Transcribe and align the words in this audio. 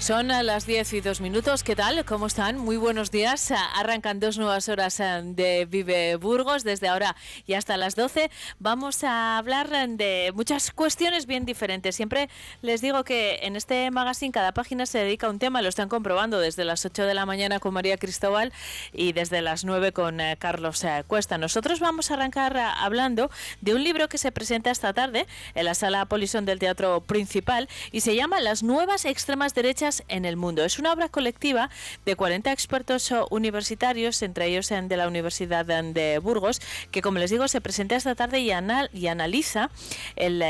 Son 0.00 0.28
las 0.28 0.64
10 0.64 0.94
y 0.94 1.00
2 1.02 1.20
minutos. 1.20 1.62
¿Qué 1.62 1.76
tal? 1.76 2.06
¿Cómo 2.06 2.26
están? 2.26 2.56
Muy 2.56 2.78
buenos 2.78 3.10
días. 3.10 3.52
Arrancan 3.74 4.18
dos 4.18 4.38
nuevas 4.38 4.70
horas 4.70 4.98
eh, 4.98 5.20
de 5.22 5.66
Vive 5.66 6.16
Burgos. 6.16 6.64
Desde 6.64 6.88
ahora 6.88 7.16
y 7.46 7.52
hasta 7.52 7.76
las 7.76 7.96
12 7.96 8.30
vamos 8.58 9.04
a 9.04 9.36
hablar 9.36 9.68
de 9.68 10.32
muchas 10.34 10.70
cuestiones 10.70 11.26
bien 11.26 11.44
diferentes. 11.44 11.96
Siempre 11.96 12.30
les 12.62 12.80
digo 12.80 13.04
que 13.04 13.40
en 13.42 13.56
este 13.56 13.90
magazine 13.90 14.32
cada 14.32 14.52
página 14.52 14.86
se 14.86 15.00
dedica 15.00 15.26
a 15.26 15.30
un 15.30 15.38
tema. 15.38 15.60
Lo 15.60 15.68
están 15.68 15.90
comprobando 15.90 16.40
desde 16.40 16.64
las 16.64 16.86
8 16.86 17.04
de 17.04 17.12
la 17.12 17.26
mañana 17.26 17.60
con 17.60 17.74
María 17.74 17.98
Cristóbal 17.98 18.54
y 18.94 19.12
desde 19.12 19.42
las 19.42 19.66
9 19.66 19.92
con 19.92 20.18
eh, 20.22 20.38
Carlos 20.38 20.82
eh, 20.82 21.04
Cuesta. 21.06 21.36
Nosotros 21.36 21.78
vamos 21.78 22.10
a 22.10 22.14
arrancar 22.14 22.56
hablando 22.56 23.30
de 23.60 23.74
un 23.74 23.84
libro 23.84 24.08
que 24.08 24.16
se 24.16 24.32
presenta 24.32 24.70
esta 24.70 24.94
tarde 24.94 25.26
en 25.54 25.66
la 25.66 25.74
sala 25.74 26.06
Polison 26.06 26.46
del 26.46 26.58
Teatro 26.58 27.02
Principal 27.02 27.68
y 27.92 28.00
se 28.00 28.16
llama 28.16 28.40
Las 28.40 28.62
nuevas 28.62 29.04
extremas 29.04 29.52
derechas 29.52 29.89
en 30.08 30.24
el 30.24 30.36
mundo. 30.36 30.64
Es 30.64 30.78
una 30.78 30.92
obra 30.92 31.08
colectiva 31.08 31.70
de 32.04 32.16
40 32.16 32.52
expertos 32.52 33.12
universitarios, 33.30 34.22
entre 34.22 34.46
ellos 34.46 34.68
de 34.68 34.96
la 34.96 35.08
Universidad 35.08 35.64
de 35.64 36.18
Burgos, 36.18 36.60
que 36.90 37.02
como 37.02 37.18
les 37.18 37.30
digo 37.30 37.48
se 37.48 37.60
presenta 37.60 37.96
esta 37.96 38.14
tarde 38.14 38.40
y, 38.40 38.50
analiza 38.50 39.70
el, 40.16 40.44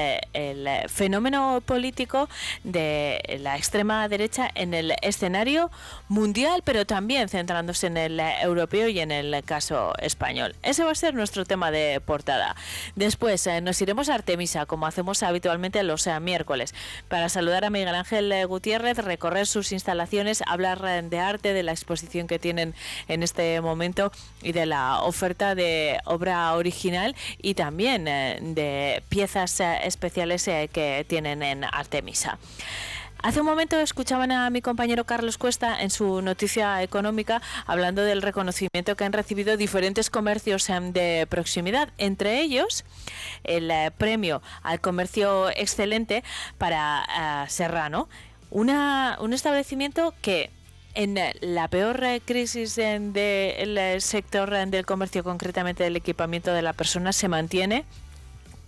fenómeno 0.88 1.62
político 1.64 2.28
de 2.64 3.38
la 3.40 3.56
extrema 3.56 4.06
derecha 4.08 4.50
en 4.54 4.74
el 4.74 4.94
escenario 5.02 5.70
mundial, 6.08 6.62
pero 6.64 6.86
también 6.86 7.28
centrándose 7.28 7.86
en 7.86 7.96
el 7.96 8.20
europeo 8.20 8.88
y 8.88 9.00
en 9.00 9.10
el 9.10 9.42
caso 9.44 9.92
español. 9.98 10.54
Ese 10.62 10.84
va 10.84 10.92
a 10.92 10.94
ser 10.94 11.14
nuestro 11.14 11.44
tema 11.44 11.70
de 11.70 12.00
portada. 12.04 12.56
Después 12.96 13.46
eh, 13.46 13.60
nos 13.60 13.80
iremos 13.80 14.08
a 14.08 14.14
Artemisa, 14.14 14.66
como 14.66 14.86
hacemos 14.86 15.22
habitualmente 15.22 15.82
los 15.82 16.06
eh, 16.06 16.20
miércoles, 16.20 16.74
para 17.08 17.28
saludar 17.28 17.64
a 17.64 17.70
Miguel 17.70 17.94
Ángel 17.94 18.30
eh, 18.32 18.44
Gutiérrez, 18.44 18.98
recorrer 19.30 19.46
sus 19.46 19.70
instalaciones, 19.70 20.42
hablar 20.46 20.80
de 21.08 21.18
arte, 21.20 21.52
de 21.52 21.62
la 21.62 21.70
exposición 21.70 22.26
que 22.26 22.40
tienen 22.40 22.74
en 23.06 23.22
este 23.22 23.60
momento 23.60 24.10
y 24.42 24.50
de 24.50 24.66
la 24.66 25.02
oferta 25.02 25.54
de 25.54 26.00
obra 26.04 26.52
original 26.54 27.14
y 27.40 27.54
también 27.54 28.04
de 28.06 29.02
piezas 29.08 29.60
especiales 29.84 30.44
que 30.44 31.04
tienen 31.08 31.44
en 31.44 31.62
Artemisa. 31.64 32.38
Hace 33.22 33.40
un 33.40 33.46
momento 33.46 33.78
escuchaban 33.78 34.32
a 34.32 34.48
mi 34.48 34.62
compañero 34.62 35.04
Carlos 35.04 35.36
Cuesta 35.36 35.82
en 35.82 35.90
su 35.90 36.22
noticia 36.22 36.82
económica 36.82 37.42
hablando 37.66 38.02
del 38.02 38.22
reconocimiento 38.22 38.96
que 38.96 39.04
han 39.04 39.12
recibido 39.12 39.58
diferentes 39.58 40.08
comercios 40.08 40.70
em, 40.70 40.94
de 40.94 41.26
proximidad, 41.28 41.90
entre 41.98 42.40
ellos 42.40 42.86
el 43.44 43.70
eh, 43.70 43.90
premio 43.96 44.40
al 44.62 44.80
comercio 44.80 45.50
excelente 45.50 46.24
para 46.56 47.44
eh, 47.44 47.50
Serrano, 47.50 48.08
una, 48.50 49.18
un 49.20 49.32
establecimiento 49.32 50.14
que 50.22 50.50
en 50.94 51.16
la 51.40 51.68
peor 51.68 52.02
crisis 52.24 52.74
del 52.74 54.00
sector 54.00 54.50
del 54.66 54.86
comercio, 54.86 55.22
concretamente 55.22 55.84
del 55.84 55.96
equipamiento 55.96 56.52
de 56.52 56.62
la 56.62 56.72
persona, 56.72 57.12
se 57.12 57.28
mantiene 57.28 57.84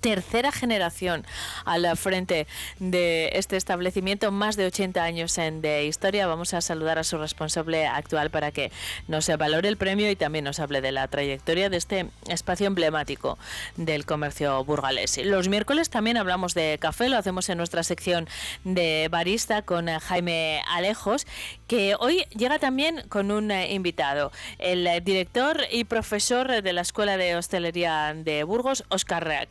tercera 0.02 0.52
generación 0.52 1.24
al 1.64 1.96
frente 1.96 2.46
de 2.80 3.30
este 3.34 3.56
establecimiento, 3.56 4.30
más 4.32 4.56
de 4.56 4.66
80 4.66 5.02
años 5.02 5.38
en 5.38 5.62
de 5.62 5.86
historia. 5.86 6.26
Vamos 6.26 6.52
a 6.54 6.60
saludar 6.60 6.98
a 6.98 7.04
su 7.04 7.16
responsable 7.16 7.86
actual 7.86 8.30
para 8.30 8.50
que 8.50 8.70
nos 9.08 9.28
valore 9.38 9.68
el 9.68 9.76
premio 9.76 10.10
y 10.10 10.16
también 10.16 10.44
nos 10.44 10.58
hable 10.60 10.80
de 10.80 10.92
la 10.92 11.06
trayectoria 11.08 11.70
de 11.70 11.76
este 11.76 12.06
espacio 12.28 12.66
emblemático 12.66 13.38
del 13.76 14.04
comercio 14.04 14.64
burgalés. 14.64 15.18
Los 15.24 15.48
miércoles 15.48 15.88
también 15.88 16.16
hablamos 16.16 16.54
de 16.54 16.78
café, 16.80 17.08
lo 17.08 17.16
hacemos 17.16 17.48
en 17.48 17.58
nuestra 17.58 17.84
sección 17.84 18.28
de 18.64 19.08
barista 19.10 19.62
con 19.62 19.86
Jaime 19.86 20.62
Alejos, 20.68 21.26
que 21.68 21.94
hoy 21.98 22.26
llega 22.36 22.58
también 22.58 23.04
con 23.08 23.30
un 23.30 23.52
invitado, 23.52 24.32
el 24.58 25.02
director 25.04 25.60
y 25.70 25.84
profesor 25.84 26.60
de 26.60 26.72
la 26.72 26.80
Escuela 26.80 27.16
de 27.16 27.36
Hostelería 27.36 28.12
de 28.16 28.42
Burgos, 28.42 28.84
Oscar 28.88 29.46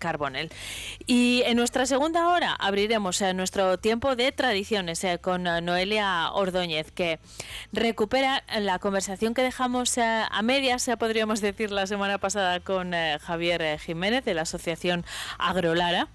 Y 1.06 1.44
en 1.46 1.58
nuestra 1.58 1.86
segunda 1.86 2.30
hora 2.30 2.54
abriremos 2.54 3.22
eh, 3.22 3.34
nuestro 3.34 3.78
tiempo 3.78 4.16
de 4.16 4.32
tradiciones 4.32 5.04
eh, 5.04 5.20
con 5.20 5.48
eh, 5.48 5.62
Noelia 5.62 6.32
Ordóñez, 6.32 6.92
que 6.92 7.20
recupera 7.72 8.44
la 8.60 8.80
conversación 8.80 9.34
que 9.34 9.42
dejamos 9.42 9.98
a 9.98 10.42
medias, 10.42 10.90
podríamos 11.00 11.42
decir, 11.42 11.72
la 11.72 11.88
semana 11.88 12.18
pasada 12.18 12.60
con 12.60 12.94
Javier 13.22 13.80
Jiménez 13.80 14.26
de 14.26 14.34
la 14.34 14.44
Asociación 14.44 15.06
Agrolara 15.38 16.08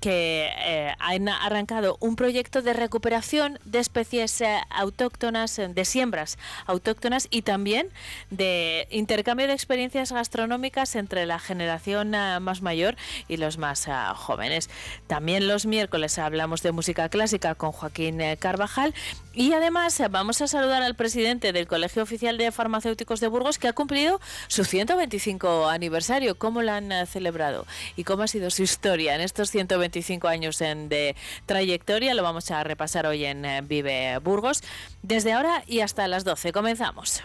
que 0.00 0.50
eh, 0.56 0.94
han 0.98 1.28
arrancado 1.28 1.96
un 2.00 2.16
proyecto 2.16 2.62
de 2.62 2.72
recuperación 2.72 3.58
de 3.64 3.78
especies 3.78 4.40
eh, 4.40 4.60
autóctonas, 4.70 5.58
eh, 5.58 5.68
de 5.68 5.84
siembras 5.84 6.38
autóctonas 6.66 7.28
y 7.30 7.42
también 7.42 7.88
de 8.30 8.86
intercambio 8.90 9.46
de 9.46 9.52
experiencias 9.52 10.12
gastronómicas 10.12 10.96
entre 10.96 11.26
la 11.26 11.38
generación 11.38 12.10
más 12.40 12.62
mayor 12.62 12.96
y 13.28 13.36
los 13.36 13.58
más 13.58 13.88
jóvenes. 14.14 14.70
También 15.06 15.48
los 15.48 15.66
miércoles 15.66 16.18
hablamos 16.18 16.62
de 16.62 16.72
música 16.72 17.08
clásica 17.08 17.54
con 17.54 17.72
Joaquín 17.72 18.20
Carvajal 18.38 18.94
y 19.36 19.52
además 19.52 20.02
vamos 20.10 20.40
a 20.40 20.48
saludar 20.48 20.82
al 20.82 20.96
presidente 20.96 21.52
del 21.52 21.68
Colegio 21.68 22.02
Oficial 22.02 22.38
de 22.38 22.50
Farmacéuticos 22.50 23.20
de 23.20 23.28
Burgos 23.28 23.58
que 23.58 23.68
ha 23.68 23.72
cumplido 23.72 24.20
su 24.48 24.64
125 24.64 25.68
aniversario. 25.68 26.36
¿Cómo 26.36 26.62
lo 26.62 26.72
han 26.72 26.90
celebrado 27.06 27.66
y 27.94 28.04
cómo 28.04 28.22
ha 28.22 28.28
sido 28.28 28.50
su 28.50 28.62
historia 28.62 29.14
en 29.14 29.20
estos 29.20 29.50
125 29.50 30.26
años 30.26 30.58
de 30.58 31.14
trayectoria. 31.44 32.14
Lo 32.14 32.22
vamos 32.22 32.50
a 32.50 32.64
repasar 32.64 33.06
hoy 33.06 33.24
en 33.24 33.44
eh, 33.44 33.60
Vive 33.62 34.18
Burgos. 34.18 34.62
Desde 35.02 35.32
ahora 35.32 35.62
y 35.66 35.80
hasta 35.80 36.08
las 36.08 36.24
12. 36.24 36.52
Comenzamos. 36.52 37.22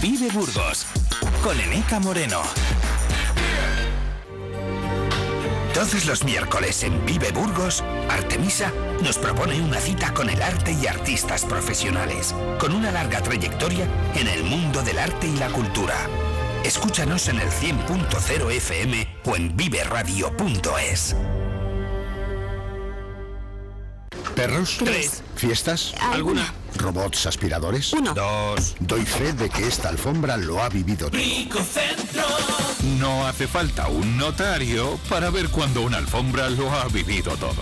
Vive 0.00 0.28
Burgos 0.30 0.86
con 1.42 1.58
Eneca 1.60 2.00
Moreno. 2.00 2.42
Todos 5.74 6.04
los 6.04 6.22
miércoles 6.22 6.82
en 6.82 7.04
Vive 7.06 7.32
Burgos, 7.32 7.82
Artemisa 8.10 8.70
nos 9.02 9.16
propone 9.16 9.58
una 9.62 9.80
cita 9.80 10.12
con 10.12 10.28
el 10.28 10.42
arte 10.42 10.72
y 10.72 10.86
artistas 10.86 11.46
profesionales, 11.46 12.34
con 12.60 12.74
una 12.74 12.92
larga 12.92 13.22
trayectoria 13.22 13.88
en 14.14 14.28
el 14.28 14.44
mundo 14.44 14.82
del 14.82 14.98
arte 14.98 15.28
y 15.28 15.36
la 15.38 15.48
cultura. 15.48 15.94
Escúchanos 16.62 17.26
en 17.28 17.40
el 17.40 17.48
100.0 17.48 18.50
FM 18.52 19.08
o 19.24 19.34
en 19.34 19.56
viveradio.es. 19.56 21.16
¿Perros? 24.42 24.78
Tres. 24.80 25.22
¿Fiestas? 25.36 25.94
¿Alguna? 26.00 26.52
¿Robots 26.74 27.26
aspiradores? 27.26 27.92
Uno. 27.92 28.12
Dos. 28.12 28.74
Doy 28.80 29.06
fe 29.06 29.32
de 29.34 29.48
que 29.48 29.68
esta 29.68 29.88
alfombra 29.88 30.36
lo 30.36 30.60
ha 30.60 30.68
vivido 30.68 31.08
todo. 31.08 31.20
Centro. 31.62 32.24
No 32.98 33.24
hace 33.24 33.46
falta 33.46 33.86
un 33.86 34.18
notario 34.18 34.98
para 35.08 35.30
ver 35.30 35.48
cuando 35.48 35.82
una 35.82 35.98
alfombra 35.98 36.50
lo 36.50 36.72
ha 36.72 36.88
vivido 36.88 37.36
todo. 37.36 37.54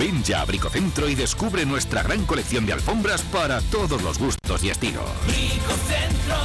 Ven 0.00 0.24
ya 0.24 0.40
a 0.40 0.44
Bricocentro 0.46 1.08
y 1.08 1.14
descubre 1.14 1.64
nuestra 1.64 2.02
gran 2.02 2.26
colección 2.26 2.66
de 2.66 2.72
alfombras 2.72 3.22
para 3.22 3.60
todos 3.60 4.02
los 4.02 4.18
gustos 4.18 4.64
y 4.64 4.70
estilos. 4.70 5.08
Centro. 5.28 6.36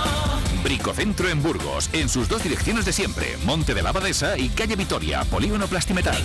Bricocentro 0.63 1.27
en 1.27 1.41
Burgos, 1.41 1.89
en 1.93 2.07
sus 2.07 2.29
dos 2.29 2.43
direcciones 2.43 2.85
de 2.85 2.93
siempre, 2.93 3.35
Monte 3.45 3.73
de 3.73 3.81
la 3.81 3.89
Abadesa 3.89 4.37
y 4.37 4.49
Calle 4.49 4.75
Vitoria, 4.75 5.23
Polígono 5.23 5.65
Plastimetal. 5.65 6.21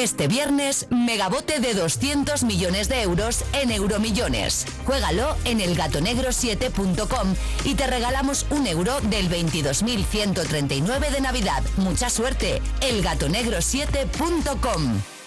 Este 0.00 0.26
viernes, 0.28 0.86
megabote 0.88 1.60
de 1.60 1.74
200 1.74 2.44
millones 2.44 2.88
de 2.88 3.02
euros 3.02 3.44
en 3.52 3.70
Euromillones. 3.70 4.64
Juégalo 4.86 5.36
en 5.44 5.60
elgatonegro7.com 5.60 7.34
y 7.66 7.74
te 7.74 7.86
regalamos 7.86 8.46
un 8.48 8.66
euro 8.66 8.98
del 9.02 9.28
22.139 9.28 11.10
de 11.10 11.20
Navidad. 11.20 11.62
Mucha 11.76 12.08
suerte, 12.08 12.62
elgatonegro7.com. 12.80 15.19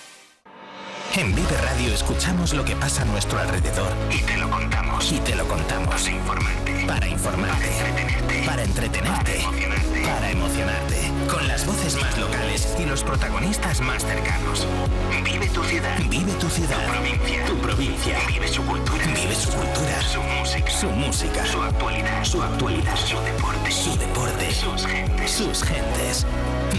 En 1.16 1.36
Vive 1.36 1.56
Radio 1.62 1.94
escuchamos 1.94 2.56
lo 2.56 2.66
que 2.66 2.76
pasa 2.76 3.04
a 3.04 3.06
nuestro 3.06 3.38
alrededor 3.38 3.94
y 4.10 4.18
te 4.24 4.36
lo 4.36 4.50
contamos. 4.50 5.12
Y 5.12 5.20
te 5.20 5.36
lo 5.36 5.48
contamos. 5.48 6.02
Para 6.02 6.10
informarte. 6.10 6.86
Para 6.88 7.08
informarte. 7.08 7.70
Para 8.44 8.64
entretenerte. 8.64 9.32
Para 9.44 9.52
emocionarte. 9.52 10.02
Para 10.02 10.32
emocionarte. 10.32 11.12
Con 11.30 11.48
las 11.48 11.68
voces 11.68 12.02
más 12.02 12.18
locales 12.18 12.76
y 12.80 12.86
los 12.88 13.04
protagonistas 13.04 13.80
más 13.82 14.04
cercanos. 14.04 14.66
Vive 15.24 15.48
tu 15.50 15.64
ciudad. 15.64 16.00
Vive 16.10 16.32
tu 16.34 16.50
ciudad. 16.50 16.84
Tu 16.84 16.92
provincia. 16.92 17.46
Tu 17.46 17.58
provincia. 17.60 18.18
Vive 18.28 18.48
su 18.48 18.66
cultura. 18.66 19.06
Vive 19.06 19.36
su 19.36 19.50
cultura. 19.52 20.02
Su 20.02 20.22
música. 20.24 20.72
Su 20.72 20.90
música. 20.90 21.46
Su 21.46 21.62
actualidad. 21.62 22.24
Su 22.24 22.42
actualidad. 22.42 22.96
Su 22.96 23.20
deporte. 23.22 23.72
Su 23.72 23.96
deporte. 24.00 24.52
Sus 24.52 24.88
gentes. 24.88 25.32
Sus 25.32 25.64
gentes. 25.64 26.26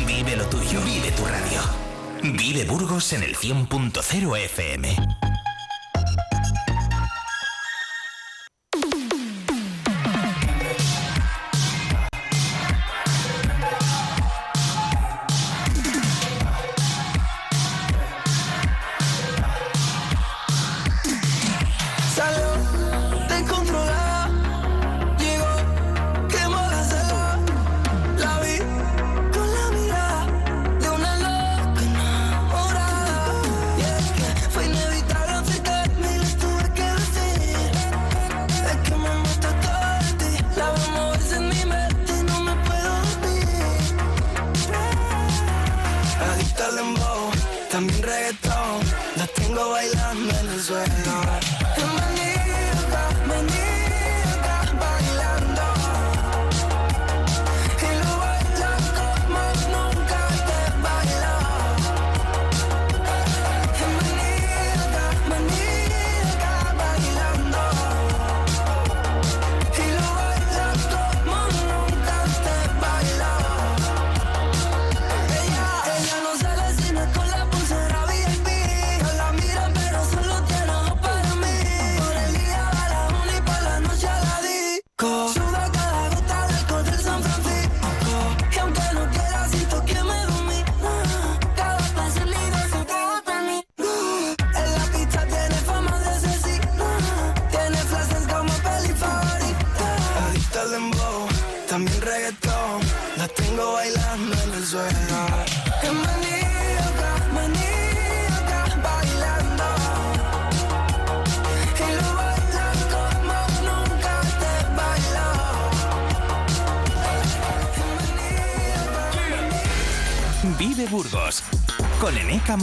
Vive 0.04 0.34
lo 0.34 0.44
tuyo. 0.46 0.80
Vive 0.80 1.12
tu 1.12 1.24
radio. 1.24 1.93
Vive 2.32 2.64
Burgos 2.64 3.12
en 3.12 3.22
el 3.22 3.36
100.0 3.36 4.38
FM. 4.44 5.33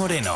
Moreno. 0.01 0.35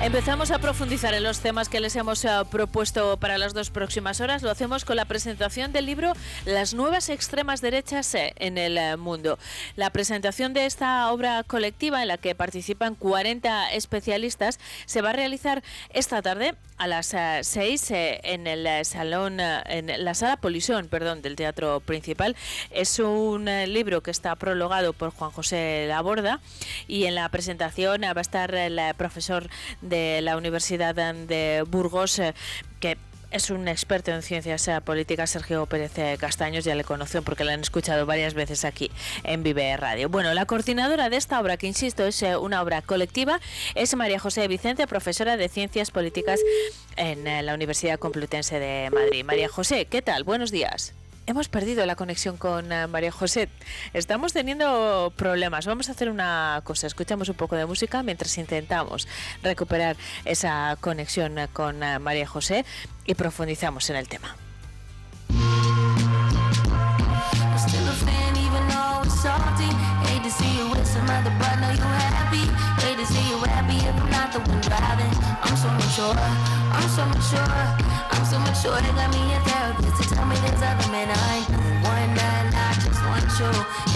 Empezamos 0.00 0.50
a 0.52 0.58
profundizar 0.58 1.12
en 1.12 1.22
los 1.22 1.40
temas 1.40 1.68
que 1.68 1.80
les 1.80 1.94
hemos 1.96 2.24
eh, 2.24 2.30
propuesto 2.50 3.18
para 3.18 3.36
las 3.36 3.52
dos 3.52 3.68
próximas 3.68 4.22
horas. 4.22 4.42
Lo 4.42 4.50
hacemos 4.50 4.86
con 4.86 4.96
la 4.96 5.04
presentación 5.04 5.72
del 5.72 5.84
libro 5.84 6.14
Las 6.48 6.72
nuevas 6.72 7.10
extremas 7.10 7.60
derechas 7.60 8.14
eh, 8.14 8.32
en 8.36 8.56
el 8.56 8.78
eh, 8.78 8.96
mundo. 8.96 9.38
La 9.76 9.90
presentación 9.90 10.54
de 10.54 10.64
esta 10.64 11.12
obra 11.12 11.42
colectiva 11.42 12.00
en 12.00 12.08
la 12.08 12.16
que 12.16 12.34
participan 12.34 12.94
40 12.94 13.74
especialistas 13.74 14.58
se 14.86 15.02
va 15.02 15.10
a 15.10 15.12
realizar 15.12 15.62
esta 15.90 16.22
tarde 16.22 16.54
a 16.78 16.86
las 16.86 17.14
6 17.42 17.90
en 17.90 18.46
el 18.46 18.84
salón, 18.84 19.40
en 19.40 20.04
la 20.04 20.14
sala 20.14 20.36
Polisón, 20.36 20.86
perdón, 20.86 21.22
del 21.22 21.34
Teatro 21.34 21.80
Principal. 21.80 22.36
Es 22.70 23.00
un 23.00 23.46
libro 23.46 24.00
que 24.00 24.12
está 24.12 24.36
prologado 24.36 24.92
por 24.92 25.10
Juan 25.10 25.32
José 25.32 25.86
Laborda 25.88 26.40
y 26.86 27.06
en 27.06 27.16
la 27.16 27.28
presentación 27.30 28.02
va 28.02 28.12
a 28.16 28.20
estar 28.20 28.54
el 28.54 28.80
profesor 28.96 29.50
de 29.80 30.20
la 30.22 30.36
Universidad 30.36 30.94
de 30.94 31.64
Burgos, 31.68 32.20
eh, 32.20 32.34
es 33.30 33.50
un 33.50 33.68
experto 33.68 34.10
en 34.10 34.22
ciencias 34.22 34.66
eh, 34.68 34.80
políticas, 34.80 35.30
Sergio 35.30 35.66
Pérez 35.66 35.98
eh, 35.98 36.16
Castaños, 36.18 36.64
ya 36.64 36.74
le 36.74 36.84
conocen 36.84 37.24
porque 37.24 37.44
la 37.44 37.52
han 37.52 37.60
escuchado 37.60 38.06
varias 38.06 38.34
veces 38.34 38.64
aquí 38.64 38.90
en 39.24 39.42
Vive 39.42 39.76
Radio. 39.76 40.08
Bueno, 40.08 40.32
la 40.34 40.46
coordinadora 40.46 41.10
de 41.10 41.16
esta 41.16 41.40
obra, 41.40 41.56
que 41.56 41.66
insisto 41.66 42.04
es 42.04 42.22
una 42.40 42.62
obra 42.62 42.82
colectiva, 42.82 43.40
es 43.74 43.94
María 43.96 44.18
José 44.18 44.48
Vicente, 44.48 44.86
profesora 44.86 45.36
de 45.36 45.48
Ciencias 45.48 45.90
Políticas 45.90 46.40
en 46.96 47.24
la 47.24 47.54
Universidad 47.54 47.98
Complutense 47.98 48.58
de 48.58 48.90
Madrid. 48.90 49.24
María 49.24 49.48
José, 49.48 49.86
¿qué 49.86 50.02
tal? 50.02 50.24
Buenos 50.24 50.50
días 50.50 50.94
hemos 51.28 51.48
perdido 51.48 51.84
la 51.84 51.94
conexión 51.94 52.36
con 52.36 52.72
eh, 52.72 52.86
María 52.86 53.12
José. 53.12 53.48
Estamos 53.92 54.32
teniendo 54.32 55.12
problemas. 55.14 55.66
Vamos 55.66 55.88
a 55.88 55.92
hacer 55.92 56.10
una 56.10 56.60
cosa. 56.64 56.86
Escuchamos 56.86 57.28
un 57.28 57.36
poco 57.36 57.54
de 57.54 57.66
música 57.66 58.02
mientras 58.02 58.36
intentamos 58.38 59.06
recuperar 59.42 59.96
esa 60.24 60.76
conexión 60.80 61.38
eh, 61.38 61.48
con 61.52 61.82
eh, 61.82 61.98
María 61.98 62.26
José 62.26 62.64
y 63.04 63.14
profundizamos 63.14 63.90
en 63.90 63.96
el 63.96 64.08
tema. 64.08 64.36
So 76.86 77.02
sure 77.30 77.88
I'm 78.10 78.24
so 78.24 78.38
mature. 78.38 78.78
it 78.78 78.94
got 78.94 79.10
me 79.10 79.34
a 79.34 79.40
therapist 79.40 80.02
to 80.02 80.14
tell 80.14 80.26
me 80.26 80.36
there's 80.36 80.62
other 80.62 80.90
men 80.92 81.08
I 81.10 81.46
know. 81.50 81.88
One 81.88 82.14
man, 82.14 82.54
I 82.54 82.74
just 82.74 83.02
want 83.02 83.26
you. 83.40 83.87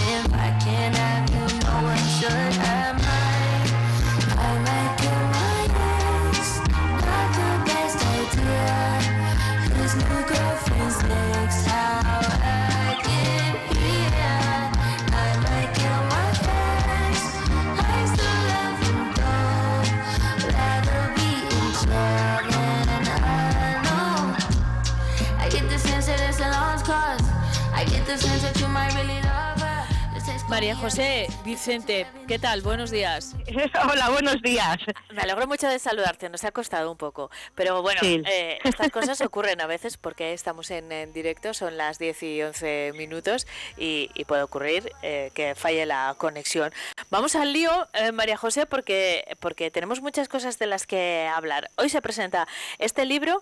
María 30.53 30.75
José, 30.75 31.25
Vicente, 31.43 32.05
¿qué 32.27 32.37
tal? 32.37 32.61
Buenos 32.61 32.91
días. 32.91 33.35
Hola, 33.91 34.11
buenos 34.11 34.39
días. 34.43 34.77
Me 35.11 35.23
alegro 35.23 35.47
mucho 35.47 35.67
de 35.67 35.79
saludarte, 35.79 36.29
nos 36.29 36.43
ha 36.43 36.51
costado 36.51 36.91
un 36.91 36.97
poco, 36.97 37.31
pero 37.55 37.81
bueno, 37.81 38.01
eh, 38.03 38.59
estas 38.63 38.91
cosas 38.91 39.19
ocurren 39.21 39.61
a 39.61 39.65
veces 39.65 39.97
porque 39.97 40.31
estamos 40.31 40.69
en, 40.69 41.11
directo, 41.11 41.55
son 41.55 41.75
las 41.75 41.97
10 41.97 42.21
y 42.21 42.43
11 42.43 42.91
minutos 42.95 43.47
y, 43.77 44.11
puede 44.27 44.43
ocurrir 44.43 44.91
eh, 45.01 45.31
que 45.33 45.55
falle 45.55 45.87
la 45.87 46.13
conexión. 46.19 46.71
Vamos 47.09 47.35
al 47.35 47.51
lío, 47.51 47.87
eh, 47.95 48.11
María 48.11 48.37
José, 48.37 48.67
porque, 48.67 49.35
porque 49.39 49.71
tenemos 49.71 50.01
muchas 50.01 50.29
cosas 50.29 50.59
de 50.59 50.67
las 50.67 50.85
que 50.85 51.27
hablar. 51.33 51.71
Hoy 51.77 51.89
se 51.89 51.99
presenta 51.99 52.47
este 52.77 53.05
libro 53.05 53.41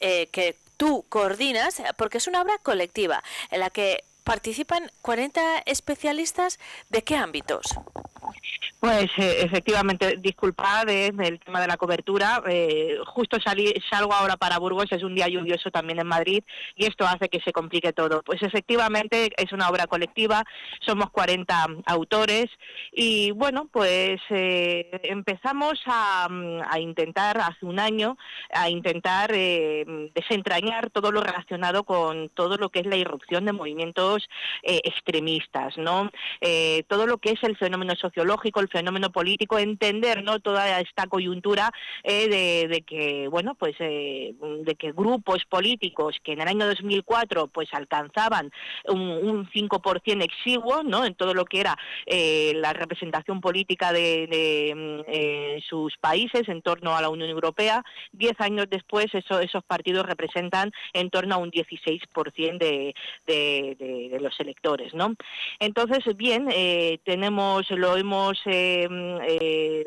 que 0.00 0.56
tú 0.76 1.04
coordinas, 1.08 1.82
porque 1.96 2.18
es 2.18 2.26
una 2.26 2.42
obra 2.42 2.58
colectiva 2.58 3.22
en 3.52 3.60
la 3.60 3.70
que 3.70 4.02
participan 4.28 4.90
40 5.00 5.62
especialistas 5.64 6.58
de 6.90 7.02
qué 7.02 7.16
ámbitos. 7.16 7.62
Pues 8.80 9.06
eh, 9.16 9.40
efectivamente, 9.42 10.18
disculpad 10.18 10.88
eh, 10.88 11.10
el 11.18 11.40
tema 11.40 11.60
de 11.60 11.66
la 11.66 11.76
cobertura. 11.76 12.42
Eh, 12.46 12.96
justo 13.06 13.38
salgo 13.40 14.12
ahora 14.12 14.36
para 14.36 14.58
Burgos, 14.58 14.86
es 14.92 15.02
un 15.02 15.16
día 15.16 15.26
lluvioso 15.26 15.72
también 15.72 15.98
en 15.98 16.06
Madrid 16.06 16.44
y 16.76 16.86
esto 16.86 17.04
hace 17.04 17.28
que 17.28 17.40
se 17.40 17.52
complique 17.52 17.92
todo. 17.92 18.22
Pues 18.22 18.40
efectivamente 18.42 19.30
es 19.36 19.52
una 19.52 19.68
obra 19.68 19.88
colectiva, 19.88 20.44
somos 20.86 21.10
40 21.10 21.66
autores 21.86 22.46
y 22.92 23.32
bueno, 23.32 23.68
pues 23.72 24.20
empezamos 24.28 25.80
a, 25.86 26.28
intentar 26.78 27.40
hace 27.40 27.66
un 27.66 27.80
año, 27.80 28.16
a 28.52 28.68
intentar 28.70 29.32
desentrañar 29.32 30.90
todo 30.90 31.10
lo 31.10 31.20
relacionado 31.20 31.82
con 31.82 32.28
todo 32.28 32.56
lo 32.56 32.68
que 32.68 32.80
es 32.80 32.86
la 32.86 32.96
irrupción 32.96 33.44
de 33.44 33.52
movimientos 33.52 34.17
extremistas, 34.62 35.76
¿no? 35.76 36.10
todo 36.88 37.06
lo 37.06 37.18
que 37.18 37.30
es 37.30 37.42
el 37.42 37.56
fenómeno 37.56 37.94
sociológico, 37.94 38.60
el 38.60 38.68
fenómeno 38.68 39.10
político, 39.10 39.58
entender 39.58 40.22
no 40.22 40.40
toda 40.40 40.80
esta 40.80 41.06
coyuntura 41.06 41.72
eh, 42.04 42.68
de, 42.68 42.82
que 42.82 43.28
bueno 43.28 43.54
pues 43.54 43.74
eh, 43.80 44.34
de 44.64 44.74
que 44.74 44.92
grupos 44.92 45.44
políticos 45.44 46.16
que 46.22 46.32
en 46.32 46.40
el 46.40 46.48
año 46.48 46.66
2004 46.66 47.48
pues 47.48 47.68
alcanzaban 47.72 48.50
un, 48.86 49.00
un 49.00 49.50
5% 49.50 50.22
exiguo 50.22 50.82
no 50.82 51.04
en 51.04 51.14
todo 51.14 51.34
lo 51.34 51.44
que 51.44 51.60
era 51.60 51.76
eh, 52.06 52.52
la 52.56 52.72
representación 52.72 53.40
política 53.40 53.92
de, 53.92 54.74
mm, 54.74 55.62
sus 55.68 55.96
países 55.98 56.48
en 56.48 56.62
torno 56.62 56.96
a 56.96 57.02
la 57.02 57.08
Unión 57.08 57.30
Europea 57.30 57.84
diez 58.12 58.40
años 58.40 58.66
después 58.70 59.06
esos 59.14 59.64
partidos 59.64 60.06
representan 60.06 60.72
en 60.92 61.10
torno 61.10 61.34
a 61.34 61.38
un 61.38 61.50
16% 61.50 62.58
de, 62.58 62.94
de, 63.26 64.07
los 64.20 64.38
electores 64.40 64.94
no 64.94 65.14
entonces 65.58 66.04
bien 66.16 66.48
tenemos 67.04 67.70
lo 67.70 67.96
hemos 67.96 68.38
eh, 68.46 68.88
eh, 69.28 69.86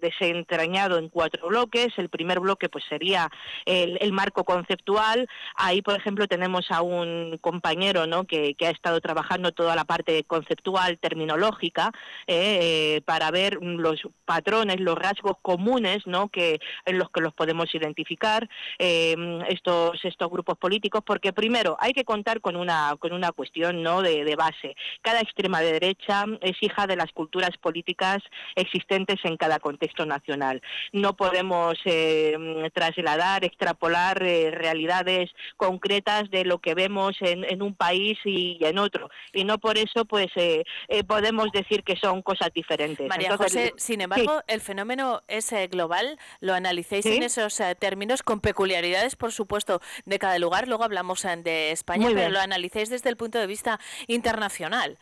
desentrañado 0.00 0.98
en 0.98 1.08
cuatro 1.08 1.48
bloques. 1.48 1.88
El 1.96 2.08
primer 2.08 2.40
bloque 2.40 2.68
pues 2.68 2.84
sería 2.88 3.30
el, 3.64 4.12
marco 4.12 4.44
conceptual. 4.44 5.28
Ahí, 5.54 5.82
por 5.82 5.96
ejemplo, 5.96 6.26
tenemos 6.26 6.70
a 6.70 6.82
un 6.82 7.38
compañero 7.40 8.06
¿no? 8.06 8.24
que, 8.24 8.56
ha 8.60 8.70
estado 8.70 9.00
trabajando 9.00 9.52
toda 9.52 9.76
la 9.76 9.84
parte 9.84 10.24
conceptual, 10.24 10.98
terminológica, 10.98 11.92
eh, 12.26 13.00
para 13.04 13.30
ver 13.30 13.58
los 13.60 14.00
patrones, 14.24 14.80
los 14.80 14.96
rasgos 14.96 15.36
comunes 15.42 16.06
¿no? 16.06 16.28
que, 16.28 16.58
en 16.84 16.98
los 16.98 17.10
que 17.10 17.20
los 17.20 17.34
podemos 17.34 17.74
identificar 17.74 18.48
em, 18.78 19.42
estos, 19.42 20.04
estos 20.04 20.30
grupos 20.30 20.56
políticos, 20.58 21.02
porque 21.04 21.32
primero 21.32 21.76
hay 21.80 21.92
que 21.92 22.04
contar 22.04 22.40
con 22.40 22.56
una, 22.56 22.96
con 22.98 23.12
una 23.12 23.32
cuestión 23.32 23.82
¿no? 23.82 24.02
de, 24.02 24.24
de 24.24 24.36
base. 24.36 24.74
Cada 25.02 25.20
extrema 25.20 25.60
derecha 25.60 26.24
es 26.40 26.56
hija 26.60 26.86
de 26.86 26.96
las 26.96 27.12
culturas 27.12 27.56
políticas 27.60 28.18
existentes 28.54 29.18
en 29.24 29.36
cada 29.36 29.58
contexto 29.76 30.06
nacional. 30.06 30.62
No 30.92 31.16
podemos 31.16 31.74
eh, 31.84 32.34
trasladar, 32.72 33.44
extrapolar 33.44 34.22
eh, 34.22 34.50
realidades 34.50 35.30
concretas 35.56 36.30
de 36.30 36.44
lo 36.44 36.60
que 36.60 36.74
vemos 36.74 37.16
en, 37.20 37.62
un 37.62 37.74
país 37.74 38.18
y, 38.24 38.58
en 38.62 38.78
otro. 38.78 39.10
Y 39.32 39.44
no 39.44 39.58
por 39.58 39.76
eso 39.76 40.06
pues 40.06 40.28
eh, 40.36 40.64
podemos 41.06 41.52
decir 41.52 41.82
que 41.82 41.96
son 41.96 42.22
cosas 42.22 42.50
diferentes. 42.54 43.06
María 43.08 43.36
José, 43.36 43.74
sin 43.76 44.00
embargo, 44.00 44.42
el 44.46 44.60
fenómeno 44.60 45.20
es 45.28 45.52
global, 45.70 46.18
lo 46.40 46.54
analicéis 46.54 47.04
en 47.06 47.22
esos 47.22 47.60
términos 47.78 48.22
con 48.22 48.40
peculiaridades, 48.40 49.16
por 49.16 49.32
supuesto, 49.32 49.80
de 50.06 50.18
cada 50.18 50.38
lugar. 50.38 50.68
Luego 50.68 50.84
hablamos 50.84 51.22
de 51.22 51.72
España, 51.72 52.08
pero 52.14 52.30
lo 52.30 52.40
analicéis 52.40 52.88
desde 52.88 53.10
el 53.10 53.16
punto 53.16 53.38
de 53.38 53.46
vista 53.46 53.78
internacional. 54.06 54.98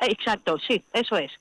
Exacto, 0.00 0.58
sí, 0.58 0.84
eso 0.92 1.16
es. 1.16 1.32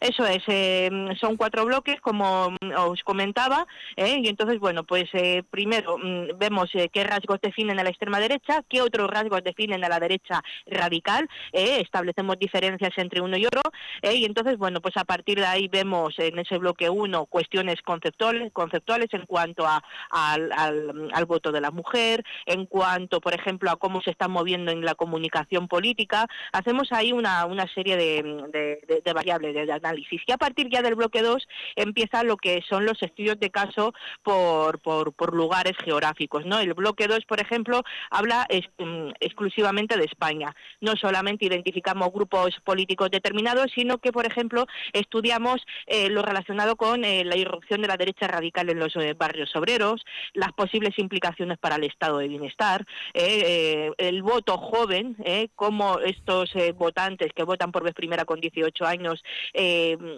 Eso 0.00 0.24
es, 0.26 0.42
eh, 0.46 0.90
son 1.20 1.36
cuatro 1.36 1.64
bloques, 1.64 2.00
como 2.00 2.54
os 2.76 3.02
comentaba, 3.02 3.66
¿eh? 3.96 4.20
y 4.22 4.28
entonces, 4.28 4.58
bueno, 4.58 4.84
pues 4.84 5.08
eh, 5.12 5.42
primero 5.50 5.98
mm, 5.98 6.38
vemos 6.38 6.70
qué 6.92 7.04
rasgos 7.04 7.40
definen 7.40 7.78
a 7.80 7.84
la 7.84 7.90
extrema 7.90 8.20
derecha, 8.20 8.62
qué 8.68 8.80
otros 8.82 9.10
rasgos 9.10 9.42
definen 9.42 9.84
a 9.84 9.88
la 9.88 9.98
derecha 9.98 10.42
radical, 10.66 11.28
establecemos 11.52 12.38
diferencias 12.38 12.92
entre 12.96 13.20
uno 13.20 13.36
y 13.36 13.46
otro, 13.46 13.62
y 14.02 14.24
entonces, 14.24 14.56
bueno, 14.56 14.80
pues 14.80 14.96
a 14.96 15.04
partir 15.04 15.38
de 15.38 15.46
ahí 15.46 15.68
vemos 15.68 16.14
en 16.18 16.38
ese 16.38 16.58
bloque 16.58 16.88
uno 16.90 17.26
cuestiones 17.26 17.82
conceptuales, 17.82 18.52
conceptuales 18.52 19.08
en 19.12 19.26
cuanto 19.26 19.66
a, 19.66 19.82
al, 20.10 20.52
al, 20.52 21.24
voto 21.26 21.52
de 21.52 21.60
la 21.60 21.70
mujer, 21.70 22.24
en 22.46 22.66
cuanto, 22.66 23.20
por 23.20 23.34
ejemplo, 23.34 23.70
a 23.70 23.76
cómo 23.76 24.00
se 24.00 24.10
está 24.10 24.28
moviendo 24.28 24.70
en 24.70 24.84
la 24.84 24.94
comunicación 24.94 25.68
política, 25.68 26.26
hacemos 26.52 26.92
ahí 26.92 27.12
una, 27.12 27.46
una 27.46 27.66
serie 27.74 27.96
de, 27.96 28.80
de 29.04 29.12
variables 29.12 29.54
de 29.54 29.66
análisis. 29.88 30.20
Y 30.26 30.32
a 30.32 30.36
partir 30.36 30.68
ya 30.70 30.82
del 30.82 30.94
bloque 30.94 31.22
2 31.22 31.46
empieza 31.76 32.22
lo 32.22 32.36
que 32.36 32.62
son 32.68 32.84
los 32.84 33.02
estudios 33.02 33.38
de 33.40 33.50
caso 33.50 33.92
por, 34.22 34.80
por, 34.80 35.34
lugares 35.34 35.74
geográficos. 35.84 36.44
¿no? 36.46 36.58
El 36.58 36.74
bloque 36.74 37.06
2, 37.06 37.24
por 37.26 37.40
ejemplo, 37.40 37.82
habla 38.10 38.46
mm, 38.78 39.10
exclusivamente 39.20 39.96
de 39.96 40.04
España. 40.04 40.54
No 40.80 40.94
solamente 40.96 41.46
identificamos 41.46 42.12
grupos 42.12 42.56
políticos 42.64 43.10
determinados, 43.10 43.66
sino 43.74 43.98
que, 43.98 44.12
por 44.12 44.26
ejemplo, 44.26 44.66
estudiamos 44.92 45.64
eh, 45.86 46.08
lo 46.10 46.22
relacionado 46.22 46.76
con 46.76 47.04
eh, 47.04 47.24
la 47.24 47.36
irrupción 47.36 47.82
de 47.82 47.88
la 47.88 47.96
derecha 47.96 48.26
radical 48.26 48.70
en 48.70 48.78
los 48.78 48.94
eh, 48.96 49.14
barrios 49.14 49.54
obreros, 49.54 50.04
las 50.34 50.52
posibles 50.52 50.98
implicaciones 50.98 51.58
para 51.58 51.76
el 51.76 51.84
estado 51.84 52.18
de 52.18 52.28
bienestar, 52.28 52.84
el 53.14 54.22
voto 54.22 54.58
joven, 54.58 55.16
cómo 55.54 55.98
estos 56.00 56.52
votantes 56.74 57.32
que 57.34 57.42
votan 57.42 57.72
por 57.72 57.84
vez 57.84 57.94
primera 57.94 58.24
con 58.24 58.40
18 58.40 58.84
años 58.84 59.22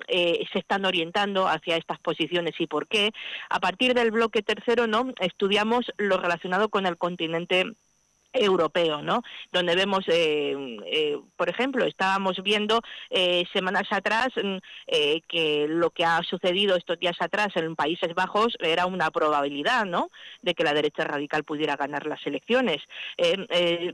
eh, 0.09 0.45
se 0.53 0.59
están 0.59 0.85
orientando 0.85 1.47
hacia 1.47 1.77
estas 1.77 1.99
posiciones 2.01 2.55
y 2.59 2.67
por 2.67 2.89
qué. 2.89 3.13
A 3.49 3.61
partir 3.61 3.95
del 3.95 4.11
bloque 4.11 4.43
tercero, 4.43 4.87
¿no? 4.87 5.13
Estudiamos 5.21 5.93
lo 5.97 6.19
relacionado 6.19 6.69
con 6.69 6.87
el 6.87 6.97
continente 6.97 7.65
europeo, 8.33 9.03
¿no? 9.03 9.23
Donde 9.53 9.75
vemos, 9.75 10.05
eh, 10.09 10.55
eh, 10.87 11.19
por 11.37 11.49
ejemplo, 11.49 11.85
estábamos 11.85 12.43
viendo 12.43 12.81
eh, 13.11 13.45
semanas 13.53 13.85
atrás 13.91 14.29
mm, 14.37 14.59
que 15.29 15.67
lo 15.69 15.91
que 15.91 16.05
ha 16.05 16.23
sucedido 16.23 16.77
estos 16.77 16.99
días 16.99 17.17
atrás 17.21 17.49
en 17.55 17.77
Países 17.77 18.15
Bajos 18.15 18.57
era 18.61 18.87
una 18.87 19.11
probabilidad, 19.11 19.85
¿no? 19.85 20.11
De 20.43 20.55
que 20.55 20.65
la 20.65 20.75
derecha 20.75 21.05
radical 21.05 21.45
pudiera 21.45 21.77
ganar 21.77 22.07
las 22.07 22.25
elecciones. 22.27 22.79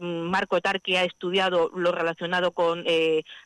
Marco 0.00 0.60
Tarqui 0.60 0.96
ha 0.96 1.04
estudiado 1.04 1.70
lo 1.74 1.92
relacionado 1.92 2.52
con 2.52 2.84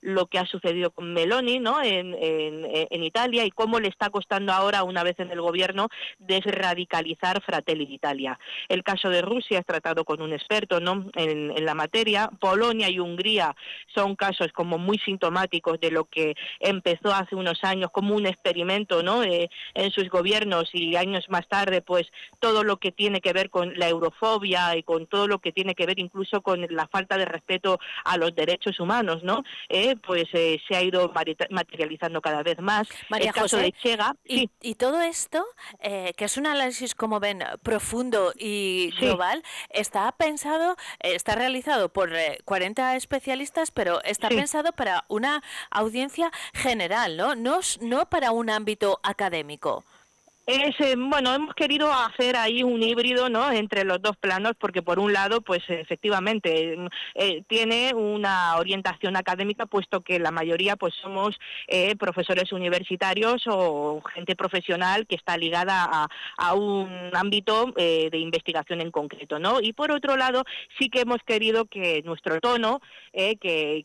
lo 0.00 0.26
que 0.26 0.38
ha 0.38 0.46
sucedido 0.46 0.90
con 0.90 1.12
Meloni, 1.12 1.58
¿no? 1.58 1.82
En, 1.82 2.14
en, 2.14 3.02
Italia 3.02 3.44
y 3.44 3.50
cómo 3.50 3.80
le 3.80 3.88
está 3.88 4.10
costando 4.10 4.52
ahora, 4.52 4.84
una 4.84 5.02
vez 5.02 5.18
en 5.18 5.30
el 5.30 5.40
gobierno, 5.40 5.88
desradicalizar 6.18 7.42
Fratelli 7.42 7.86
d'Italia. 7.86 8.38
El 8.68 8.82
caso 8.82 9.08
de 9.08 9.22
Rusia 9.22 9.58
es 9.58 9.66
tratado 9.66 10.04
con 10.04 10.20
un 10.22 10.32
experto 10.32 10.79
en, 11.14 11.64
la 11.64 11.74
materia. 11.74 12.30
Polonia 12.40 12.88
y 12.88 12.98
Hungría 12.98 13.54
son 13.94 14.16
casos 14.16 14.52
como 14.52 14.78
muy 14.78 14.98
sintomáticos 14.98 15.78
de 15.80 15.90
lo 15.90 16.04
que 16.04 16.34
empezó 16.58 17.12
hace 17.12 17.34
unos 17.34 17.62
años 17.64 17.90
como 17.90 18.14
un 18.14 18.26
experimento 18.26 19.02
¿no? 19.02 19.22
Eh, 19.22 19.50
en 19.74 19.90
sus 19.90 20.08
gobiernos 20.08 20.70
y 20.72 20.96
años 20.96 21.26
más 21.28 21.46
tarde 21.48 21.82
pues 21.82 22.06
todo 22.38 22.64
lo 22.64 22.78
que 22.78 22.92
tiene 22.92 23.20
que 23.20 23.32
ver 23.32 23.50
con 23.50 23.78
la 23.78 23.88
eurofobia 23.88 24.76
y 24.76 24.82
con 24.82 25.06
todo 25.06 25.26
lo 25.26 25.38
que 25.40 25.52
tiene 25.52 25.74
que 25.74 25.86
ver 25.86 25.98
incluso 25.98 26.40
con 26.40 26.66
la 26.70 26.86
falta 26.88 27.16
de 27.18 27.24
respeto 27.24 27.78
a 28.04 28.16
los 28.16 28.34
derechos 28.34 28.80
humanos, 28.80 29.22
¿no? 29.22 29.42
Eh, 29.68 29.96
pues 29.96 30.24
eh, 30.32 30.60
se 30.66 30.76
ha 30.76 30.82
ido 30.82 31.12
materializando 31.50 32.20
cada 32.20 32.42
vez 32.42 32.58
más. 32.60 32.88
María 33.08 33.32
José, 33.32 33.72
Chega, 33.82 34.14
y, 34.24 34.48
todo 34.74 35.02
esto, 35.02 35.44
que 35.80 36.24
es 36.24 36.36
un 36.36 36.46
análisis, 36.46 36.94
como 36.94 37.20
ven, 37.20 37.42
profundo 37.62 38.32
y 38.36 38.90
global, 38.98 39.42
está 39.70 40.10
pensado 40.12 40.69
eh, 41.00 41.14
está 41.14 41.34
realizado 41.34 41.88
por 41.88 42.10
40 42.44 42.94
eh, 42.94 42.96
especialistas, 42.96 43.70
pero 43.70 44.02
está 44.04 44.28
pensado 44.28 44.72
para 44.72 45.04
una 45.08 45.42
audiencia 45.70 46.30
general, 46.52 47.16
¿no? 47.16 47.34
No, 47.34 47.60
no 47.80 48.08
para 48.08 48.32
un 48.32 48.50
ámbito 48.50 49.00
académico. 49.02 49.84
Es, 50.50 50.74
eh, 50.80 50.96
bueno, 50.98 51.32
hemos 51.32 51.54
querido 51.54 51.92
hacer 51.92 52.34
ahí 52.34 52.64
un 52.64 52.82
híbrido, 52.82 53.28
¿no? 53.28 53.52
Entre 53.52 53.84
los 53.84 54.02
dos 54.02 54.16
planos, 54.16 54.54
porque 54.58 54.82
por 54.82 54.98
un 54.98 55.12
lado, 55.12 55.42
pues 55.42 55.60
efectivamente 55.68 56.76
eh, 57.14 57.44
tiene 57.46 57.94
una 57.94 58.56
orientación 58.56 59.14
académica, 59.14 59.66
puesto 59.66 60.00
que 60.00 60.18
la 60.18 60.32
mayoría, 60.32 60.74
pues 60.74 60.92
somos 61.00 61.38
eh, 61.68 61.94
profesores 61.94 62.50
universitarios 62.50 63.44
o 63.46 64.02
gente 64.12 64.34
profesional 64.34 65.06
que 65.06 65.14
está 65.14 65.36
ligada 65.36 65.84
a, 65.88 66.08
a 66.36 66.54
un 66.54 67.10
ámbito 67.12 67.72
de 67.76 68.10
investigación 68.18 68.80
en 68.80 68.90
concreto, 68.90 69.38
¿no? 69.38 69.60
Y 69.60 69.72
por 69.72 69.92
otro 69.92 70.16
lado, 70.16 70.42
sí 70.80 70.90
que 70.90 71.02
hemos 71.02 71.18
querido 71.24 71.66
que 71.66 72.02
nuestro 72.04 72.40
tono, 72.40 72.80
que, 73.12 73.36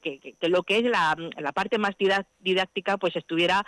que, 0.01 0.35
que, 0.39 0.49
lo 0.49 0.63
que 0.63 0.77
es 0.77 0.83
la, 0.83 1.15
la 1.37 1.51
parte 1.51 1.77
más 1.77 1.95
didáctica, 2.39 2.97
pues 2.97 3.15
estuviera 3.15 3.63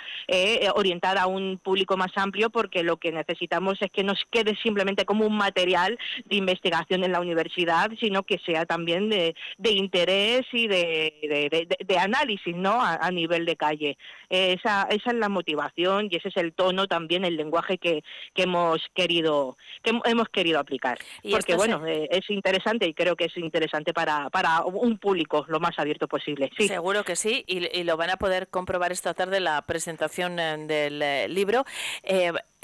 orientada 0.74 1.24
a 1.24 1.28
un 1.28 1.60
público 1.60 1.96
más 1.96 2.12
amplio, 2.16 2.50
porque 2.50 2.87
lo 2.88 2.98
que 2.98 3.12
necesitamos 3.12 3.80
es 3.82 3.92
que 3.92 4.04
nos 4.04 4.20
quede 4.32 4.56
simplemente 4.64 5.06
como 5.06 5.28
un 5.28 5.38
material 5.38 6.00
de 6.26 6.36
investigación 6.36 7.04
en 7.04 7.12
la 7.12 7.20
universidad, 7.20 7.92
sino 8.00 8.24
que 8.24 8.40
sea 8.40 8.66
también 8.66 9.10
de, 9.10 9.36
interés 9.60 10.46
y 10.52 10.68
de, 10.68 11.98
análisis 12.00 12.56
¿no? 12.56 12.82
A, 12.82 13.12
nivel 13.12 13.46
de 13.46 13.56
calle. 13.56 13.98
Esa, 14.30 14.88
esa 14.90 15.12
es 15.12 15.18
la 15.18 15.30
motivación 15.30 16.08
y 16.10 16.16
ese 16.16 16.30
es 16.30 16.38
el 16.38 16.54
tono 16.54 16.88
también, 16.88 17.26
el 17.26 17.38
lenguaje 17.38 17.78
que, 17.78 18.04
que 18.34 18.44
hemos 18.44 18.82
querido 18.96 19.58
que 19.84 19.92
hemos 20.06 20.30
querido 20.30 20.60
aplicar. 20.60 20.98
Porque 21.30 21.56
bueno, 21.56 21.86
eh, 21.86 22.08
es 22.12 22.30
interesante 22.30 22.88
y 22.88 22.94
creo 22.94 23.16
que 23.16 23.26
es 23.26 23.38
interesante 23.38 23.94
para, 23.94 24.30
para 24.30 24.64
un 24.64 24.98
público 24.98 25.46
lo 25.48 25.60
más 25.60 25.78
abierto 25.78 26.08
posible. 26.08 26.50
Sí. 26.58 26.68
Seguro 26.68 27.04
que 27.04 27.16
sí, 27.16 27.44
y, 27.48 27.84
lo 27.84 27.98
van 27.98 28.10
a 28.10 28.18
poder 28.18 28.48
comprobar 28.48 28.92
esta 28.92 29.14
tarde 29.14 29.40
la 29.40 29.62
presentación 29.64 30.40
eh, 30.40 30.58
del 30.68 31.02
eh, 31.02 31.28
libro. 31.30 31.66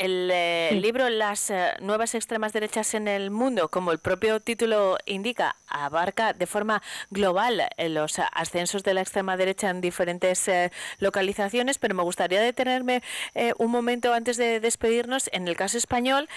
El 0.03 0.29
eh, 0.33 0.77
libro 0.81 1.09
Las 1.09 1.49
eh, 1.49 1.75
nuevas 1.79 2.13
extremas 2.13 2.51
derechas 2.51 2.93
en 2.93 3.07
el 3.07 3.31
mundo, 3.31 3.69
como 3.69 3.93
el 3.93 3.99
propio 3.99 4.41
título 4.41 4.97
indica, 5.05 5.55
abarca 5.65 6.33
de 6.33 6.45
forma 6.45 6.81
global 7.09 7.61
eh, 7.77 7.87
los 7.87 8.19
ascensos 8.19 8.83
de 8.83 8.95
la 8.95 8.99
extrema 8.99 9.37
derecha 9.37 9.69
en 9.69 9.79
diferentes 9.79 10.51
localizaciones, 10.99 11.77
pero 11.77 11.95
me 11.95 12.03
gustaría 12.03 12.41
detenerme 12.41 13.01
un 13.57 13.71
momento 13.71 14.13
antes 14.13 14.35
de 14.35 14.59
despedirnos 14.59 15.29
en 15.31 15.47
el 15.47 15.55
caso 15.55 15.77
español 15.77 16.27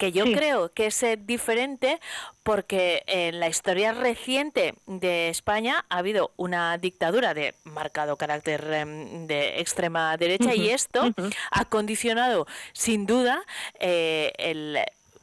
que 0.00 0.12
yo 0.12 0.24
creo 0.24 0.72
que 0.72 0.86
es 0.86 1.04
diferente 1.26 2.00
porque 2.42 3.02
en 3.06 3.38
la 3.38 3.48
historia 3.48 3.92
reciente 3.92 4.74
de 4.86 5.28
España 5.28 5.84
ha 5.90 5.98
habido 5.98 6.30
una 6.38 6.78
dictadura 6.78 7.34
de 7.34 7.54
marcado 7.64 8.16
carácter 8.16 8.66
em, 8.72 9.26
de 9.26 9.60
extrema 9.60 10.16
derecha 10.16 10.54
y 10.54 10.70
esto 10.70 11.12
ha 11.50 11.64
condicionado 11.66 12.46
sin 12.72 13.04
duda 13.04 13.42
eh, 13.78 14.32
el 14.38 14.78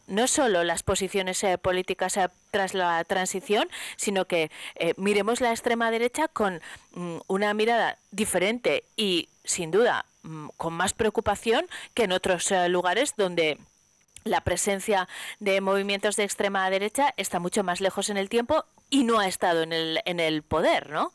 no 0.05 0.27
solo 0.27 0.63
las 0.63 0.83
posiciones 0.83 1.43
eh, 1.43 1.57
políticas 1.57 2.15
eh, 2.15 2.29
tras 2.51 2.75
la 2.75 3.03
transición, 3.03 3.67
sino 3.97 4.25
que 4.25 4.51
miremos 4.95 5.41
la 5.41 5.49
extrema 5.49 5.91
derecha 5.91 6.27
con 6.27 6.61
mm, 6.91 7.17
una 7.27 7.53
mirada 7.55 7.97
diferente 8.11 8.83
y, 8.95 9.27
sin 9.43 9.71
duda, 9.71 10.05
mm, 10.21 10.49
con 10.55 10.73
más 10.73 10.93
preocupación 10.93 11.67
que 11.95 12.03
en 12.03 12.11
otros 12.11 12.53
lugares 12.69 13.15
donde 13.17 13.57
la 14.27 14.41
presencia 14.41 15.07
de 15.39 15.61
movimientos 15.61 16.15
de 16.15 16.23
extrema 16.23 16.69
derecha 16.69 17.13
está 17.17 17.39
mucho 17.39 17.63
más 17.63 17.81
lejos 17.81 18.09
en 18.09 18.17
el 18.17 18.29
tiempo 18.29 18.65
y 18.89 19.03
no 19.03 19.19
ha 19.19 19.27
estado 19.27 19.63
en 19.63 19.73
el, 19.73 20.01
en 20.05 20.19
el 20.19 20.43
poder, 20.43 20.89
¿no? 20.89 21.13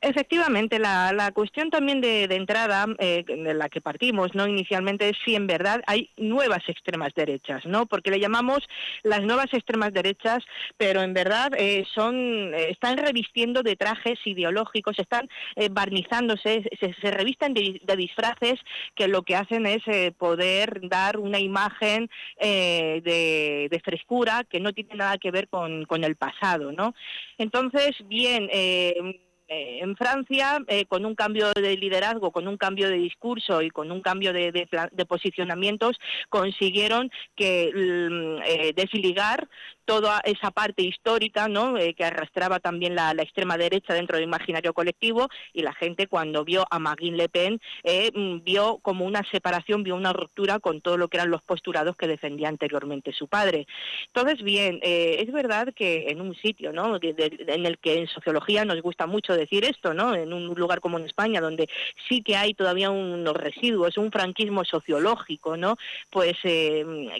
Efectivamente, 0.00 0.78
la, 0.78 1.12
la 1.12 1.32
cuestión 1.32 1.70
también 1.70 2.00
de, 2.00 2.24
entrada 2.24 2.86
eh, 2.98 3.24
de 3.26 3.54
la 3.54 3.68
que 3.68 3.80
partimos, 3.80 4.34
no 4.34 4.46
inicialmente, 4.46 5.08
es 5.08 5.16
si 5.24 5.34
en 5.34 5.46
verdad 5.46 5.82
hay 5.86 6.10
nuevas 6.16 6.62
extremas 6.68 7.12
derechas, 7.14 7.64
no, 7.64 7.86
porque 7.86 8.10
le 8.10 8.20
llamamos 8.20 8.60
las 9.02 9.22
nuevas 9.22 9.52
extremas 9.52 9.92
derechas, 9.92 10.38
pero 10.76 11.02
en 11.02 11.14
verdad 11.14 11.50
eh, 11.56 11.86
son 11.94 12.54
eh, 12.54 12.70
están 12.70 12.96
revistiendo 12.96 13.62
de 13.62 13.76
trajes 13.76 14.18
ideológicos, 14.24 14.98
están 14.98 15.28
barnizándose, 15.70 16.62
se, 16.80 17.10
revisten 17.10 17.54
de, 17.54 17.80
disfraces 17.96 18.60
que 18.94 19.08
lo 19.08 19.22
que 19.22 19.36
hacen 19.36 19.66
es 19.66 19.82
poder 20.16 20.80
dar 20.88 21.18
una 21.18 21.38
imagen 21.40 22.08
de, 22.38 23.68
de, 23.70 23.80
frescura 23.84 24.44
que 24.44 24.60
no 24.60 24.72
tiene 24.72 24.94
nada 24.94 25.18
que 25.18 25.30
ver 25.30 25.48
con, 25.48 25.84
con 25.84 26.04
el 26.04 26.16
pasado, 26.16 26.72
no. 26.72 26.94
Entonces, 27.38 27.96
bien 28.06 28.48
eh, 28.52 29.20
en 29.48 29.96
Francia, 29.96 30.58
eh, 30.68 30.86
con 30.86 31.04
un 31.04 31.14
cambio 31.14 31.52
de 31.52 31.76
liderazgo, 31.76 32.30
con 32.30 32.46
un 32.48 32.56
cambio 32.56 32.88
de 32.88 32.96
discurso 32.96 33.62
y 33.62 33.70
con 33.70 33.90
un 33.90 34.00
cambio 34.00 34.32
de, 34.32 34.68
posicionamientos, 35.08 35.98
consiguieron 36.28 37.10
mm, 37.36 38.74
desligar 38.74 39.48
toda 39.84 40.20
esa 40.24 40.50
parte 40.50 40.82
histórica. 40.82 41.48
Eh, 41.78 41.94
que 41.94 42.04
arrastraba 42.04 42.60
también 42.60 42.94
la, 42.94 43.10
extrema 43.18 43.56
derecha 43.56 43.94
dentro 43.94 44.16
del 44.16 44.24
imaginario 44.24 44.72
colectivo 44.72 45.28
y 45.52 45.62
la 45.62 45.72
gente 45.72 46.06
cuando 46.06 46.44
vio 46.44 46.64
a 46.70 46.78
Marine 46.78 47.16
Le 47.16 47.28
Pen 47.28 47.60
eh, 47.84 48.10
mm, 48.14 48.44
vio 48.44 48.78
como 48.82 49.04
una 49.04 49.22
separación, 49.30 49.82
vio 49.82 49.96
una 49.96 50.12
ruptura 50.12 50.58
con 50.58 50.80
todo 50.80 50.96
lo 50.96 51.08
que 51.08 51.16
eran 51.16 51.30
los 51.30 51.42
postulados 51.42 51.96
que 51.96 52.06
defendía 52.06 52.48
anteriormente 52.48 53.12
su 53.12 53.28
padre. 53.28 53.66
Entonces, 54.06 54.42
bien, 54.42 54.78
eh, 54.82 55.16
es 55.26 55.32
verdad 55.32 55.72
que 55.74 56.10
en 56.10 56.20
un 56.20 56.34
sitio 56.34 56.70
en 56.70 57.66
el 57.66 57.78
que 57.78 57.98
en 57.98 58.08
sociología 58.08 58.64
nos 58.64 58.80
gusta 58.82 59.06
mucho 59.06 59.34
decir 59.38 59.64
esto, 59.64 59.94
¿no? 59.94 60.14
en 60.14 60.32
un 60.32 60.54
lugar 60.54 60.80
como 60.80 60.98
en 60.98 61.06
España, 61.06 61.40
donde 61.40 61.68
sí 62.08 62.22
que 62.22 62.36
hay 62.36 62.54
todavía 62.54 62.90
unos 62.90 63.34
residuos, 63.34 63.96
un 63.96 64.10
franquismo 64.10 64.64
sociológico, 64.64 65.56
¿no? 65.56 65.76
pues 66.10 66.36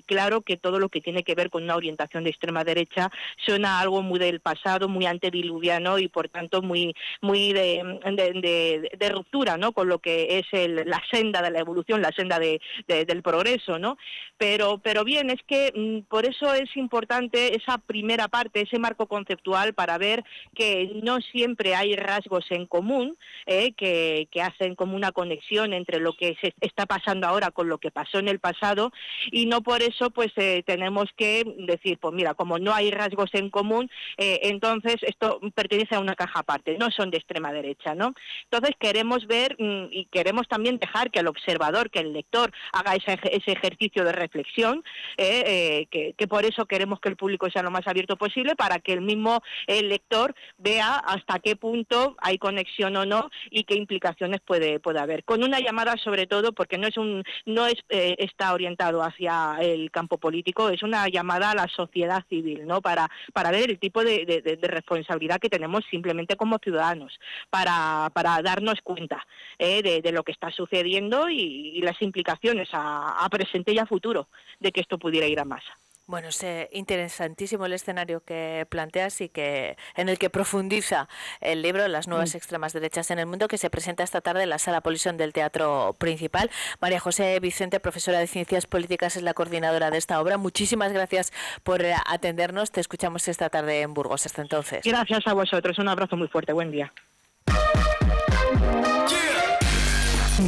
claro 0.06 0.42
que 0.42 0.56
todo 0.56 0.78
lo 0.78 0.88
que 0.88 1.00
tiene 1.00 1.22
que 1.22 1.34
ver 1.34 1.50
con 1.50 1.64
una 1.64 1.76
orientación 1.76 2.24
de 2.24 2.30
extrema 2.30 2.64
derecha 2.64 3.10
suena 3.44 3.80
algo 3.80 4.02
muy 4.02 4.18
del 4.18 4.40
pasado, 4.40 4.88
muy 4.88 5.06
antediluviano 5.06 5.98
y 5.98 6.08
por 6.08 6.28
tanto 6.28 6.62
muy, 6.62 6.94
muy 7.20 7.52
de, 7.52 9.10
ruptura 9.10 9.56
¿no? 9.56 9.72
con 9.72 9.88
lo 9.88 9.98
que 9.98 10.38
es 10.38 10.46
la 10.86 11.02
senda 11.10 11.42
de 11.42 11.50
la 11.50 11.60
evolución, 11.60 12.02
la 12.02 12.12
senda 12.12 12.38
del 12.38 13.22
progreso. 13.22 13.78
¿no? 13.78 13.96
Pero, 14.36 14.78
pero 14.78 15.04
bien, 15.04 15.30
es 15.30 15.42
que 15.46 15.72
mm, 15.74 16.08
por 16.08 16.26
eso 16.26 16.54
es 16.54 16.76
importante 16.76 17.56
esa 17.56 17.78
primera 17.78 18.28
parte, 18.28 18.62
ese 18.62 18.78
marco 18.78 19.06
conceptual 19.06 19.74
para 19.74 19.98
ver 19.98 20.24
que 20.54 21.00
no 21.02 21.20
siempre 21.20 21.74
hay 21.74 21.96
rasgos 22.08 22.46
en 22.50 22.66
común 22.66 23.16
¿eh? 23.46 23.72
que, 23.72 24.28
que 24.30 24.40
hacen 24.42 24.74
como 24.74 24.96
una 24.96 25.12
conexión 25.12 25.72
entre 25.72 26.00
lo 26.00 26.14
que 26.14 26.36
se 26.40 26.54
está 26.60 26.86
pasando 26.86 27.26
ahora 27.26 27.50
con 27.50 27.68
lo 27.68 27.78
que 27.78 27.90
pasó 27.90 28.18
en 28.18 28.28
el 28.28 28.38
pasado 28.38 28.92
y 29.30 29.46
no 29.46 29.62
por 29.62 29.82
eso 29.82 30.10
pues 30.10 30.32
eh, 30.36 30.62
tenemos 30.66 31.06
que 31.16 31.44
decir, 31.58 31.98
pues 31.98 32.14
mira, 32.14 32.34
como 32.34 32.58
no 32.58 32.72
hay 32.72 32.90
rasgos 32.90 33.30
en 33.34 33.50
común, 33.50 33.90
eh, 34.16 34.40
entonces 34.44 34.96
esto 35.02 35.40
pertenece 35.54 35.94
a 35.94 36.00
una 36.00 36.14
caja 36.14 36.40
aparte, 36.40 36.78
no 36.78 36.90
son 36.90 37.10
de 37.10 37.18
extrema 37.18 37.52
derecha, 37.52 37.94
¿no? 37.94 38.14
Entonces 38.44 38.74
queremos 38.78 39.26
ver 39.26 39.56
mm, 39.58 39.88
y 39.90 40.06
queremos 40.06 40.48
también 40.48 40.78
dejar 40.78 41.10
que 41.10 41.20
el 41.20 41.28
observador, 41.28 41.90
que 41.90 42.00
el 42.00 42.12
lector 42.12 42.52
haga 42.72 42.94
ese, 42.94 43.18
ejercicio 43.58 44.04
de 44.04 44.12
reflexión, 44.12 44.84
que, 45.16 46.14
por 46.28 46.44
eso 46.44 46.66
queremos 46.66 47.00
que 47.00 47.08
el 47.08 47.16
público 47.16 47.50
sea 47.50 47.62
lo 47.62 47.70
más 47.70 47.86
abierto 47.86 48.16
posible, 48.16 48.54
para 48.56 48.78
que 48.78 48.92
el 48.92 49.00
mismo 49.00 49.42
lector 49.66 50.34
vea 50.58 50.96
hasta 50.96 51.38
qué 51.40 51.56
punto 51.56 51.97
hay 52.20 52.38
conexión 52.38 52.96
o 52.96 53.04
no 53.04 53.30
y 53.50 53.64
qué 53.64 53.74
implicaciones 53.74 54.40
puede, 54.40 54.80
haber. 54.98 55.24
Con 55.24 55.44
una 55.44 55.60
llamada 55.60 55.96
sobre 55.96 56.26
todo, 56.26 56.52
porque 56.52 56.78
no 56.78 56.86
es 56.86 56.96
un, 56.96 57.22
no 57.46 57.66
es, 57.66 57.76
está 57.88 58.52
orientado 58.52 59.02
hacia 59.02 59.56
el 59.60 59.90
campo 59.90 60.18
político, 60.18 60.70
es 60.70 60.82
una 60.82 61.08
llamada 61.08 61.50
a 61.50 61.54
la 61.54 61.68
sociedad 61.68 62.24
civil 62.28 62.66
¿no? 62.66 62.80
Para, 62.80 63.10
para 63.32 63.50
ver 63.50 63.70
el 63.70 63.78
tipo 63.78 64.02
de, 64.04 64.58
responsabilidad 64.62 65.38
que 65.38 65.48
tenemos 65.48 65.84
simplemente 65.90 66.36
como 66.36 66.58
ciudadanos, 66.58 67.18
para, 67.50 68.10
para 68.12 68.40
darnos 68.42 68.80
cuenta 68.82 69.26
¿eh? 69.58 69.82
de, 69.82 70.12
lo 70.12 70.22
que 70.22 70.32
está 70.32 70.50
sucediendo 70.50 71.28
y, 71.28 71.80
las 71.82 72.00
implicaciones 72.02 72.68
a, 72.72 73.24
a 73.24 73.28
presente 73.28 73.72
y 73.72 73.78
a 73.78 73.86
futuro 73.86 74.28
de 74.60 74.72
que 74.72 74.80
esto 74.80 74.98
pudiera 74.98 75.26
ir 75.26 75.40
a 75.40 75.44
más. 75.44 75.62
Bueno, 76.08 76.28
es 76.28 76.42
eh, 76.42 76.70
interesantísimo 76.72 77.66
el 77.66 77.74
escenario 77.74 78.24
que 78.24 78.66
planteas 78.70 79.20
y 79.20 79.28
que 79.28 79.76
en 79.94 80.08
el 80.08 80.18
que 80.18 80.30
profundiza 80.30 81.06
el 81.42 81.60
libro 81.60 81.86
Las 81.86 82.08
nuevas 82.08 82.32
mm. 82.32 82.36
extremas 82.38 82.72
derechas 82.72 83.10
en 83.10 83.18
el 83.18 83.26
mundo 83.26 83.46
que 83.46 83.58
se 83.58 83.68
presenta 83.68 84.04
esta 84.04 84.22
tarde 84.22 84.44
en 84.44 84.48
la 84.48 84.58
sala 84.58 84.80
Polisión 84.80 85.18
del 85.18 85.34
Teatro 85.34 85.94
Principal. 85.98 86.50
María 86.80 86.98
José 86.98 87.38
Vicente, 87.40 87.78
profesora 87.78 88.20
de 88.20 88.26
Ciencias 88.26 88.64
Políticas, 88.64 89.16
es 89.16 89.22
la 89.22 89.34
coordinadora 89.34 89.90
de 89.90 89.98
esta 89.98 90.18
obra. 90.18 90.38
Muchísimas 90.38 90.94
gracias 90.94 91.30
por 91.62 91.84
eh, 91.84 91.94
atendernos. 92.06 92.70
Te 92.70 92.80
escuchamos 92.80 93.28
esta 93.28 93.50
tarde 93.50 93.82
en 93.82 93.92
Burgos. 93.92 94.24
Hasta 94.24 94.40
entonces. 94.40 94.80
Gracias 94.84 95.26
a 95.26 95.34
vosotros. 95.34 95.78
Un 95.78 95.88
abrazo 95.88 96.16
muy 96.16 96.28
fuerte. 96.28 96.54
Buen 96.54 96.70
día. 96.70 96.90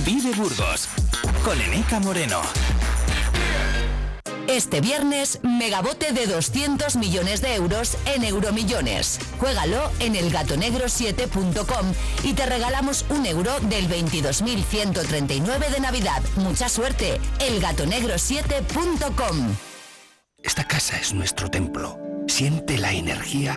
Vive 0.07 0.31
Burgos 0.37 0.89
con 1.45 1.61
Eneca 1.61 2.01
Moreno. 2.01 2.41
Este 4.51 4.81
viernes, 4.81 5.39
megabote 5.45 6.13
de 6.13 6.27
200 6.27 6.97
millones 6.97 7.41
de 7.41 7.55
euros 7.55 7.97
en 8.05 8.25
Euromillones. 8.25 9.21
Juégalo 9.39 9.93
en 10.01 10.17
elgatonegro7.com 10.17 11.93
y 12.25 12.33
te 12.33 12.47
regalamos 12.47 13.05
un 13.11 13.27
euro 13.27 13.53
del 13.61 13.89
22.139 13.89 15.69
de 15.69 15.79
Navidad. 15.79 16.21
Mucha 16.35 16.69
suerte, 16.69 17.21
elgatonegro7.com. 17.39 19.55
Esta 20.43 20.65
casa 20.65 20.99
es 20.99 21.15
nuestro 21.15 21.49
templo. 21.49 21.97
Siente 22.27 22.77
la 22.77 22.93
energía 22.93 23.57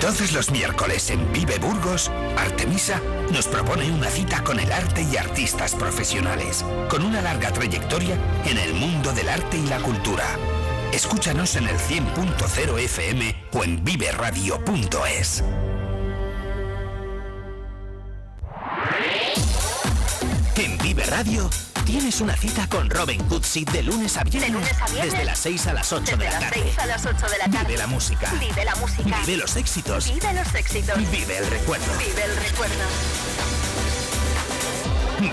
Todos 0.00 0.32
los 0.32 0.50
miércoles 0.50 1.10
en 1.10 1.30
Vive 1.30 1.58
Burgos, 1.58 2.10
Artemisa 2.38 3.02
nos 3.32 3.46
propone 3.46 3.90
una 3.90 4.08
cita 4.08 4.42
con 4.42 4.58
el 4.58 4.72
arte 4.72 5.02
y 5.02 5.18
artistas 5.18 5.74
profesionales, 5.74 6.64
con 6.88 7.04
una 7.04 7.20
larga 7.20 7.52
trayectoria 7.52 8.16
en 8.46 8.56
el 8.56 8.72
mundo 8.72 9.12
del 9.12 9.28
arte 9.28 9.58
y 9.58 9.66
la 9.66 9.78
cultura. 9.78 10.24
Escúchanos 10.90 11.54
en 11.56 11.68
el 11.68 11.76
100.0 11.76 12.78
FM 12.78 13.44
o 13.52 13.62
en 13.62 13.84
viveradio.es. 13.84 15.44
En 20.56 20.78
Vive 20.78 21.04
Radio 21.04 21.50
Tienes 21.90 22.20
una 22.20 22.36
cita 22.36 22.68
con 22.68 22.88
Robin 22.88 23.20
Cootsy 23.24 23.64
de 23.64 23.82
lunes 23.82 24.16
a 24.16 24.22
viernes. 24.22 24.64
Desde 24.94 25.24
las 25.24 25.40
6 25.40 25.66
a 25.66 25.72
las 25.72 25.92
8 25.92 26.16
de 26.16 26.24
la 26.24 26.38
tarde. 26.38 26.60
6 26.62 26.78
a 26.78 26.86
las 26.86 27.04
8 27.04 27.16
de 27.28 27.38
la 27.38 27.50
tarde. 27.50 27.66
Vive 27.66 27.78
la 27.78 27.88
música. 27.88 28.32
Vive 28.38 28.64
la 28.64 28.76
música. 28.76 29.18
Vive 29.26 29.36
los 29.36 29.56
éxitos. 29.56 30.14
Vive 30.14 30.32
los 30.32 30.54
éxitos. 30.54 31.10
Vive 31.10 31.38
el 31.38 31.48
recuerdo. 31.48 31.86
Vive 31.98 32.22
el 32.22 32.36
recuerdo. 32.36 32.84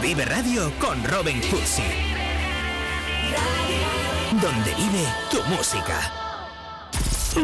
Vive 0.01 0.25
Radio 0.25 0.73
con 0.79 1.03
Robin 1.03 1.39
Cootsy. 1.41 1.83
Donde 4.41 4.73
vive 4.73 5.07
tu 5.29 5.43
música. 5.43 6.11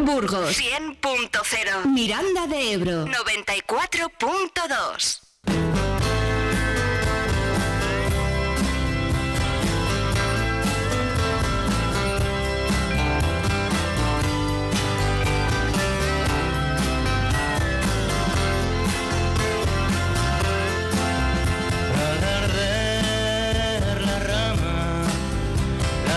Burgos 0.02 0.58
100.0 0.58 1.84
Miranda 1.84 2.48
de 2.48 2.72
Ebro 2.72 3.06
94.2 3.06 5.23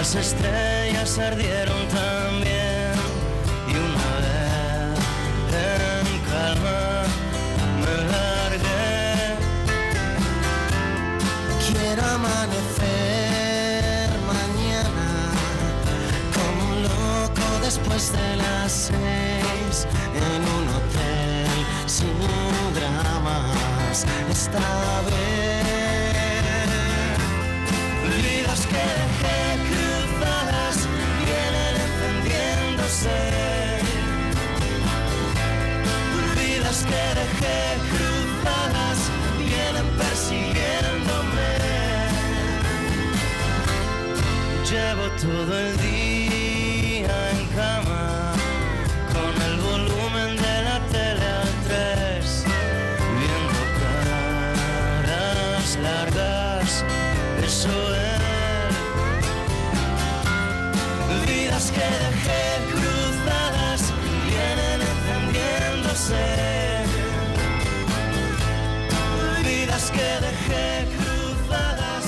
las 0.07 0.15
estrellas 0.15 1.19
ardieron 1.19 1.85
también 1.89 2.93
y 3.67 3.71
una 3.75 4.09
vez 4.23 4.95
en 5.51 6.07
calma 6.31 7.03
me 7.81 7.93
largué. 8.13 9.35
Quiero 11.67 12.03
amanecer 12.05 13.27
mañana 14.33 15.09
como 16.35 16.59
un 16.71 16.77
loco 16.83 17.45
después 17.61 18.03
de 18.13 18.29
las 18.37 18.71
seis 18.71 19.87
en 20.15 20.41
un 20.55 20.65
hotel 20.69 21.51
sin 21.85 22.17
dramas 22.73 24.05
esta 24.31 25.01
vez. 25.01 25.36
Todo 44.97 45.57
el 45.57 45.77
día 45.77 47.17
en 47.31 47.45
cama 47.55 48.33
con 49.13 49.33
el 49.41 49.55
volumen 49.61 50.35
de 50.35 50.55
la 50.63 50.77
tele 50.91 51.25
al 51.25 51.53
3 51.67 52.43
viendo 53.17 53.61
caras 55.03 55.67
largas. 55.81 56.69
Eso 57.43 57.75
es 57.95 58.73
vidas 61.27 61.65
que 61.71 61.87
dejé 62.05 62.43
cruzadas 62.71 63.81
vienen 64.27 64.79
encendiéndose. 64.93 66.25
Vidas 69.43 69.85
que 69.91 70.09
dejé 70.27 70.67
cruzadas. 70.95 72.03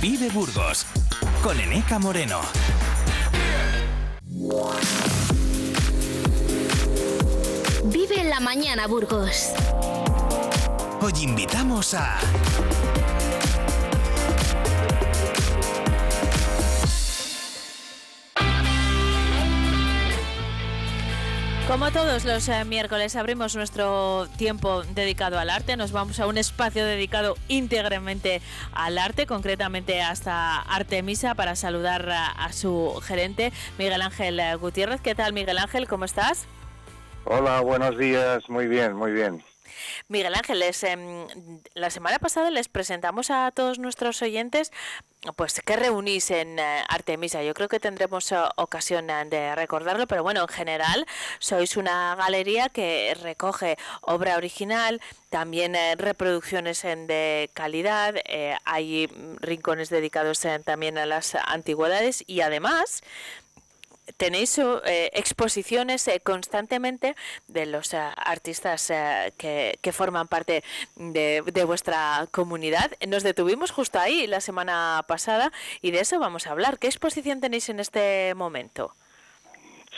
Vive 0.00 0.28
Burgos 0.30 0.86
con 1.42 1.58
Eneca 1.58 1.98
Moreno. 1.98 2.40
Vive 7.84 8.20
en 8.20 8.30
la 8.30 8.40
mañana, 8.40 8.86
Burgos. 8.86 9.50
Hoy 11.00 11.12
invitamos 11.22 11.94
a 11.94 12.18
Como 21.68 21.90
todos 21.90 22.24
los 22.24 22.48
eh, 22.48 22.64
miércoles 22.64 23.14
abrimos 23.14 23.54
nuestro 23.54 24.26
tiempo 24.38 24.84
dedicado 24.84 25.38
al 25.38 25.50
arte, 25.50 25.76
nos 25.76 25.92
vamos 25.92 26.18
a 26.18 26.26
un 26.26 26.38
espacio 26.38 26.82
dedicado 26.82 27.36
íntegramente 27.48 28.40
al 28.72 28.96
arte, 28.96 29.26
concretamente 29.26 30.00
hasta 30.00 30.62
Artemisa, 30.62 31.34
para 31.34 31.56
saludar 31.56 32.08
a, 32.10 32.52
su 32.54 32.98
gerente, 33.02 33.52
Miguel 33.76 34.00
Ángel 34.00 34.40
eh, 34.40 34.54
Gutiérrez. 34.54 35.02
¿Qué 35.02 35.14
tal, 35.14 35.34
Miguel 35.34 35.58
Ángel? 35.58 35.86
¿Cómo 35.86 36.06
estás? 36.06 36.46
Hola, 37.26 37.60
buenos 37.60 37.98
días. 37.98 38.48
Muy 38.48 38.66
bien, 38.66 38.96
muy 38.96 39.12
bien. 39.12 39.44
Miguel 40.08 40.34
Ángel, 40.34 40.58
les, 40.58 40.82
em, 40.84 41.26
la 41.74 41.90
semana 41.90 42.18
pasada 42.18 42.50
les 42.50 42.68
presentamos 42.68 43.30
a 43.30 43.50
todos 43.52 43.78
nuestros 43.78 44.22
oyentes 44.22 44.72
pues 45.36 45.60
que 45.64 45.76
reunís 45.76 46.30
en 46.30 46.58
eh, 46.58 46.84
Artemisa. 46.88 47.42
Yo 47.42 47.52
creo 47.54 47.68
que 47.68 47.80
tendremos 47.80 48.30
eh, 48.32 48.36
ocasión 48.56 49.10
eh, 49.10 49.24
de 49.26 49.54
recordarlo, 49.54 50.06
pero 50.06 50.22
bueno, 50.22 50.42
en 50.42 50.48
general 50.48 51.06
sois 51.40 51.76
una 51.76 52.14
galería 52.14 52.68
que 52.68 53.16
recoge 53.20 53.76
obra 54.02 54.36
original, 54.36 55.00
también 55.30 55.74
eh, 55.74 55.94
reproducciones 55.96 56.84
en 56.84 57.06
de 57.06 57.50
calidad, 57.52 58.14
eh, 58.24 58.56
hay 58.64 59.08
mm, 59.08 59.36
rincones 59.40 59.90
dedicados 59.90 60.44
eh, 60.44 60.58
también 60.64 60.96
a 60.96 61.04
las 61.04 61.34
antigüedades 61.34 62.24
y 62.26 62.40
además 62.40 63.02
tenéis 64.16 64.58
eh, 64.58 65.10
exposiciones 65.12 66.08
eh, 66.08 66.20
constantemente 66.20 67.14
de 67.46 67.66
los 67.66 67.92
eh, 67.94 67.98
artistas 68.16 68.90
eh, 68.90 69.32
que, 69.36 69.78
que 69.82 69.92
forman 69.92 70.28
parte 70.28 70.64
de, 70.96 71.42
de 71.44 71.64
vuestra 71.64 72.26
comunidad. 72.30 72.90
Nos 73.06 73.22
detuvimos 73.22 73.70
justo 73.70 73.98
ahí 73.98 74.26
la 74.26 74.40
semana 74.40 75.04
pasada 75.06 75.52
y 75.82 75.90
de 75.90 76.00
eso 76.00 76.18
vamos 76.18 76.46
a 76.46 76.52
hablar. 76.52 76.78
¿Qué 76.78 76.86
exposición 76.86 77.40
tenéis 77.40 77.68
en 77.68 77.80
este 77.80 78.34
momento? 78.34 78.94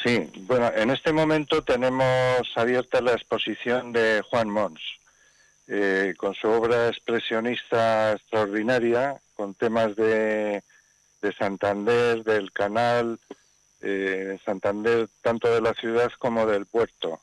Sí, 0.03 0.31
bueno, 0.47 0.73
en 0.75 0.91
este 0.91 1.13
momento 1.13 1.63
tenemos 1.63 2.47
abierta 2.55 3.03
la 3.03 3.13
exposición 3.13 3.93
de 3.93 4.23
Juan 4.31 4.49
Mons, 4.49 4.81
eh, 5.69 6.15
con 6.17 6.35
su 6.35 6.49
obra 6.49 6.89
expresionista 6.89 8.13
extraordinaria, 8.13 9.21
con 9.35 9.53
temas 9.53 9.95
de, 9.97 10.63
de 11.21 11.33
Santander, 11.35 12.25
del 12.25 12.51
canal, 12.51 13.19
eh, 13.81 14.39
Santander 14.45 15.09
tanto 15.23 15.53
de 15.53 15.61
la 15.61 15.75
ciudad 15.75 16.11
como 16.19 16.47
del 16.47 16.67
puerto. 16.67 17.21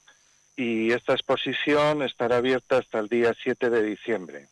Y 0.55 0.91
esta 0.91 1.13
exposición 1.13 2.01
estará 2.01 2.37
abierta 2.37 2.77
hasta 2.77 2.99
el 2.99 3.09
día 3.09 3.35
7 3.43 3.69
de 3.69 3.83
diciembre. 3.83 4.47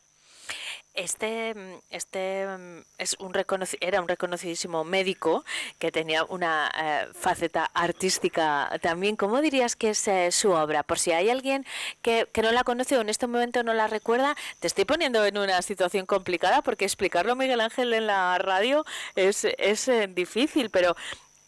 Este, 0.95 1.53
mm, 1.53 1.79
este 1.89 2.47
mm, 2.47 2.79
es 2.97 3.17
un 3.19 3.33
era 3.81 4.01
un 4.01 4.07
reconocidísimo 4.07 4.85
médico 4.85 5.43
que 5.77 5.91
tenía 5.91 6.23
una 6.23 6.71
eh, 6.73 7.07
faceta 7.13 7.69
artística 7.73 8.71
también. 8.81 9.17
¿Cómo 9.17 9.41
dirías 9.41 9.75
que 9.75 9.89
es 9.89 10.07
eh, 10.07 10.31
su 10.31 10.51
obra? 10.51 10.83
Por 10.83 10.97
si 10.97 11.11
hay 11.11 11.29
alguien 11.29 11.65
que, 12.01 12.27
que 12.31 12.41
no 12.41 12.51
la 12.53 12.63
conoce 12.63 12.97
o 12.97 13.01
en 13.01 13.09
este 13.09 13.27
momento 13.27 13.61
no 13.63 13.73
la 13.73 13.87
recuerda, 13.87 14.35
te 14.59 14.67
estoy 14.67 14.85
poniendo 14.85 15.25
en 15.25 15.37
una 15.37 15.61
situación 15.61 16.05
complicada 16.05 16.61
porque 16.61 16.85
explicarlo 16.85 17.35
Miguel 17.35 17.59
Ángel 17.61 17.93
en 17.93 18.07
la 18.07 18.37
radio 18.37 18.85
es, 19.15 19.43
es 19.43 19.87
eh, 19.89 20.07
difícil, 20.07 20.69
pero 20.69 20.95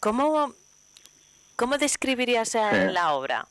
¿cómo, 0.00 0.54
cómo 1.56 1.78
describirías 1.78 2.54
eh, 2.54 2.86
Sí. 2.88 2.92
la 2.92 3.12
obra? 3.14 3.46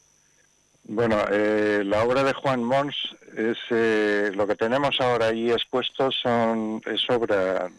Bueno, 0.89 1.17
eh, 1.31 1.83
la 1.85 2.03
obra 2.03 2.23
de 2.23 2.33
Juan 2.33 2.63
Mons 2.63 2.95
es 3.35 3.57
eh, 3.71 4.31
lo 4.33 4.47
que 4.47 4.55
tenemos 4.55 4.99
ahora 5.01 5.27
ahí 5.27 5.51
expuesto 5.51 6.11
son 6.11 6.81
es 6.85 7.09
obra 7.09 7.69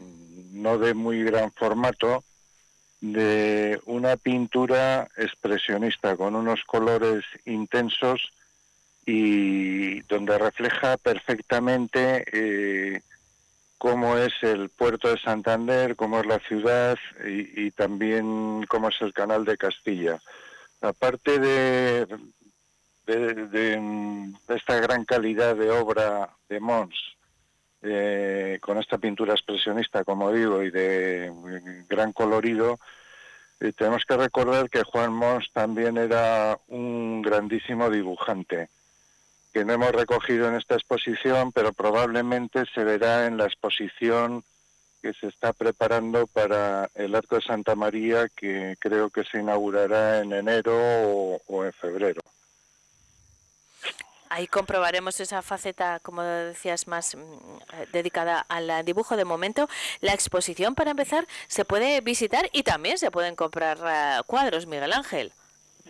no 0.52 0.76
de 0.76 0.92
muy 0.92 1.22
gran 1.24 1.50
formato 1.52 2.22
de 3.00 3.81
una 3.87 4.16
pintura 4.16 5.09
expresionista 5.16 6.16
con 6.16 6.35
unos 6.35 6.62
colores 6.64 7.24
intensos 7.46 8.20
y 9.07 10.00
donde 10.02 10.37
refleja 10.37 10.96
perfectamente 10.98 12.24
eh, 12.33 13.00
cómo 13.78 14.18
es 14.18 14.32
el 14.42 14.68
puerto 14.70 15.08
de 15.08 15.18
Santander, 15.18 15.96
cómo 15.96 16.20
es 16.20 16.26
la 16.26 16.40
ciudad 16.40 16.98
y, 17.24 17.70
también 17.70 18.66
cómo 18.68 18.88
es 18.88 19.00
el 19.00 19.12
canal 19.12 19.44
de 19.44 19.56
Castilla. 19.56 20.20
Aparte 20.80 21.38
de, 21.38 22.06
esta 24.48 24.80
gran 24.80 25.04
calidad 25.04 25.56
de 25.56 25.70
obra 25.70 26.28
de 26.48 26.60
Mons, 26.60 27.16
eh, 27.82 28.58
con 28.60 28.78
esta 28.78 28.98
pintura 28.98 29.32
expresionista, 29.32 30.04
como 30.04 30.32
digo, 30.32 30.62
y 30.62 30.70
de 30.70 31.32
gran 31.88 32.12
colorido, 32.12 32.80
eh, 33.60 33.72
tenemos 33.72 34.04
que 34.04 34.16
recordar 34.16 34.68
que 34.68 34.82
Juan 34.82 35.12
Mons 35.12 35.50
también 35.52 35.96
era 35.96 36.58
un 36.68 37.22
grandísimo 37.22 37.90
dibujante, 37.90 38.68
que 39.52 39.64
no 39.64 39.72
hemos 39.72 39.92
recogido 39.92 40.48
en 40.48 40.56
esta 40.56 40.74
exposición, 40.74 41.52
pero 41.52 41.72
probablemente 41.72 42.64
se 42.74 42.84
verá 42.84 43.26
en 43.26 43.37
la 43.37 43.46
exposición 43.46 44.44
que 45.02 45.12
se 45.14 45.28
está 45.28 45.52
preparando 45.52 46.26
para 46.26 46.90
el 46.94 47.14
Arco 47.14 47.37
de 47.37 47.42
Santa 47.42 47.74
María, 47.74 48.28
que 48.28 48.76
creo 48.78 49.11
que 49.11 49.24
se 49.24 49.38
inaugurará 49.38 50.20
en 50.20 50.32
enero 50.32 50.74
o, 50.76 51.40
o 51.46 51.64
en 51.64 51.72
febrero. 51.72 52.20
Ahí 54.30 54.46
comprobaremos 54.46 55.20
esa 55.20 55.40
faceta, 55.40 56.00
como 56.00 56.22
decías, 56.22 56.87
más 56.87 57.14
mm, 57.14 57.92
dedicada 57.92 58.40
al 58.48 58.84
dibujo. 58.84 59.16
De 59.16 59.24
momento, 59.24 59.68
la 60.00 60.12
exposición, 60.12 60.74
para 60.74 60.90
empezar, 60.90 61.26
se 61.46 61.64
puede 61.64 62.00
visitar 62.00 62.48
y 62.52 62.62
también 62.62 62.98
se 62.98 63.11
pueden 63.11 63.37
comprar 63.37 63.78
eh, 63.87 64.22
cuadros, 64.26 64.66
Miguel 64.66 64.92
Ángel. 64.92 65.32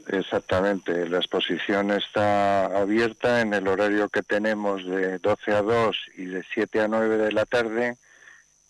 Exactamente, 0.07 1.09
la 1.09 1.19
exposición 1.19 1.91
está 1.91 2.67
abierta 2.67 3.41
en 3.41 3.53
el 3.53 3.69
horario 3.69 4.09
que 4.09 4.23
tenemos 4.23 4.85
de 4.87 5.19
12 5.19 5.53
a 5.53 5.63
2 5.63 5.97
y 6.17 6.25
de 6.27 6.45
7 6.55 6.81
a 6.81 6.89
9 6.89 7.17
de 7.19 7.33
la 7.33 7.45
tarde 7.45 7.97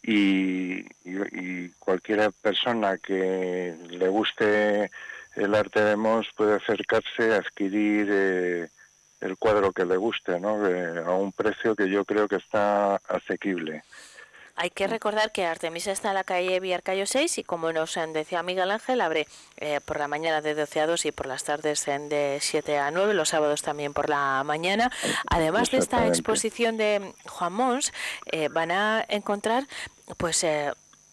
y, 0.02 0.80
y- 1.04 1.68
cualquier 1.78 2.32
persona 2.42 2.98
que 2.98 3.74
le 3.88 4.08
guste 4.08 4.90
el 5.36 5.54
arte 5.54 5.80
de 5.82 5.96
Mons 5.96 6.28
puede 6.36 6.56
acercarse 6.56 7.32
a 7.34 7.36
adquirir 7.38 8.08
eh, 8.10 8.68
el 9.20 9.36
cuadro 9.36 9.72
que 9.72 9.84
le 9.84 9.96
guste, 9.96 10.38
¿no? 10.40 10.66
Eh, 10.66 11.02
a 11.04 11.12
un 11.12 11.32
precio 11.32 11.74
que 11.74 11.88
yo 11.88 12.04
creo 12.04 12.28
que 12.28 12.36
está 12.36 12.96
asequible. 13.08 13.82
Hay 14.60 14.70
que 14.70 14.88
recordar 14.88 15.30
que 15.30 15.46
Artemisa 15.46 15.92
está 15.92 16.08
en 16.08 16.14
la 16.14 16.24
calle 16.24 16.58
Villarcayo 16.58 17.06
6 17.06 17.38
y 17.38 17.44
como 17.44 17.72
nos 17.72 17.96
decía 18.12 18.42
Miguel 18.42 18.72
Ángel, 18.72 19.00
abre 19.00 19.28
eh, 19.58 19.78
por 19.84 20.00
la 20.00 20.08
mañana 20.08 20.40
de 20.40 20.56
12 20.56 20.80
a 20.80 20.86
2 20.88 21.06
y 21.06 21.12
por 21.12 21.26
las 21.26 21.44
tardes 21.44 21.84
de 21.86 22.38
7 22.40 22.76
a 22.76 22.90
9, 22.90 23.14
los 23.14 23.28
sábados 23.28 23.62
también 23.62 23.92
por 23.92 24.08
la 24.08 24.42
mañana. 24.44 24.90
Además 25.30 25.70
de 25.70 25.78
esta 25.78 26.08
exposición 26.08 26.76
de 26.76 27.14
Juan 27.28 27.52
Mons, 27.52 27.92
eh, 28.32 28.48
van 28.48 28.72
a 28.72 29.06
encontrar 29.08 29.68
pues 30.16 30.42
eh, 30.42 30.72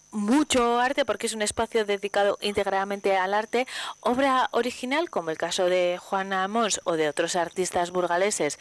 mucho 0.10 0.80
arte 0.80 1.06
porque 1.06 1.28
es 1.28 1.34
un 1.34 1.44
espacio 1.44 1.86
dedicado 1.86 2.40
íntegramente 2.42 3.16
al 3.16 3.36
arte, 3.36 3.68
obra 4.00 4.50
original 4.54 5.12
como 5.12 5.30
el 5.30 5.38
caso 5.38 5.66
de 5.66 6.00
Juan 6.02 6.34
Mons 6.50 6.82
o 6.86 6.94
de 6.94 7.10
otros 7.10 7.36
artistas 7.36 7.92
burgaleses 7.92 8.58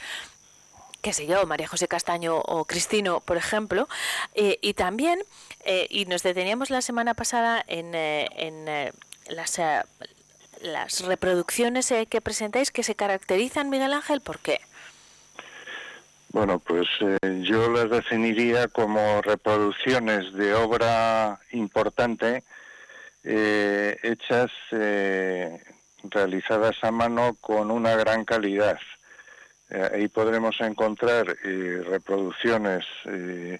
qué 1.05 1.12
sé 1.12 1.27
yo, 1.27 1.47
María 1.47 1.69
José 1.69 1.87
Castaño 1.87 2.38
o 2.38 2.64
Cristino, 2.64 3.21
por 3.21 3.37
ejemplo, 3.37 3.87
eh, 4.35 4.59
y 4.62 4.73
también, 4.73 5.21
eh, 5.64 5.87
y 5.90 6.07
nos 6.07 6.23
deteníamos 6.23 6.71
la 6.71 6.81
semana 6.81 7.12
pasada 7.12 7.62
en, 7.69 7.95
eh, 7.95 8.27
en 8.37 8.93
las, 9.29 9.61
reproducciones 11.07 11.93
que 12.09 12.21
presentáis 12.23 12.71
que 12.71 12.83
se 12.83 12.95
caracterizan, 12.95 13.69
Miguel 13.69 13.93
Ángel, 13.93 14.23
¿por 14.23 14.38
qué? 14.38 14.61
Bueno, 16.31 16.59
pues 16.59 16.88
yo 17.43 17.71
las 17.71 17.90
definiría 17.90 18.67
como 18.69 19.21
reproducciones 19.21 20.33
de 20.33 20.55
obra 20.55 21.38
importante 21.53 22.43
eh, 23.27 23.99
hechas, 24.03 24.51
eh, 24.71 25.59
realizadas 26.03 26.77
a 26.83 26.90
mano 26.90 27.37
con 27.40 27.71
una 27.71 27.95
gran 27.97 28.25
calidad. 28.25 28.79
Eh, 29.75 29.91
ahí 29.93 30.09
podremos 30.09 30.61
encontrar 30.61 31.37
eh, 31.45 31.83
reproducciones 31.85 32.85
eh, 33.07 33.59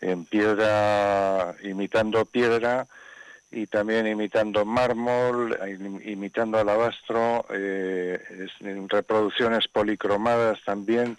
en 0.00 0.24
piedra, 0.24 1.56
imitando 1.64 2.24
piedra, 2.24 2.86
y 3.50 3.66
también 3.66 4.06
imitando 4.06 4.64
mármol, 4.64 5.58
im- 5.60 6.00
imitando 6.04 6.58
alabastro, 6.58 7.46
eh, 7.50 8.20
reproducciones 8.88 9.66
policromadas 9.66 10.62
también 10.64 11.18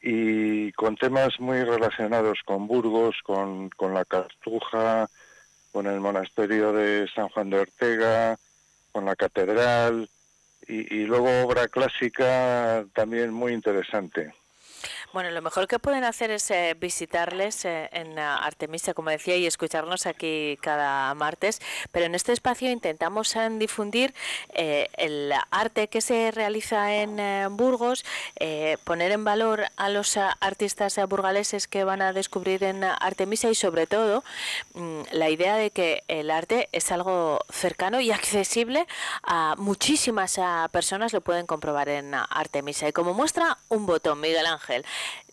y 0.00 0.72
con 0.72 0.96
temas 0.96 1.38
muy 1.40 1.62
relacionados 1.64 2.38
con 2.44 2.66
Burgos, 2.66 3.16
con, 3.24 3.68
con 3.70 3.92
la 3.92 4.04
Cartuja, 4.04 5.08
con 5.72 5.86
el 5.86 6.00
monasterio 6.00 6.72
de 6.72 7.08
San 7.14 7.28
Juan 7.30 7.50
de 7.50 7.58
Ortega, 7.60 8.38
con 8.92 9.04
la 9.04 9.16
catedral 9.16 10.08
y, 10.66 10.94
y 10.94 11.04
luego 11.04 11.28
obra 11.44 11.68
clásica 11.68 12.84
también 12.94 13.32
muy 13.32 13.52
interesante. 13.52 14.32
Bueno, 15.12 15.30
lo 15.30 15.40
mejor 15.40 15.66
que 15.66 15.78
pueden 15.78 16.04
hacer 16.04 16.30
es 16.30 16.50
eh, 16.50 16.76
visitarles 16.78 17.64
eh, 17.64 17.88
en 17.92 18.18
ah, 18.18 18.38
Artemisa, 18.44 18.92
como 18.92 19.10
decía, 19.10 19.36
y 19.36 19.46
escucharnos 19.46 20.06
aquí 20.06 20.58
cada 20.60 21.14
martes. 21.14 21.60
Pero 21.90 22.06
en 22.06 22.14
este 22.14 22.32
espacio 22.32 22.70
intentamos 22.70 23.34
eh, 23.36 23.48
difundir 23.52 24.14
eh, 24.54 24.88
el 24.96 25.32
arte 25.50 25.88
que 25.88 26.00
se 26.00 26.30
realiza 26.30 26.94
en 26.94 27.20
eh, 27.20 27.46
Burgos, 27.50 28.04
eh, 28.36 28.78
poner 28.84 29.12
en 29.12 29.24
valor 29.24 29.66
a 29.76 29.88
los 29.88 30.16
artistas 30.16 30.98
burgaleses 31.08 31.68
que 31.68 31.84
van 31.84 32.02
a 32.02 32.12
descubrir 32.12 32.64
en 32.64 32.84
Artemisa 32.84 33.50
y 33.50 33.54
sobre 33.54 33.86
todo 33.86 34.24
mm, 34.74 35.02
la 35.12 35.30
idea 35.30 35.56
de 35.56 35.70
que 35.70 36.04
el 36.08 36.30
arte 36.30 36.68
es 36.72 36.90
algo 36.92 37.40
cercano 37.50 38.00
y 38.00 38.10
accesible 38.12 38.86
a 39.22 39.54
muchísimas 39.58 40.38
ah, 40.38 40.68
personas, 40.72 41.12
lo 41.12 41.20
pueden 41.20 41.46
comprobar 41.46 41.88
en 41.88 42.14
Artemisa. 42.14 42.88
Y 42.88 42.92
como 42.92 43.14
muestra 43.14 43.58
un 43.68 43.86
botón, 43.86 44.20
Miguel 44.20 44.46
Ángel, 44.46 44.84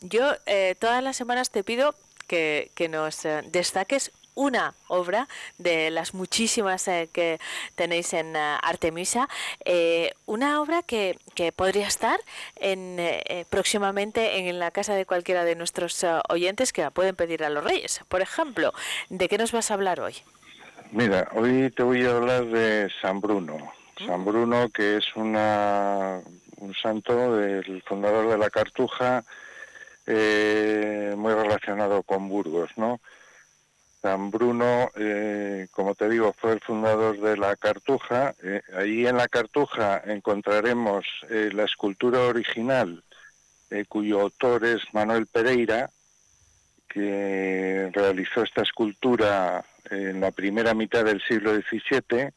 yo 0.02 0.34
eh, 0.46 0.76
todas 0.80 1.04
las 1.04 1.16
semanas 1.16 1.50
te 1.50 1.64
pido 1.64 1.96
que, 2.28 2.72
que 2.76 2.90
nos 2.90 3.26
eh, 3.26 3.42
destaques 3.46 4.12
una 4.36 4.74
obra 4.88 5.28
de 5.58 5.92
las 5.92 6.14
muchísimas 6.14 6.88
eh, 6.88 7.10
que 7.12 7.40
tenéis 7.76 8.14
en 8.14 8.36
eh, 8.36 8.58
Artemisa, 8.62 9.28
eh, 9.66 10.14
una 10.26 10.62
obra 10.62 10.82
que, 10.82 11.18
que 11.36 11.52
podría 11.52 11.88
estar 11.88 12.20
en, 12.56 12.98
eh, 13.00 13.46
próximamente 13.50 14.50
en 14.50 14.60
la 14.60 14.72
casa 14.72 14.96
de 14.96 15.06
cualquiera 15.06 15.44
de 15.46 15.56
nuestros 15.56 16.06
oyentes 16.30 16.74
que 16.74 16.82
la 16.82 16.92
pueden 16.92 17.16
pedir 17.16 17.44
a 17.44 17.50
los 17.50 17.64
reyes. 17.64 18.02
Por 18.08 18.22
ejemplo, 18.22 18.74
¿de 19.10 19.28
qué 19.30 19.38
nos 19.38 19.52
vas 19.52 19.72
a 19.72 19.76
hablar 19.76 20.00
hoy? 20.00 20.16
Mira, 20.92 21.28
hoy 21.34 21.72
te 21.72 21.84
voy 21.84 22.06
a 22.06 22.16
hablar 22.16 22.46
de 22.46 22.90
San 23.02 23.20
Bruno. 23.20 23.74
San 24.06 24.26
Bruno, 24.26 24.70
que 24.70 24.98
es 24.98 25.16
una, 25.16 26.22
un 26.58 26.74
santo 26.76 27.36
del 27.36 27.82
fundador 27.84 28.30
de 28.30 28.38
la 28.38 28.50
Cartuja, 28.50 29.24
eh, 30.06 31.14
muy 31.18 31.34
relacionado 31.34 32.04
con 32.04 32.30
Burgos, 32.30 32.72
¿no? 32.78 33.00
San 34.04 34.32
Bruno, 34.32 34.92
eh, 34.96 35.70
como 35.72 35.96
te 35.96 36.10
digo, 36.10 36.34
fue 36.34 36.52
el 36.52 36.60
fundador 36.60 37.22
de 37.22 37.38
la 37.38 37.56
Cartuja. 37.56 38.36
Eh, 38.44 38.62
ahí 38.76 39.08
en 39.08 39.16
la 39.16 39.30
Cartuja 39.30 40.04
encontraremos 40.06 41.06
eh, 41.30 41.52
la 41.54 41.64
escultura 41.64 42.20
original, 42.24 43.02
cuyo 43.88 44.20
autor 44.20 44.66
es 44.66 44.82
Manuel 44.92 45.26
Pereira, 45.26 45.90
que 46.88 47.90
realizó 47.94 48.44
esta 48.44 48.62
escultura 48.62 49.66
en 49.90 50.20
la 50.20 50.32
primera 50.32 50.76
mitad 50.76 51.06
del 51.06 51.24
siglo 51.24 51.56
XVII, 51.56 52.30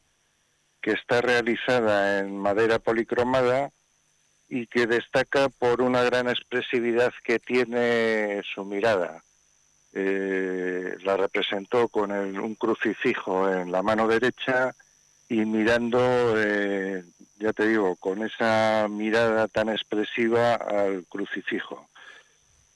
que 0.81 0.91
está 0.91 1.21
realizada 1.21 2.19
en 2.19 2.35
madera 2.37 2.79
policromada 2.79 3.69
y 4.49 4.67
que 4.67 4.87
destaca 4.87 5.49
por 5.49 5.81
una 5.81 6.03
gran 6.03 6.29
expresividad 6.29 7.13
que 7.23 7.39
tiene 7.39 8.41
su 8.53 8.63
mirada. 8.63 9.23
Eh, 9.93 10.95
la 11.03 11.17
representó 11.17 11.87
con 11.87 12.11
un 12.11 12.55
crucifijo 12.55 13.51
en 13.51 13.71
la 13.71 13.81
mano 13.81 14.07
derecha 14.07 14.75
y 15.29 15.37
mirando, 15.45 15.99
eh, 16.37 17.03
ya 17.39 17.51
te 17.53 17.67
digo, 17.67 17.95
con 17.97 18.23
esa 18.23 18.87
mirada 18.89 19.47
tan 19.47 19.69
expresiva 19.69 20.55
al 20.55 21.05
crucifijo. 21.05 21.89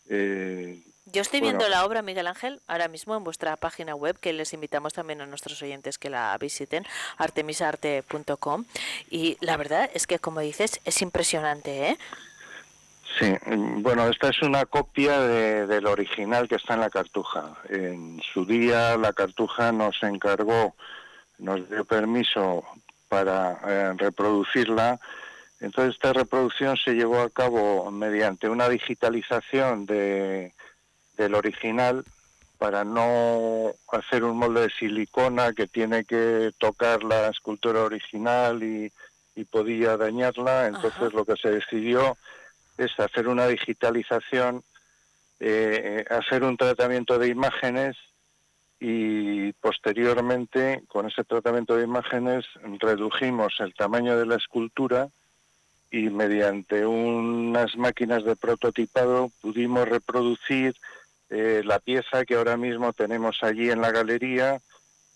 Eh, 0.10 0.82
Yo 1.12 1.22
estoy 1.22 1.40
Bueno. 1.42 1.58
viendo 1.60 1.70
la 1.70 1.86
obra, 1.86 2.02
Miguel 2.02 2.28
Ángel, 2.28 2.62
ahora 2.68 2.88
mismo 2.88 3.16
en 3.16 3.24
vuestra 3.24 3.56
página 3.58 3.96
web, 3.96 4.18
que 4.20 4.34
les 4.34 4.54
invitamos 4.54 4.94
también 4.94 5.22
a 5.22 5.26
nuestros 5.26 5.62
oyentes 5.62 5.98
que 5.98 6.10
la 6.10 6.38
visiten, 6.40 6.86
artemisaarte.com. 7.18 8.66
Y 9.10 9.38
la 9.42 9.58
verdad 9.58 9.90
es 9.94 10.08
que, 10.08 10.20
como 10.20 10.40
dices, 10.40 10.80
es 10.86 11.02
impresionante, 11.02 11.90
¿eh? 11.90 11.98
Sí, 13.20 13.34
mm, 13.46 13.82
bueno, 13.82 14.08
esta 14.08 14.30
es 14.30 14.42
una 14.42 14.66
copia 14.66 15.20
de- 15.20 15.68
del 15.68 15.86
original 15.88 16.48
que 16.48 16.56
está 16.56 16.76
en 16.76 16.80
la 16.80 16.90
cartuja. 16.90 17.56
En 17.70 18.22
su 18.34 18.46
día 18.46 18.96
la 18.98 19.12
cartuja 19.12 19.74
nos 19.74 20.02
encargó, 20.04 20.76
nos 21.40 21.70
dio 21.70 21.84
permiso 21.84 22.64
para 23.10 23.60
eh, 23.68 23.94
reproducirla. 23.98 24.98
Entonces 25.60 25.96
esta 25.96 26.14
reproducción 26.14 26.78
se 26.78 26.94
llevó 26.94 27.20
a 27.20 27.30
cabo 27.30 27.92
mediante 27.92 28.48
una 28.48 28.70
digitalización 28.70 29.86
de, 29.86 30.54
del 31.22 31.36
original 31.36 32.04
para 32.58 32.84
no 32.84 33.74
hacer 33.92 34.24
un 34.24 34.38
molde 34.38 34.62
de 34.62 34.70
silicona 34.70 35.54
que 35.54 35.68
tiene 35.68 36.06
que 36.06 36.52
tocar 36.60 37.04
la 37.04 37.30
escultura 37.30 37.82
original 37.82 38.62
y, 38.62 38.92
y 39.36 39.46
podía 39.46 39.98
dañarla. 39.98 40.68
Entonces 40.68 41.14
lo 41.14 41.26
que 41.26 41.36
se 41.38 41.50
decidió 41.50 42.18
es 42.78 42.92
hacer 43.00 43.28
una 43.28 43.48
digitalización, 43.48 44.64
eh, 45.40 46.06
hacer 46.10 46.44
un 46.44 46.58
tratamiento 46.58 47.18
de 47.18 47.30
imágenes 47.30 47.98
y 48.80 49.54
posteriormente 49.54 50.84
con 50.88 51.08
ese 51.08 51.24
tratamiento 51.24 51.76
de 51.76 51.84
imágenes 51.84 52.46
redujimos 52.80 53.54
el 53.60 53.74
tamaño 53.76 54.18
de 54.18 54.26
la 54.26 54.36
escultura 54.36 55.10
y 55.92 56.10
mediante 56.10 56.86
unas 56.86 57.76
máquinas 57.76 58.24
de 58.24 58.36
prototipado 58.36 59.30
pudimos 59.42 59.88
reproducir 59.88 60.74
eh, 61.32 61.62
la 61.64 61.80
pieza 61.80 62.26
que 62.26 62.36
ahora 62.36 62.58
mismo 62.58 62.92
tenemos 62.92 63.42
allí 63.42 63.72
en 63.72 63.82
la 63.82 63.92
galería, 63.92 64.60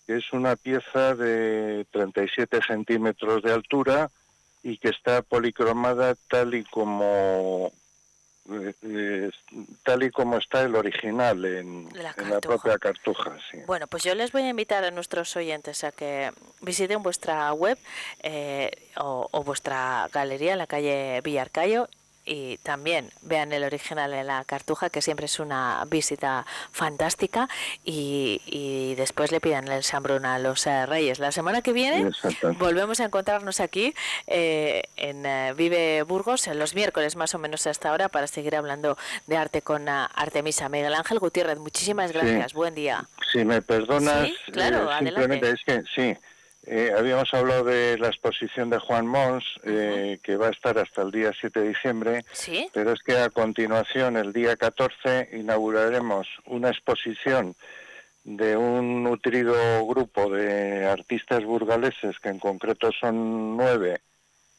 que 0.08 0.16
es 0.16 0.32
una 0.32 0.56
pieza 0.56 1.14
de 1.14 1.86
37 1.92 2.62
centímetros 2.66 3.44
de 3.44 3.52
altura 3.52 4.10
y 4.64 4.78
que 4.78 4.90
está 4.90 5.22
policromada 5.22 6.16
tal 6.30 6.56
y 6.56 6.64
como 6.64 7.72
eh, 8.50 8.74
eh, 8.84 9.32
tal 9.84 10.04
y 10.04 10.12
como 10.12 10.38
está 10.38 10.62
el 10.62 10.76
original 10.76 11.44
en, 11.44 11.90
La 11.94 12.16
en 12.18 12.30
la 12.30 12.40
propia 12.40 12.78
cartuja. 12.78 13.38
Sí. 13.52 13.58
Bueno, 13.68 13.88
pues 13.88 14.04
yo 14.04 14.16
les 14.16 14.32
voy 14.32 14.44
a 14.44 14.50
invitar 14.50 14.86
a 14.86 14.92
nuestros 14.92 15.36
oyentes 15.36 15.84
a 15.84 15.92
que 15.92 16.32
visiten 16.62 17.04
vuestra 17.04 17.52
web 17.52 17.78
eh, 18.24 18.72
o, 18.98 19.28
o 19.32 19.44
vuestra 19.44 20.08
galería 20.14 20.54
en 20.54 20.60
la 20.60 20.68
calle 20.68 21.20
Villarcayo 21.24 21.90
y 22.26 22.58
también 22.60 23.12
vean 23.22 23.52
el 23.54 23.64
original 23.64 24.14
en 24.14 24.28
la 24.28 24.44
Cartuja, 24.46 24.90
que 24.90 25.02
siempre 25.02 25.26
es 25.28 25.40
una 25.40 25.84
visita 25.88 26.46
fantástica, 26.72 27.48
y, 27.84 28.42
y 28.46 28.96
después 28.96 29.32
le 29.32 29.40
pidan 29.40 29.68
el 29.68 29.84
San 29.84 30.04
Bruno 30.04 30.30
a 30.30 30.40
los 30.40 30.66
eh, 30.68 30.86
Reyes. 30.86 31.20
La 31.20 31.32
semana 31.32 31.62
que 31.62 31.74
viene 31.74 32.10
volvemos 32.58 33.00
a 33.00 33.06
encontrarnos 33.06 33.60
aquí 33.60 33.94
eh, 34.28 34.84
en 34.98 35.26
eh, 35.26 35.54
Vive 35.56 36.04
Burgos, 36.04 36.48
en 36.48 36.60
los 36.60 36.76
miércoles 36.76 37.16
más 37.16 37.34
o 37.36 37.40
menos 37.40 37.68
hasta 37.68 37.90
ahora, 37.90 38.10
para 38.10 38.28
seguir 38.28 38.56
hablando 38.56 38.98
de 39.28 39.38
arte 39.38 39.62
con 39.62 39.88
ah, 39.90 40.10
Artemisa. 40.16 40.70
Miguel 40.70 40.94
Ángel 40.94 41.20
Gutiérrez, 41.20 41.60
muchísimas 41.60 42.12
Sí. 42.12 42.18
gracias. 42.18 42.54
Buen 42.54 42.76
día. 42.76 43.08
Si 43.32 43.44
me 43.46 43.62
perdonas, 43.62 44.28
Sí, 44.28 44.36
claro, 44.52 44.90
eh, 44.92 45.42
es 45.44 45.64
que 45.66 45.84
sí, 45.96 46.18
eh, 46.68 46.92
habíamos 46.98 47.34
hablado 47.34 47.64
de 47.66 47.98
la 47.98 48.08
exposición 48.08 48.70
de 48.70 48.80
Juan 48.80 49.06
Mons, 49.08 49.44
eh, 49.64 50.20
que 50.24 50.36
va 50.38 50.48
a 50.48 50.52
estar 50.52 50.78
hasta 50.78 51.02
el 51.04 51.12
día 51.12 51.32
7 51.40 51.60
de 51.60 51.68
diciembre, 51.70 52.26
Sí. 52.32 52.70
pero 52.74 52.92
es 52.94 53.02
que 53.04 53.18
a 53.18 53.30
continuación, 53.30 54.18
el 54.18 54.34
día 54.34 54.56
14, 54.56 55.30
inauguraremos 55.34 56.28
una 56.46 56.70
exposición 56.70 57.56
de 58.24 58.58
un 58.58 59.04
nutrido 59.04 59.54
grupo 59.86 60.30
de 60.32 60.86
artistas 60.86 61.44
burgaleses, 61.44 62.18
que 62.20 62.30
en 62.30 62.40
concreto 62.40 62.90
son 63.00 63.56
nueve, 63.56 64.02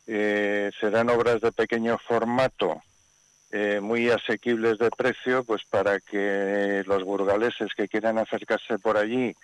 eh, 0.07 0.71
serán 0.79 1.11
obras 1.11 1.41
de 1.41 1.51
pequeño 1.51 1.99
formato, 1.99 2.81
eh, 3.53 3.81
muy 3.81 4.11
asequibles 4.11 4.79
de 4.79 4.91
precio, 4.91 5.45
pues 5.45 5.63
para 5.69 6.01
que 6.01 6.83
los 6.87 7.05
burgaleses 7.05 7.75
que 7.77 7.89
quieran 7.89 8.19
acercarse 8.19 8.79
por 8.79 8.97
allí 8.97 9.35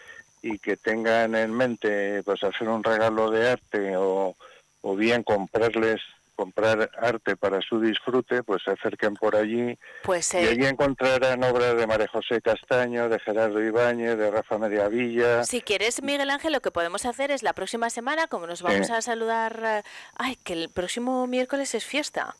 y 0.42 0.58
que 0.58 0.76
tengan 0.76 1.34
en 1.36 1.52
mente 1.52 2.22
pues 2.24 2.42
hacer 2.42 2.68
un 2.68 2.82
regalo 2.82 3.30
de 3.30 3.50
arte 3.50 3.96
o, 3.96 4.34
o 4.80 4.96
bien 4.96 5.22
comprarles 5.22 6.00
comprar 6.34 6.90
arte 6.98 7.36
para 7.36 7.60
su 7.60 7.78
disfrute, 7.78 8.42
pues 8.42 8.62
se 8.64 8.72
acerquen 8.72 9.14
por 9.14 9.36
allí 9.36 9.78
Pues 10.02 10.32
y 10.34 10.38
eh, 10.38 10.48
allí 10.50 10.64
encontrarán 10.64 11.44
obras 11.44 11.76
de 11.76 11.86
María 11.86 12.08
José 12.08 12.40
Castaño, 12.40 13.08
de 13.08 13.20
Gerardo 13.20 13.62
Ibáñez, 13.62 14.16
de 14.16 14.30
Rafa 14.30 14.58
Mediavilla. 14.58 15.44
Si 15.44 15.60
quieres, 15.60 16.02
Miguel 16.02 16.30
Ángel, 16.30 16.52
lo 16.52 16.60
que 16.60 16.70
podemos 16.72 17.04
hacer 17.04 17.30
es 17.30 17.42
la 17.44 17.52
próxima 17.52 17.90
semana, 17.90 18.26
como 18.26 18.46
nos 18.48 18.62
vamos 18.62 18.86
Sí. 18.88 18.92
a 18.92 19.02
saludar, 19.02 19.62
eh, 19.64 19.82
ay, 20.16 20.36
que 20.42 20.54
el 20.54 20.70
próximo 20.70 21.26
miércoles 21.28 21.74
es 21.76 21.84
fiesta. 21.84 22.34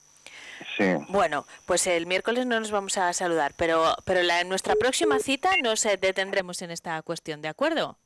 Bueno, 1.09 1.47
pues 1.67 1.87
el 1.87 2.07
miércoles 2.07 2.47
no 2.47 2.59
nos 2.59 2.71
vamos 2.71 2.99
a 2.99 3.13
saludar, 3.13 3.55
pero, 3.57 3.95
pero 4.05 4.23
la, 4.23 4.41
en 4.41 4.49
nuestra 4.49 4.75
próxima 4.77 5.19
cita 5.19 5.57
nos 5.63 5.85
eh, 5.87 5.99
detendremos 6.01 6.63
en 6.63 6.71
esta 6.71 7.01
cuestión, 7.03 7.43
¿de 7.43 7.49
acuerdo? 7.49 7.99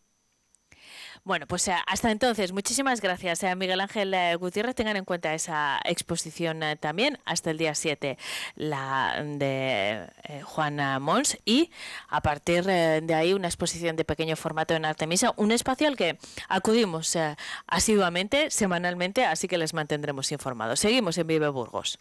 Bueno, 1.26 1.48
pues 1.48 1.66
eh, 1.66 1.74
hasta 1.88 2.12
entonces, 2.12 2.52
muchísimas 2.52 3.00
gracias 3.00 3.42
a 3.42 3.52
Miguel 3.56 3.80
Ángel 3.80 4.14
eh, 4.14 4.36
Gutiérrez. 4.36 4.76
Tengan 4.76 4.96
en 4.96 5.04
cuenta 5.04 5.34
esa 5.34 5.80
exposición 5.84 6.62
eh, 6.62 6.76
también 6.76 7.18
hasta 7.24 7.50
el 7.50 7.58
día 7.58 7.74
7, 7.74 8.16
la 8.54 9.20
de 9.24 10.06
eh, 10.22 10.42
Juana 10.44 11.00
Mons. 11.00 11.36
Y 11.44 11.72
a 12.08 12.20
partir 12.20 12.64
eh, 12.68 13.00
de 13.02 13.12
ahí, 13.12 13.34
una 13.34 13.48
exposición 13.48 13.96
de 13.96 14.04
pequeño 14.04 14.36
formato 14.36 14.74
en 14.74 14.84
Artemisa, 14.84 15.32
un 15.36 15.50
espacio 15.50 15.88
al 15.88 15.96
que 15.96 16.16
acudimos 16.48 17.16
eh, 17.16 17.34
asiduamente, 17.66 18.52
semanalmente, 18.52 19.24
así 19.24 19.48
que 19.48 19.58
les 19.58 19.74
mantendremos 19.74 20.30
informados. 20.30 20.78
Seguimos 20.78 21.18
en 21.18 21.26
Vive 21.26 21.48
Burgos. 21.48 21.98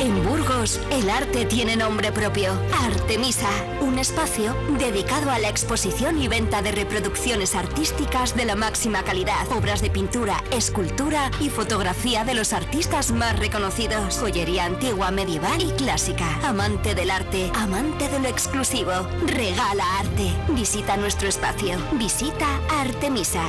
En 0.00 0.24
Burgos, 0.24 0.80
el 0.90 1.10
arte 1.10 1.46
tiene 1.46 1.76
nombre 1.76 2.12
propio. 2.12 2.52
Artemisa, 2.84 3.48
un 3.80 3.98
espacio 3.98 4.54
dedicado 4.78 5.30
a 5.30 5.38
la 5.38 5.48
exposición 5.48 6.20
y 6.20 6.28
venta 6.28 6.62
de 6.62 6.72
reproducciones 6.72 7.54
artísticas 7.54 8.36
de 8.36 8.44
la 8.44 8.56
máxima 8.56 9.02
calidad. 9.02 9.50
Obras 9.52 9.80
de 9.80 9.90
pintura, 9.90 10.42
escultura 10.52 11.30
y 11.40 11.50
fotografía 11.50 12.24
de 12.24 12.34
los 12.34 12.52
artistas 12.52 13.10
más 13.10 13.38
reconocidos. 13.38 14.18
Joyería 14.18 14.64
antigua, 14.64 15.10
medieval 15.10 15.60
y 15.60 15.70
clásica. 15.72 16.38
Amante 16.44 16.94
del 16.94 17.10
arte, 17.10 17.50
amante 17.54 18.08
de 18.08 18.20
lo 18.20 18.28
exclusivo. 18.28 18.92
Regala 19.26 19.84
arte. 19.98 20.32
Visita 20.48 20.96
nuestro 20.96 21.28
espacio. 21.28 21.78
Visita 21.92 22.46
Artemisa. 22.80 23.42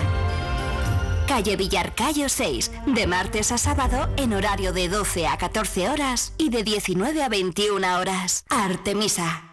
Calle 1.28 1.58
Villarcayo 1.58 2.30
6, 2.30 2.72
de 2.86 3.06
martes 3.06 3.52
a 3.52 3.58
sábado 3.58 4.10
en 4.16 4.34
horario 4.34 4.72
de 4.72 4.88
12 4.88 5.28
a 5.28 5.38
14 5.38 5.90
horas 5.90 6.34
y 6.38 6.50
de 6.50 6.64
19 6.64 7.22
a 7.22 7.28
21 7.28 8.00
horas. 8.00 8.46
Artemisa. 8.50 9.47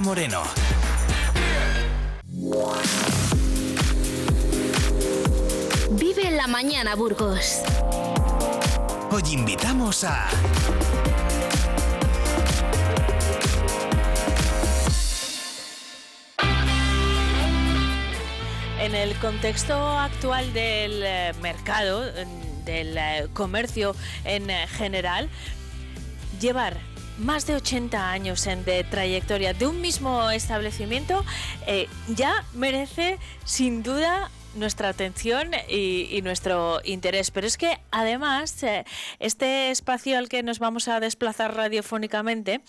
Moreno. 0.00 0.42
Vive 5.90 6.30
la 6.30 6.46
mañana, 6.46 6.94
Burgos. 6.94 7.60
Hoy 9.10 9.22
invitamos 9.32 10.04
a 10.04 10.28
En 18.80 18.94
el 18.94 19.14
contexto 19.16 19.74
actual 19.98 20.52
del 20.52 21.02
eh, 21.04 21.32
mercado, 21.42 22.06
en- 22.16 22.64
del 22.64 22.96
eh, 22.96 23.26
comercio 23.32 23.96
en 24.24 24.50
eh, 24.50 24.66
general, 24.68 25.28
llevar 26.40 26.76
más 27.18 27.46
de 27.46 27.54
80 27.56 28.10
años 28.10 28.44
de 28.44 28.84
trayectoria 28.84 29.54
de 29.54 29.66
un 29.66 29.80
mismo 29.80 30.30
establecimiento 30.30 31.24
eh, 31.66 31.88
ya 32.08 32.44
merece 32.54 33.18
sin 33.44 33.82
duda 33.82 34.30
nuestra 34.54 34.88
atención 34.88 35.52
y, 35.68 36.08
y 36.10 36.22
nuestro 36.22 36.80
interés. 36.84 37.30
Pero 37.30 37.46
es 37.46 37.56
que 37.56 37.78
además 37.90 38.62
eh, 38.62 38.84
este 39.18 39.70
espacio 39.70 40.18
al 40.18 40.28
que 40.28 40.42
nos 40.42 40.58
vamos 40.58 40.88
a 40.88 41.00
desplazar 41.00 41.54
radiofónicamente 41.54 42.60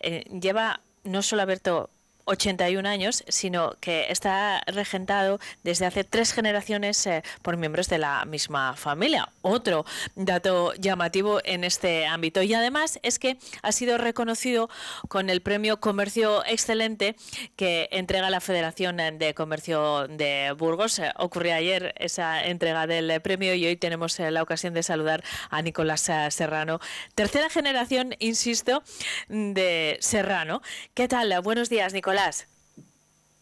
eh, 0.00 0.24
lleva 0.40 0.80
no 1.04 1.22
solo 1.22 1.42
abierto 1.42 1.90
81 2.26 2.88
años, 2.88 3.24
sino 3.28 3.76
que 3.80 4.06
está 4.10 4.62
regentado 4.66 5.38
desde 5.62 5.86
hace 5.86 6.04
tres 6.04 6.32
generaciones 6.32 7.06
eh, 7.06 7.22
por 7.42 7.56
miembros 7.56 7.88
de 7.88 7.98
la 7.98 8.24
misma 8.24 8.76
familia. 8.76 9.28
Otro 9.42 9.86
dato 10.16 10.74
llamativo 10.74 11.40
en 11.44 11.64
este 11.64 12.06
ámbito. 12.06 12.42
Y 12.42 12.52
además 12.52 12.98
es 13.02 13.18
que 13.18 13.38
ha 13.62 13.72
sido 13.72 13.96
reconocido 13.96 14.68
con 15.08 15.30
el 15.30 15.40
premio 15.40 15.78
Comercio 15.80 16.44
Excelente 16.46 17.16
que 17.54 17.88
entrega 17.92 18.28
la 18.28 18.40
Federación 18.40 18.96
de 18.96 19.34
Comercio 19.34 20.08
de 20.08 20.52
Burgos. 20.58 20.98
Eh, 20.98 21.12
Ocurrió 21.16 21.54
ayer 21.54 21.94
esa 21.96 22.44
entrega 22.44 22.86
del 22.86 23.20
premio 23.20 23.54
y 23.54 23.66
hoy 23.66 23.76
tenemos 23.76 24.18
eh, 24.18 24.30
la 24.30 24.42
ocasión 24.42 24.74
de 24.74 24.82
saludar 24.82 25.22
a 25.50 25.62
Nicolás 25.62 26.08
eh, 26.08 26.28
Serrano. 26.30 26.80
Tercera 27.14 27.48
generación, 27.50 28.14
insisto, 28.18 28.82
de 29.28 29.96
Serrano. 30.00 30.60
¿Qué 30.94 31.06
tal? 31.08 31.32
Buenos 31.42 31.68
días, 31.68 31.92
Nicolás. 31.92 32.15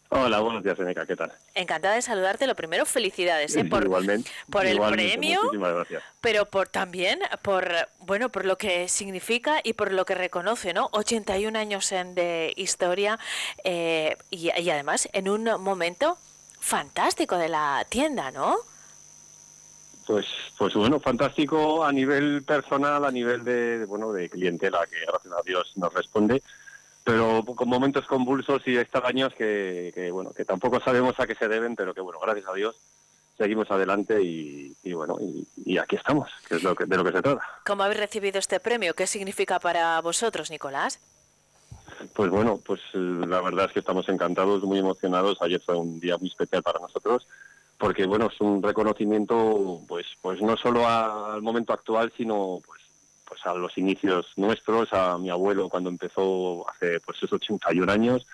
Hola, 0.09 0.39
buenos 0.39 0.63
días, 0.63 0.77
Eneca, 0.79 1.05
¿qué 1.05 1.15
tal? 1.15 1.31
Encantada 1.55 1.95
de 1.95 2.01
saludarte. 2.01 2.45
Lo 2.47 2.55
primero, 2.55 2.85
felicidades 2.85 3.55
¿eh? 3.55 3.65
por, 3.69 3.83
igualmente. 3.83 4.29
por 4.51 4.65
el 4.65 4.75
igualmente, 4.75 5.13
premio. 5.17 5.41
Pero 6.21 6.45
por 6.45 6.67
también 6.69 7.19
por 7.41 7.67
bueno 7.99 8.29
por 8.29 8.45
lo 8.45 8.57
que 8.57 8.87
significa 8.87 9.59
y 9.63 9.73
por 9.73 9.91
lo 9.91 10.05
que 10.05 10.15
reconoce 10.15 10.73
no 10.73 10.89
81 10.91 11.55
años 11.57 11.91
en- 11.91 12.15
de 12.15 12.53
historia 12.55 13.17
eh, 13.63 14.15
y, 14.29 14.51
y 14.57 14.69
además 14.69 15.09
en 15.13 15.27
un 15.29 15.43
momento 15.61 16.17
fantástico 16.59 17.37
de 17.37 17.49
la 17.49 17.85
tienda 17.89 18.31
no 18.31 18.57
Pues, 20.07 20.25
pues 20.57 20.73
bueno, 20.75 20.99
fantástico 20.99 21.83
a 21.83 21.91
nivel 21.91 22.43
personal, 22.43 23.03
a 23.05 23.11
nivel 23.11 23.43
de, 23.43 23.85
bueno, 23.85 24.13
de 24.13 24.29
clientela 24.29 24.85
que 24.85 24.97
gracias 25.05 25.33
a 25.33 25.41
Dios 25.43 25.71
nos 25.75 25.93
responde, 25.93 26.41
pero 27.05 27.45
con 27.45 27.69
momentos 27.69 28.05
convulsos 28.07 28.63
y 28.65 28.77
extraños 28.77 29.33
que, 29.35 29.91
que 29.95 30.11
bueno, 30.11 30.33
que 30.33 30.43
tampoco 30.43 30.81
sabemos 30.81 31.17
a 31.19 31.27
qué 31.27 31.35
se 31.35 31.47
deben, 31.47 31.75
pero 31.77 31.93
que 31.93 32.01
bueno, 32.01 32.19
gracias 32.19 32.49
a 32.49 32.53
Dios 32.53 32.75
seguimos 33.37 33.69
adelante 33.69 34.21
y, 34.23 34.75
y 34.83 34.93
bueno, 34.93 35.17
y, 35.19 35.45
y 35.65 35.77
aquí 35.77 35.95
estamos, 35.97 36.29
que 36.47 36.55
es 36.55 36.63
lo 36.63 36.73
que, 36.75 36.85
de 36.85 36.97
lo 36.97 37.03
que 37.03 37.11
se 37.11 37.21
trata. 37.21 37.41
cómo 37.65 37.83
habéis 37.83 37.99
recibido 37.99 38.39
este 38.39 38.59
premio 38.59 38.93
qué 38.93 39.07
significa 39.07 39.59
para 39.59 39.99
vosotros 40.01 40.49
Nicolás 40.49 40.99
Pues 42.13 42.29
bueno, 42.29 42.59
pues 42.65 42.81
eh, 42.93 42.97
la 42.97 43.41
verdad 43.41 43.65
es 43.65 43.73
que 43.73 43.79
estamos 43.79 44.07
encantados, 44.09 44.63
muy 44.63 44.79
emocionados. 44.79 45.37
Ayer 45.41 45.61
fue 45.61 45.75
un 45.75 45.99
día 45.99 46.17
muy 46.17 46.29
especial 46.29 46.63
para 46.63 46.79
nosotros 46.79 47.27
porque 47.77 48.05
bueno, 48.05 48.29
es 48.33 48.39
un 48.39 48.63
reconocimiento 48.63 49.81
pues 49.87 50.05
pues 50.21 50.41
no 50.41 50.55
solo 50.55 50.87
al 50.87 51.41
momento 51.41 51.73
actual, 51.73 52.11
sino 52.15 52.61
pues 52.65 52.81
pues 53.27 53.45
a 53.45 53.53
los 53.53 53.77
inicios 53.77 54.27
nuestros, 54.37 54.91
a 54.93 55.17
mi 55.17 55.29
abuelo 55.29 55.69
cuando 55.69 55.89
empezó 55.89 56.69
hace 56.69 56.99
pues 56.99 57.17
esos 57.17 57.33
81 57.33 57.91
años, 57.91 58.25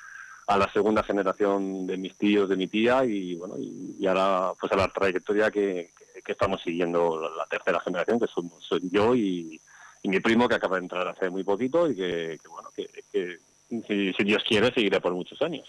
a 0.48 0.58
la 0.58 0.72
segunda 0.72 1.04
generación 1.04 1.88
de 1.88 1.98
mis 1.98 2.16
tíos, 2.18 2.50
de 2.50 2.58
mi 2.58 2.68
tía 2.68 3.06
y 3.06 3.36
bueno 3.36 3.56
y, 3.58 4.06
ahora 4.08 4.52
pues 4.60 4.72
a 4.74 4.76
la 4.76 4.88
trayectoria 4.88 5.50
que, 5.52 5.92
que- 6.26 6.32
estamos 6.32 6.62
siguiendo 6.62 7.20
la, 7.38 7.46
tercera 7.46 7.82
generación 7.82 8.18
que 8.20 8.28
somos 8.28 8.64
soy 8.64 8.90
yo 8.90 9.14
y, 9.16 9.60
y 10.02 10.08
mi 10.10 10.22
primo 10.22 10.48
que 10.48 10.56
acaba 10.56 10.78
de 10.78 10.84
entrar 10.84 11.06
hace 11.08 11.30
muy 11.30 11.44
poquito 11.44 11.90
y 11.90 11.96
que, 11.96 12.40
que, 12.42 12.48
bueno 12.48 12.70
que 12.74 12.88
si, 13.88 14.12
Dios 14.24 14.44
quiere 14.48 14.74
seguiré 14.74 15.00
por 15.00 15.14
muchos 15.14 15.42
años. 15.42 15.68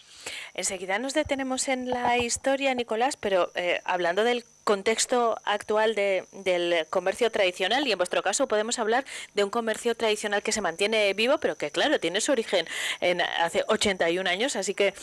Enseguida 0.54 0.98
nos 0.98 1.14
detenemos 1.14 1.68
en 1.68 1.88
la 1.88 2.18
historia, 2.18 2.74
Nicolás, 2.74 3.16
pero 3.16 3.50
eh, 3.54 3.80
hablando 3.84 4.24
del 4.24 4.44
contexto 4.64 5.36
actual 5.44 5.94
de- 5.94 6.24
del 6.32 6.86
comercio 6.90 7.30
tradicional, 7.30 7.86
y 7.86 7.92
en 7.92 7.98
vuestro 7.98 8.22
caso 8.22 8.46
podemos 8.48 8.78
hablar 8.78 9.04
de 9.34 9.44
un 9.44 9.50
comercio 9.50 9.94
tradicional 9.94 10.42
que 10.42 10.52
se 10.52 10.60
mantiene 10.60 11.12
vivo, 11.14 11.38
pero 11.38 11.56
que, 11.56 11.70
claro, 11.70 11.98
tiene 12.00 12.20
su 12.20 12.32
origen 12.32 12.66
en 13.00 13.20
hace 13.22 13.64
81 13.68 14.26
años, 14.28 14.56
así 14.56 14.74
que. 14.74 14.94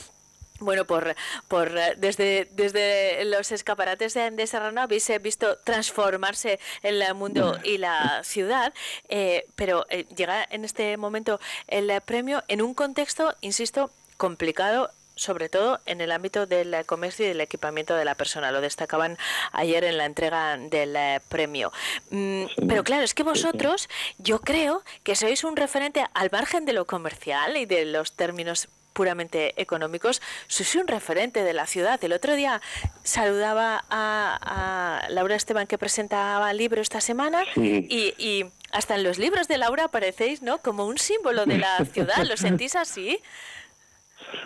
Bueno, 0.60 0.86
por, 0.86 1.16
por 1.47 1.78
eh, 1.78 1.95
desde, 1.97 2.47
desde 2.51 3.24
los 3.26 3.51
escaparates 3.51 4.14
de, 4.14 4.32
de 4.32 4.47
Serrano 4.47 4.82
habéis 4.82 5.10
eh, 5.10 5.20
visto 5.20 5.57
transformarse 5.57 6.60
el 6.84 7.03
mundo 7.16 7.57
y 7.64 7.78
la 7.78 8.22
ciudad, 8.24 8.74
eh, 9.07 9.45
pero 9.55 9.86
eh, 9.89 10.05
llega 10.16 10.45
en 10.49 10.66
este 10.66 10.97
momento 10.97 11.39
el 11.68 11.89
premio 12.01 12.43
en 12.47 12.62
un 12.62 12.74
contexto, 12.74 13.36
insisto, 13.41 13.91
complicado 14.18 14.91
sobre 15.16 15.49
todo 15.49 15.82
en 15.86 15.99
el 15.99 16.14
ámbito 16.14 16.45
del 16.45 16.86
comercio 16.86 17.26
y 17.26 17.28
del 17.28 17.41
equipamiento 17.41 17.93
de 17.93 18.05
la 18.05 18.16
persona. 18.16 18.53
Lo 18.53 18.62
destacaban 18.62 19.18
ayer 19.51 19.84
en 19.84 19.97
la 19.97 20.05
entrega 20.05 20.55
del 20.55 21.22
premio. 21.28 21.74
Mm, 22.10 22.45
Pero 22.68 22.86
claro, 22.86 23.03
es 23.03 23.14
que 23.14 23.24
vosotros, 23.24 23.89
yo 24.18 24.39
creo 24.39 24.82
que 25.03 25.16
sois 25.16 25.43
un 25.43 25.57
referente 25.57 26.05
al 26.14 26.30
margen 26.32 26.64
de 26.64 26.72
lo 26.72 26.86
comercial 26.86 27.57
y 27.57 27.66
de 27.66 27.84
los 27.84 28.14
términos 28.14 28.70
puramente 28.99 29.53
económicos, 29.55 30.21
sois 30.47 30.75
un 30.75 30.85
referente 30.85 31.39
de 31.47 31.53
la 31.53 31.65
ciudad. 31.65 32.03
El 32.03 32.11
otro 32.11 32.35
día 32.35 32.59
saludaba 33.01 33.81
a, 33.89 35.01
a 35.05 35.09
Laura 35.09 35.35
Esteban 35.37 35.67
que 35.67 35.77
presentaba 35.77 36.51
el 36.51 36.57
libro 36.57 36.81
esta 36.81 36.99
semana 36.99 37.39
Sí. 37.55 37.87
y, 37.89 38.01
y 38.17 38.45
hasta 38.73 38.95
en 38.95 39.03
los 39.05 39.17
libros 39.17 39.47
de 39.47 39.57
Laura 39.57 39.85
aparecéis, 39.85 40.41
¿no? 40.41 40.57
Como 40.57 40.85
un 40.85 40.97
símbolo 40.97 41.45
de 41.45 41.59
la 41.59 41.85
ciudad. 41.93 42.25
¿Lo 42.27 42.35
sentís 42.35 42.75
así? 42.75 43.19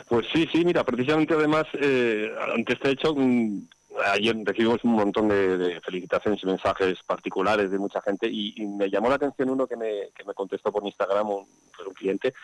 Pues 0.08 0.28
sí, 0.32 0.48
sí, 0.54 0.64
mira, 0.64 0.84
precisamente 0.84 1.34
además, 1.34 1.66
eh, 1.82 2.30
ante 2.56 2.74
este 2.74 2.92
hecho, 2.92 3.16
mm, 3.16 3.68
ayer 4.14 4.36
recibimos 4.46 4.84
un 4.84 4.92
montón 4.92 5.30
de, 5.30 5.58
de 5.58 5.82
felicitaciones 5.82 6.44
y 6.44 6.46
mensajes 6.46 7.00
particulares 7.08 7.72
de 7.72 7.80
mucha 7.80 8.02
gente 8.04 8.28
y, 8.30 8.54
y 8.56 8.68
me 8.68 8.88
llamó 8.92 9.10
la 9.10 9.16
atención 9.16 9.50
uno 9.50 9.66
que 9.66 9.76
me, 9.78 10.10
que 10.16 10.24
me 10.24 10.36
contestó 10.36 10.72
por 10.72 10.86
Instagram, 10.86 11.28
un, 11.28 11.48
pues 11.76 11.88
un 11.88 11.94
cliente, 11.96 12.36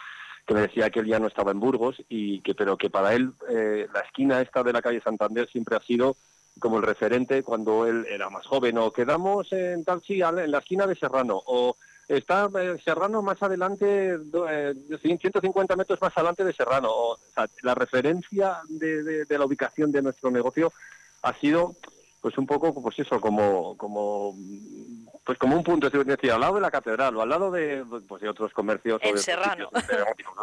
que 0.49 0.55
me 0.55 0.61
decía 0.61 0.89
que 0.89 1.01
él 1.01 1.05
ya 1.05 1.19
no 1.19 1.27
estaba 1.27 1.51
en 1.51 1.59
Burgos 1.59 2.01
y 2.09 2.41
que 2.41 2.55
pero 2.55 2.75
que 2.75 2.89
para 2.89 3.13
él 3.13 3.33
eh, 3.49 3.87
la 3.93 3.99
esquina 3.99 4.41
esta 4.41 4.63
de 4.63 4.73
la 4.73 4.81
calle 4.81 4.99
Santander 4.99 5.47
siempre 5.47 5.75
ha 5.75 5.79
sido 5.79 6.15
como 6.59 6.77
el 6.77 6.83
referente 6.83 7.43
cuando 7.43 7.85
él 7.85 8.07
era 8.09 8.31
más 8.31 8.47
joven. 8.47 8.79
O 8.79 8.89
quedamos 8.91 9.53
en 9.53 9.83
al- 10.23 10.39
en 10.39 10.49
la 10.51 10.57
esquina 10.57 10.87
de 10.87 10.95
Serrano 10.95 11.39
o 11.45 11.75
está 12.07 12.49
eh, 12.59 12.77
Serrano 12.83 13.21
más 13.21 13.41
adelante 13.43 14.17
do- 14.17 14.49
eh, 14.49 14.73
150 14.99 15.75
metros 15.75 16.01
más 16.01 16.17
adelante 16.17 16.43
de 16.43 16.53
Serrano. 16.53 16.89
O, 16.91 17.19
sea, 17.35 17.47
la 17.61 17.75
referencia 17.75 18.57
de 18.67 19.37
la 19.37 19.45
ubicación 19.45 19.91
de 19.91 20.01
nuestro 20.01 20.31
negocio 20.31 20.73
ha 21.21 21.33
sido 21.35 21.75
pues 22.21 22.37
un 22.37 22.45
poco 22.45 22.73
pues 22.81 22.99
eso 22.99 23.19
como 23.21 23.75
como 23.77 24.35
pues 25.25 25.37
como 25.37 25.55
un 25.55 25.63
punto 25.63 25.89
decir 25.89 26.31
al 26.31 26.41
lado 26.41 26.55
de 26.55 26.61
la 26.61 26.71
catedral 26.71 27.15
o 27.15 27.21
al 27.21 27.29
lado 27.29 27.51
de 27.51 27.83
pues 28.07 28.21
de 28.21 28.29
otros 28.29 28.51
comercios 28.53 28.99
o 29.03 29.05
En 29.07 29.15
de 29.15 29.21
Serrano. 29.21 29.69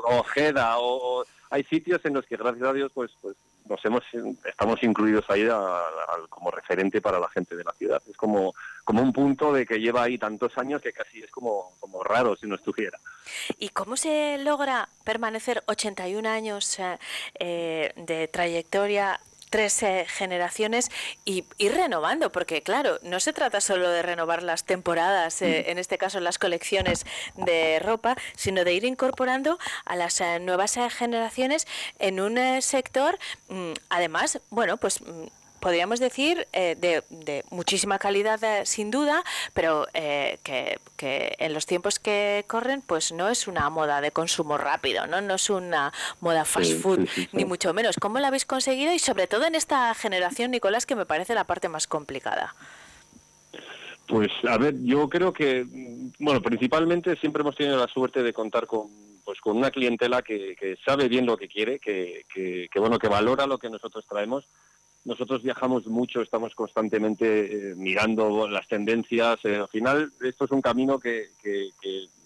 o 0.04 0.16
Ojeda 0.20 0.78
o, 0.78 1.20
o 1.20 1.24
hay 1.50 1.64
sitios 1.64 2.00
en 2.04 2.14
los 2.14 2.24
que 2.26 2.36
gracias 2.36 2.66
a 2.68 2.72
Dios 2.72 2.90
pues 2.94 3.10
pues 3.20 3.36
nos 3.68 3.84
hemos 3.84 4.04
estamos 4.44 4.80
incluidos 4.84 5.24
ahí 5.28 5.46
a- 5.48 5.56
a- 5.56 6.26
como 6.28 6.50
referente 6.52 7.00
para 7.00 7.18
la 7.18 7.28
gente 7.28 7.56
de 7.56 7.64
la 7.64 7.72
ciudad 7.72 8.00
es 8.08 8.16
como 8.16 8.54
como 8.84 9.02
un 9.02 9.12
punto 9.12 9.52
de 9.52 9.66
que 9.66 9.80
lleva 9.80 10.04
ahí 10.04 10.18
tantos 10.18 10.56
años 10.56 10.80
que 10.80 10.92
casi 10.92 11.20
es 11.22 11.30
como 11.32 11.72
como 11.80 12.02
raro 12.04 12.36
si 12.36 12.46
no 12.46 12.54
estuviera 12.54 12.98
¿Y 13.58 13.70
cómo 13.70 13.96
se 13.96 14.38
logra 14.38 14.88
permanecer 15.02 15.64
81 15.66 16.28
años 16.28 16.78
eh, 16.78 16.96
eh, 17.40 17.92
de 17.96 18.28
trayectoria? 18.28 19.18
Tres 19.50 19.82
eh, 19.82 20.06
generaciones 20.08 20.90
y 21.24 21.44
ir 21.58 21.74
renovando, 21.74 22.30
porque 22.32 22.62
claro, 22.62 22.98
no 23.02 23.20
se 23.20 23.32
trata 23.32 23.60
solo 23.60 23.88
de 23.90 24.02
renovar 24.02 24.42
las 24.42 24.64
temporadas, 24.64 25.42
eh, 25.42 25.70
en 25.70 25.78
este 25.78 25.98
caso 25.98 26.20
las 26.20 26.38
colecciones 26.38 27.06
de 27.36 27.78
ropa, 27.80 28.16
sino 28.36 28.64
de 28.64 28.74
ir 28.74 28.84
incorporando 28.84 29.58
a 29.84 29.96
las 29.96 30.20
eh, 30.20 30.38
nuevas 30.40 30.76
eh, 30.76 30.90
generaciones 30.90 31.66
en 31.98 32.20
un 32.20 32.36
sector, 32.62 33.18
mm, 33.48 33.72
además, 33.88 34.40
bueno, 34.50 34.76
pues 34.76 35.00
mm, 35.00 35.26
podríamos 35.60 36.00
decir 36.00 36.46
eh, 36.52 36.76
de, 36.78 37.02
de 37.10 37.44
muchísima 37.50 37.98
calidad 37.98 38.42
eh, 38.42 38.66
sin 38.66 38.90
duda, 38.90 39.24
pero 39.54 39.86
eh, 39.94 40.38
que, 40.42 40.78
que 40.96 41.34
en 41.38 41.52
los 41.52 41.66
tiempos 41.66 41.98
que 41.98 42.44
corren 42.46 42.82
pues 42.82 43.12
no 43.12 43.28
es 43.28 43.48
una 43.48 43.68
moda 43.70 44.00
de 44.00 44.10
consumo 44.10 44.58
rápido, 44.58 45.06
no, 45.06 45.20
no 45.20 45.34
es 45.34 45.50
una 45.50 45.92
moda 46.20 46.44
fast 46.44 46.80
food, 46.80 47.00
sí, 47.00 47.06
sí, 47.06 47.22
sí. 47.22 47.28
ni 47.32 47.44
mucho 47.44 47.72
menos. 47.74 47.96
¿Cómo 47.96 48.18
lo 48.18 48.26
habéis 48.26 48.44
conseguido? 48.44 48.92
Y 48.92 48.98
sobre 48.98 49.26
todo 49.26 49.44
en 49.46 49.54
esta 49.54 49.94
generación, 49.94 50.50
Nicolás, 50.50 50.86
que 50.86 50.96
me 50.96 51.06
parece 51.06 51.34
la 51.34 51.44
parte 51.44 51.68
más 51.68 51.86
complicada. 51.86 52.54
Pues 54.06 54.30
a 54.48 54.56
ver, 54.56 54.74
yo 54.84 55.08
creo 55.08 55.32
que, 55.32 55.66
bueno, 56.20 56.40
principalmente 56.40 57.16
siempre 57.16 57.42
hemos 57.42 57.56
tenido 57.56 57.76
la 57.76 57.88
suerte 57.88 58.22
de 58.22 58.32
contar 58.32 58.66
con, 58.68 58.86
pues, 59.24 59.40
con 59.40 59.56
una 59.56 59.72
clientela 59.72 60.22
que, 60.22 60.54
que 60.54 60.76
sabe 60.84 61.08
bien 61.08 61.26
lo 61.26 61.36
que 61.36 61.48
quiere, 61.48 61.80
que, 61.80 62.24
que, 62.32 62.68
que, 62.70 62.78
bueno, 62.78 63.00
que 63.00 63.08
valora 63.08 63.48
lo 63.48 63.58
que 63.58 63.68
nosotros 63.68 64.04
traemos. 64.08 64.44
Nosotros 65.06 65.40
viajamos 65.40 65.86
mucho, 65.86 66.20
estamos 66.20 66.52
constantemente 66.56 67.70
eh, 67.70 67.74
mirando 67.76 68.48
las 68.48 68.66
tendencias. 68.66 69.38
eh, 69.44 69.54
al 69.54 69.68
final, 69.68 70.12
esto 70.20 70.46
es 70.46 70.50
un 70.50 70.60
camino 70.60 70.98
que, 70.98 71.28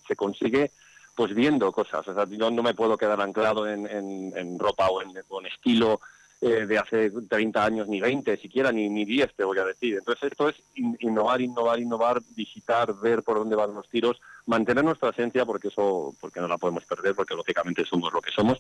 se 0.08 0.16
consigue 0.16 0.70
pues 1.14 1.34
viendo 1.34 1.70
cosas. 1.72 2.08
O 2.08 2.14
sea, 2.14 2.26
yo 2.26 2.50
no 2.50 2.62
me 2.62 2.72
puedo 2.72 2.96
quedar 2.96 3.20
anclado 3.20 3.68
en, 3.68 4.58
ropa 4.58 4.88
o 4.88 5.02
en, 5.02 5.46
estilo 5.46 6.00
eh, 6.40 6.64
de 6.66 6.78
hace 6.78 7.10
30 7.10 7.62
años, 7.62 7.86
ni 7.86 8.00
20 8.00 8.38
siquiera, 8.38 8.72
ni, 8.72 8.88
ni 8.88 9.04
10 9.04 9.34
te 9.34 9.44
voy 9.44 9.58
a 9.58 9.64
decir. 9.66 9.98
Entonces 9.98 10.32
esto 10.32 10.48
es 10.48 10.56
in- 10.76 10.96
innovar, 11.00 11.42
innovar, 11.42 11.78
innovar, 11.78 12.22
visitar, 12.34 12.94
ver 12.94 13.22
por 13.22 13.36
dónde 13.36 13.56
van 13.56 13.74
los 13.74 13.90
tiros, 13.90 14.18
mantener 14.46 14.82
nuestra 14.82 15.10
esencia 15.10 15.44
porque 15.44 15.68
eso, 15.68 16.14
porque 16.18 16.40
no 16.40 16.48
la 16.48 16.56
podemos 16.56 16.86
perder, 16.86 17.14
porque 17.14 17.34
lógicamente 17.34 17.84
somos 17.84 18.10
lo 18.10 18.22
que 18.22 18.30
somos, 18.30 18.58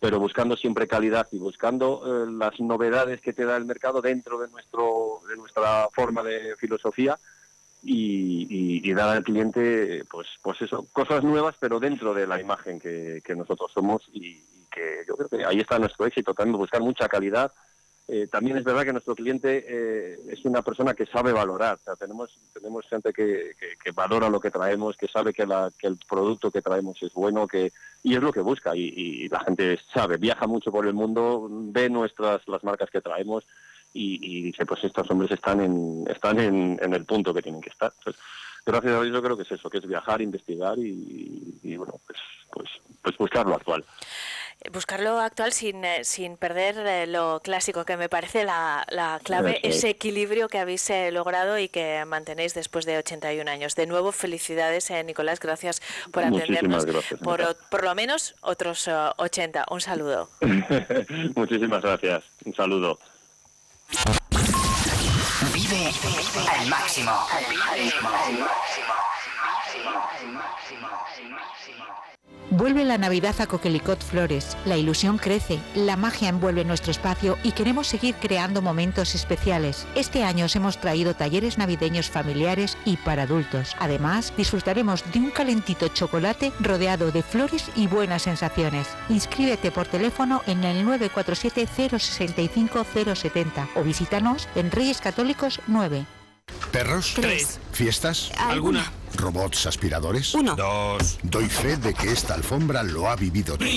pero 0.00 0.18
buscando 0.18 0.56
siempre 0.56 0.86
calidad 0.86 1.26
y 1.32 1.38
buscando 1.38 2.02
eh, 2.04 2.30
las 2.30 2.60
novedades 2.60 3.20
que 3.20 3.32
te 3.32 3.44
da 3.44 3.56
el 3.56 3.64
mercado 3.64 4.00
dentro 4.00 4.38
de 4.38 4.48
nuestro, 4.48 5.20
de 5.28 5.36
nuestra 5.36 5.88
forma 5.92 6.22
de 6.22 6.54
filosofía 6.56 7.18
y, 7.82 8.92
dar 8.94 9.10
al 9.10 9.24
cliente 9.24 10.04
pues 10.10 10.26
pues 10.42 10.62
eso 10.62 10.86
cosas 10.90 11.22
nuevas 11.22 11.54
pero 11.60 11.78
dentro 11.78 12.14
de 12.14 12.26
la 12.26 12.40
imagen 12.40 12.80
que, 12.80 13.20
que 13.22 13.36
nosotros 13.36 13.70
somos 13.72 14.02
y, 14.10 14.28
y 14.28 14.66
que 14.70 15.04
yo 15.06 15.14
creo 15.16 15.28
que 15.28 15.44
ahí 15.44 15.60
está 15.60 15.78
nuestro 15.78 16.06
éxito 16.06 16.32
también 16.32 16.56
buscar 16.56 16.80
mucha 16.80 17.08
calidad 17.08 17.52
Eh, 18.08 18.28
también 18.30 18.56
es 18.56 18.62
verdad 18.62 18.84
que 18.84 18.92
nuestro 18.92 19.16
cliente 19.16 19.64
eh, 19.66 20.20
es 20.30 20.44
una 20.44 20.62
persona 20.62 20.94
que 20.94 21.06
sabe 21.06 21.32
valorar. 21.32 21.78
Tenemos 21.98 22.38
tenemos 22.52 22.86
gente 22.86 23.12
que, 23.12 23.56
que- 23.82 23.90
valora 23.90 24.28
lo 24.28 24.40
que 24.40 24.50
traemos 24.50 24.96
que 24.96 25.08
sabe 25.08 25.32
que, 25.32 25.46
la, 25.46 25.72
que 25.76 25.88
el 25.88 25.98
producto 26.08 26.50
que 26.50 26.62
traemos 26.62 27.02
es 27.02 27.12
bueno 27.14 27.48
que 27.48 27.72
y 28.04 28.14
es 28.14 28.22
lo 28.22 28.32
que 28.32 28.40
busca. 28.40 28.76
Y, 28.76 29.28
la 29.28 29.40
gente 29.40 29.78
sabe 29.92 30.18
viaja 30.18 30.46
mucho 30.46 30.70
por 30.70 30.86
el 30.86 30.94
mundo 30.94 31.48
ve 31.50 31.88
nuestras 31.90 32.46
las 32.46 32.62
marcas 32.62 32.90
que 32.90 33.00
traemos 33.00 33.44
y, 33.92 34.42
dice 34.42 34.66
pues 34.66 34.84
estos 34.84 35.10
hombres 35.10 35.32
están 35.32 35.60
en 35.60 36.04
están 36.08 36.38
en, 36.38 36.78
el 36.94 37.04
punto 37.04 37.32
que 37.34 37.42
tienen 37.42 37.60
que 37.62 37.70
estar 37.70 37.92
gracias 38.64 38.92
a 38.92 39.02
Dios 39.02 39.14
yo 39.14 39.22
creo 39.22 39.36
que 39.36 39.44
es 39.44 39.52
eso 39.52 39.70
que 39.70 39.78
es 39.78 39.86
viajar 39.86 40.20
investigar 40.20 40.78
y, 40.78 41.58
y, 41.62 41.76
bueno 41.76 41.94
pues 42.06 42.18
pues 42.50 42.68
pues 43.02 43.16
buscar 43.16 43.46
lo 43.46 43.54
actual 43.54 43.84
Buscar 44.72 45.00
lo 45.00 45.20
actual 45.20 45.52
sin, 45.52 45.84
eh, 45.84 46.02
sin 46.02 46.36
perder 46.36 46.76
eh, 46.86 47.06
lo 47.06 47.40
clásico, 47.40 47.84
que 47.84 47.96
me 47.96 48.08
parece 48.08 48.42
la, 48.44 48.84
la 48.88 49.20
clave, 49.22 49.60
ese 49.62 49.90
equilibrio 49.90 50.48
que 50.48 50.58
habéis 50.58 50.88
eh, 50.90 51.12
logrado 51.12 51.56
y 51.58 51.68
que 51.68 52.04
mantenéis 52.04 52.52
después 52.54 52.84
de 52.84 52.98
81 52.98 53.48
años. 53.48 53.76
De 53.76 53.86
nuevo, 53.86 54.10
felicidades, 54.10 54.90
eh, 54.90 55.04
Nicolás, 55.04 55.38
gracias 55.38 55.80
por 56.10 56.24
Muchísimas 56.24 56.42
atendernos. 56.58 56.84
gracias, 56.84 57.20
por, 57.20 57.42
o- 57.42 57.54
por 57.70 57.84
lo 57.84 57.94
menos 57.94 58.34
otros 58.40 58.88
eh, 58.88 58.92
80. 59.18 59.66
Un 59.70 59.80
saludo. 59.80 60.30
muchísimas 61.36 61.82
gracias 61.82 62.24
un 62.44 62.54
saludo 62.54 62.98
Vive 65.52 65.90
al 66.50 66.66
máximo. 66.68 67.12
Vuelve 72.56 72.86
la 72.86 72.96
Navidad 72.96 73.38
a 73.42 73.46
Coquelicot 73.46 74.02
Flores. 74.02 74.56
La 74.64 74.78
ilusión 74.78 75.18
crece, 75.18 75.60
la 75.74 75.94
magia 75.94 76.30
envuelve 76.30 76.64
nuestro 76.64 76.90
espacio 76.90 77.36
y 77.42 77.52
queremos 77.52 77.86
seguir 77.86 78.14
creando 78.14 78.62
momentos 78.62 79.14
especiales. 79.14 79.86
Este 79.94 80.24
año 80.24 80.46
os 80.46 80.56
hemos 80.56 80.78
traído 80.80 81.12
talleres 81.12 81.58
navideños 81.58 82.08
familiares 82.08 82.78
y 82.86 82.96
para 82.96 83.24
adultos. 83.24 83.76
Además, 83.78 84.32
disfrutaremos 84.38 85.04
de 85.12 85.18
un 85.18 85.30
calentito 85.32 85.88
chocolate 85.88 86.50
rodeado 86.58 87.12
de 87.12 87.22
flores 87.22 87.66
y 87.76 87.88
buenas 87.88 88.22
sensaciones. 88.22 88.88
Inscríbete 89.10 89.70
por 89.70 89.86
teléfono 89.86 90.40
en 90.46 90.64
el 90.64 90.82
947 90.82 91.98
065 91.98 92.86
070 93.14 93.68
o 93.74 93.82
visítanos 93.82 94.48
en 94.54 94.70
Reyes 94.70 95.02
Católicos 95.02 95.60
9. 95.66 96.06
¿Perros? 96.72 97.12
Tres. 97.16 97.60
¿Fiestas? 97.72 98.32
¿Alguna? 98.38 98.90
¿Robots 99.16 99.66
aspiradores? 99.66 100.34
Uno. 100.34 100.54
Dos. 100.56 101.18
Doy 101.22 101.46
fe 101.46 101.76
de 101.76 101.94
que 101.94 102.12
esta 102.12 102.34
alfombra 102.34 102.82
lo 102.82 103.08
ha 103.08 103.16
vivido 103.16 103.56
todo. 103.56 103.68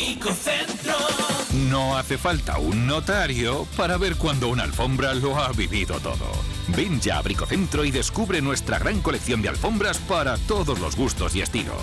No 1.69 1.97
hace 1.97 2.17
falta 2.17 2.57
un 2.57 2.85
notario 2.87 3.67
para 3.75 3.97
ver 3.97 4.15
cuando 4.15 4.49
una 4.49 4.63
alfombra 4.63 5.13
lo 5.13 5.37
ha 5.37 5.51
vivido 5.51 5.99
todo. 5.99 6.29
Ven 6.67 6.99
ya 7.01 7.17
a 7.17 7.21
Bricocentro 7.21 7.83
y 7.83 7.91
descubre 7.91 8.41
nuestra 8.41 8.77
gran 8.79 9.01
colección 9.01 9.41
de 9.41 9.49
alfombras 9.49 9.97
para 9.97 10.37
todos 10.37 10.79
los 10.79 10.95
gustos 10.95 11.35
y 11.35 11.41
estilos. 11.41 11.77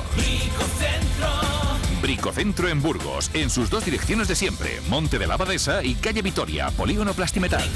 Bricocentro 2.00 2.68
en 2.68 2.80
Burgos, 2.80 3.30
en 3.34 3.50
sus 3.50 3.70
dos 3.70 3.84
direcciones 3.84 4.28
de 4.28 4.36
siempre, 4.36 4.80
Monte 4.88 5.18
de 5.18 5.26
la 5.26 5.34
Abadesa 5.34 5.82
y 5.82 5.94
Calle 5.96 6.22
Vitoria, 6.22 6.70
Polígono 6.70 7.14
Plastimetal. 7.14 7.68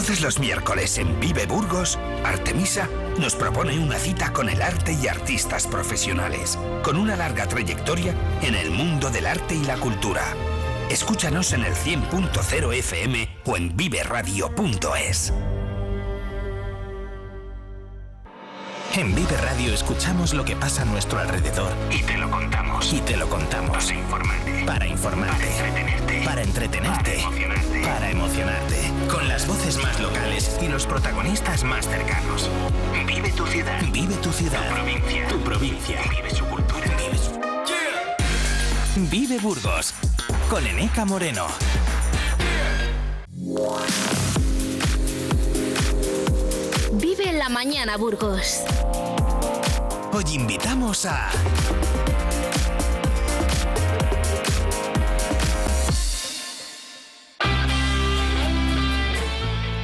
Todos 0.00 0.22
los 0.22 0.38
miércoles 0.38 0.96
en 0.96 1.20
Vive 1.20 1.44
Burgos, 1.44 1.98
Artemisa 2.24 2.88
nos 3.18 3.34
propone 3.34 3.78
una 3.78 3.98
cita 3.98 4.32
con 4.32 4.48
el 4.48 4.62
arte 4.62 4.94
y 4.94 5.06
artistas 5.06 5.66
profesionales, 5.66 6.58
con 6.82 6.96
una 6.96 7.16
larga 7.16 7.46
trayectoria 7.46 8.14
en 8.40 8.54
el 8.54 8.70
mundo 8.70 9.10
del 9.10 9.26
arte 9.26 9.56
y 9.56 9.62
la 9.62 9.76
cultura. 9.76 10.22
Escúchanos 10.88 11.52
en 11.52 11.64
el 11.64 11.74
100.0 11.74 12.72
FM 12.76 13.28
o 13.44 13.58
en 13.58 13.76
viveradio.es. 13.76 15.34
En 18.92 19.14
Vive 19.14 19.36
Radio 19.36 19.72
escuchamos 19.72 20.34
lo 20.34 20.44
que 20.44 20.56
pasa 20.56 20.82
a 20.82 20.84
nuestro 20.84 21.20
alrededor 21.20 21.70
y 21.92 22.02
te 22.02 22.18
lo 22.18 22.28
contamos. 22.28 22.92
Y 22.92 23.00
te 23.00 23.16
lo 23.16 23.28
contamos. 23.28 23.84
Para 23.86 23.94
informarte. 23.94 24.64
Para 24.66 24.86
informarte. 24.86 25.46
Para 26.24 26.42
entretenerte. 26.42 27.22
Para 27.22 27.30
entretenerte. 27.30 27.82
Para 27.86 28.10
emocionarte. 28.10 28.92
Con 29.08 29.28
las 29.28 29.46
voces 29.46 29.76
más 29.80 30.00
locales 30.00 30.58
y 30.60 30.66
los 30.66 30.86
protagonistas 30.86 31.62
más 31.62 31.86
cercanos. 31.86 32.50
Vive 33.06 33.30
tu 33.30 33.46
ciudad. 33.46 33.80
Vive 33.92 34.16
tu 34.16 34.32
ciudad. 34.32 34.68
Tu 34.68 34.74
provincia. 34.74 35.28
Tu 35.28 35.40
provincia. 35.40 36.00
Vive 36.10 36.30
su 36.30 36.44
cultura. 36.46 36.96
Vive 36.96 37.16
su... 37.16 37.40
Vive 39.08 39.38
Burgos. 39.38 39.94
Con 40.48 40.66
Eneca 40.66 41.04
Moreno. 41.04 41.46
Vive 46.92 47.32
la 47.32 47.48
mañana, 47.48 47.96
Burgos. 47.96 48.62
Hoy 50.12 50.24
invitamos 50.34 51.06
a... 51.06 51.30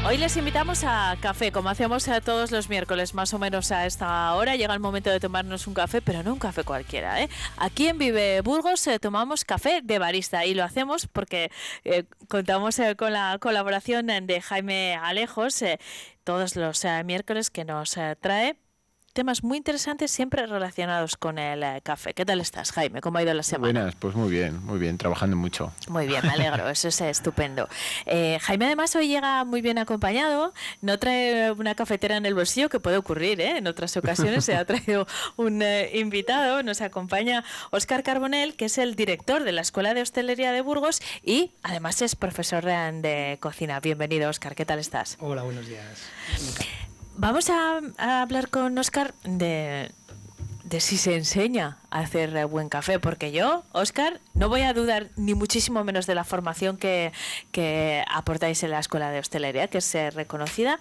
Hoy 0.09 0.19
les 0.19 0.37
invitamos 0.37 0.85
a 0.85 1.17
café, 1.21 1.51
como 1.51 1.69
hacemos 1.69 2.07
a 2.07 2.21
todos 2.21 2.53
los 2.53 2.69
miércoles, 2.69 3.13
más 3.13 3.35
o 3.35 3.41
menos 3.41 3.73
a 3.73 3.87
esta 3.87 4.33
hora. 4.35 4.55
Llega 4.55 4.73
el 4.73 4.79
momento 4.79 5.11
de 5.11 5.19
tomarnos 5.19 5.67
un 5.67 5.75
café, 5.75 6.01
pero 6.01 6.23
no 6.23 6.33
un 6.33 6.39
café 6.39 6.63
cualquiera. 6.63 7.21
¿eh? 7.21 7.29
Aquí 7.57 7.89
en 7.89 7.99
Vive 7.99 8.41
Burgos 8.41 8.87
eh, 8.87 9.01
tomamos 9.01 9.45
café 9.45 9.81
de 9.83 9.99
barista 9.99 10.47
y 10.47 10.55
lo 10.55 10.63
hacemos 10.63 11.09
porque 11.09 11.51
eh, 11.83 12.05
contamos 12.29 12.79
eh, 12.79 12.95
con 12.95 13.13
la 13.15 13.39
colaboración 13.41 14.07
de 14.07 14.41
Jaime 14.41 14.95
Alejos 14.95 15.61
eh, 15.63 15.81
todos 16.23 16.55
los 16.55 16.85
eh, 16.85 17.03
miércoles 17.03 17.51
que 17.51 17.65
nos 17.65 17.97
eh, 17.97 18.17
trae 18.21 18.57
temas 19.17 19.43
muy 19.43 19.57
interesantes 19.57 20.11
siempre 20.11 20.47
relacionados 20.47 21.17
con 21.17 21.39
el 21.39 21.63
eh, 21.63 21.81
café. 21.83 22.13
¿Qué 22.13 22.27
tal 22.27 22.39
estás, 22.39 22.71
Jaime? 22.73 23.01
¿Cómo 23.01 23.17
ha 23.17 23.23
ido 23.23 23.33
la 23.33 23.43
semana? 23.43 23.73
Buenas, 23.73 23.95
pues 23.97 24.15
muy 24.15 24.31
bien, 24.31 24.63
muy 24.63 24.79
bien, 24.79 24.99
trabajando 24.99 25.39
mucho. 25.39 25.73
Muy 25.89 26.07
bien, 26.07 26.21
me 26.23 26.33
alegro, 26.33 26.69
eso 26.71 26.89
es 26.89 27.01
estupendo. 27.01 27.67
Eh, 28.05 28.39
Jaime 28.43 28.67
además 28.67 28.95
hoy 28.95 29.09
llega 29.09 29.45
muy 29.45 29.63
bien 29.63 29.79
acompañado, 29.79 30.53
no 30.83 30.99
trae 30.99 31.51
una 31.53 31.75
cafetera 31.75 32.19
en 32.19 32.27
el 32.27 32.35
bolsillo, 32.35 32.69
que 32.69 32.79
puede 32.79 32.99
ocurrir, 32.99 33.41
¿eh? 33.41 33.57
en 33.57 33.67
otras 33.67 33.97
ocasiones 33.97 34.45
se 34.45 34.55
ha 34.55 34.65
traído 34.67 35.07
un 35.37 35.63
eh, 35.63 35.93
invitado, 35.95 36.63
nos 36.63 36.83
acompaña 36.83 37.43
Óscar 37.71 38.03
Carbonell, 38.03 38.55
que 38.55 38.67
es 38.67 38.77
el 38.77 38.97
director 38.97 39.45
de 39.45 39.53
la 39.53 39.63
Escuela 39.63 39.95
de 39.95 40.03
Hostelería 40.03 40.53
de 40.53 40.61
Burgos 40.61 41.01
y 41.25 41.53
además 41.63 42.03
es 42.03 42.17
profesor 42.17 42.69
eh, 42.69 42.91
de 42.93 43.39
cocina. 43.41 43.81
Bienvenido, 43.81 44.29
Óscar, 44.29 44.55
¿qué 44.55 44.67
tal 44.67 44.79
estás? 44.79 45.17
Hola, 45.21 45.43
buenos 45.43 45.67
días. 45.67 46.11
Vamos 47.19 47.49
a, 47.49 47.81
a 47.97 48.21
hablar 48.21 48.51
con 48.51 48.77
Óscar 48.77 49.15
de, 49.25 49.91
de 50.65 50.81
si 50.81 50.99
se 50.99 51.17
enseña 51.17 51.79
a 51.91 52.01
hacer 52.01 52.47
buen 52.47 52.69
café, 52.69 52.99
porque 52.99 53.33
yo, 53.33 53.65
Óscar, 53.73 54.21
no 54.35 54.51
voy 54.51 54.63
a 54.63 54.75
dudar 54.75 55.09
ni 55.17 55.35
muchísimo 55.35 55.83
menos 55.83 56.07
de 56.07 56.15
la 56.15 56.25
formación 56.25 56.77
que, 56.77 57.13
que 57.53 58.05
aportáis 58.13 58.63
en 58.65 58.71
la 58.71 58.81
Escuela 58.81 59.11
de 59.11 59.21
Hostelería, 59.21 59.69
que 59.69 59.79
es 59.79 59.95
reconocida, 60.15 60.79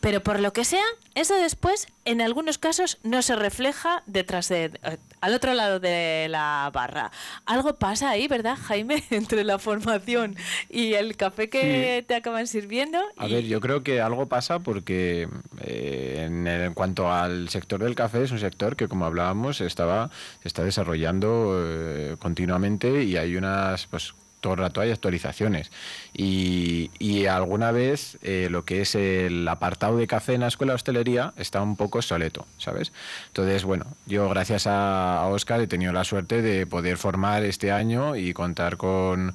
pero 0.00 0.22
por 0.22 0.40
lo 0.40 0.52
que 0.52 0.64
sea, 0.64 0.84
eso 1.14 1.34
después, 1.36 1.86
en 2.04 2.20
algunos 2.20 2.58
casos, 2.58 2.98
no 3.02 3.22
se 3.22 3.34
refleja 3.36 4.02
detrás 4.06 4.48
de, 4.48 4.66
eh, 4.82 4.96
al 5.20 5.34
otro 5.34 5.54
lado 5.54 5.80
de 5.80 6.26
la 6.30 6.70
barra. 6.72 7.10
Algo 7.46 7.74
pasa 7.76 8.10
ahí, 8.10 8.28
¿verdad, 8.28 8.56
Jaime? 8.60 9.02
Entre 9.10 9.42
la 9.44 9.58
formación 9.58 10.36
y 10.70 10.94
el 10.94 11.16
café 11.16 11.48
que 11.50 12.04
te 12.06 12.14
acaban 12.14 12.46
sirviendo. 12.46 12.98
A 13.16 13.26
y- 13.26 13.32
ver, 13.32 13.44
yo 13.44 13.60
creo 13.60 13.82
que 13.82 14.00
algo 14.00 14.26
pasa 14.26 14.60
porque 14.60 15.28
eh, 15.60 16.24
en, 16.26 16.46
el- 16.46 16.62
en 16.62 16.74
cuanto 16.74 17.10
al 17.12 17.48
sector 17.48 17.82
del 17.82 17.94
café 17.94 18.22
es 18.22 18.30
un 18.30 18.38
sector 18.38 18.76
que, 18.76 18.86
como 18.88 19.04
hablábamos, 19.06 19.60
estaba 19.60 20.10
se 20.42 20.48
está 20.48 20.62
desarrollando 20.62 21.58
eh, 21.64 22.16
continuamente 22.18 23.02
y 23.04 23.16
hay 23.16 23.36
unas 23.36 23.86
pues 23.86 24.14
todo 24.40 24.54
el 24.54 24.58
rato 24.60 24.80
hay 24.80 24.90
actualizaciones 24.90 25.70
y, 26.12 26.90
alguna 27.28 27.72
vez 27.72 28.16
eh, 28.22 28.48
lo 28.50 28.64
que 28.64 28.80
es 28.80 28.94
el 28.94 29.46
apartado 29.48 29.96
de 29.98 30.06
café 30.06 30.34
en 30.34 30.40
la 30.40 30.46
escuela 30.46 30.74
hostelería 30.74 31.32
está 31.36 31.60
un 31.60 31.76
poco 31.76 32.00
soleto, 32.00 32.46
¿sabes? 32.56 32.92
Entonces, 33.28 33.64
bueno, 33.64 33.86
yo 34.06 34.28
gracias 34.28 34.66
a, 34.66 35.20
a 35.20 35.26
Oscar 35.26 35.60
he 35.60 35.66
tenido 35.66 35.92
la 35.92 36.04
suerte 36.04 36.40
de 36.40 36.66
poder 36.66 36.96
formar 36.96 37.44
este 37.44 37.70
año 37.70 38.16
y 38.16 38.32
contar 38.32 38.76
con 38.76 39.34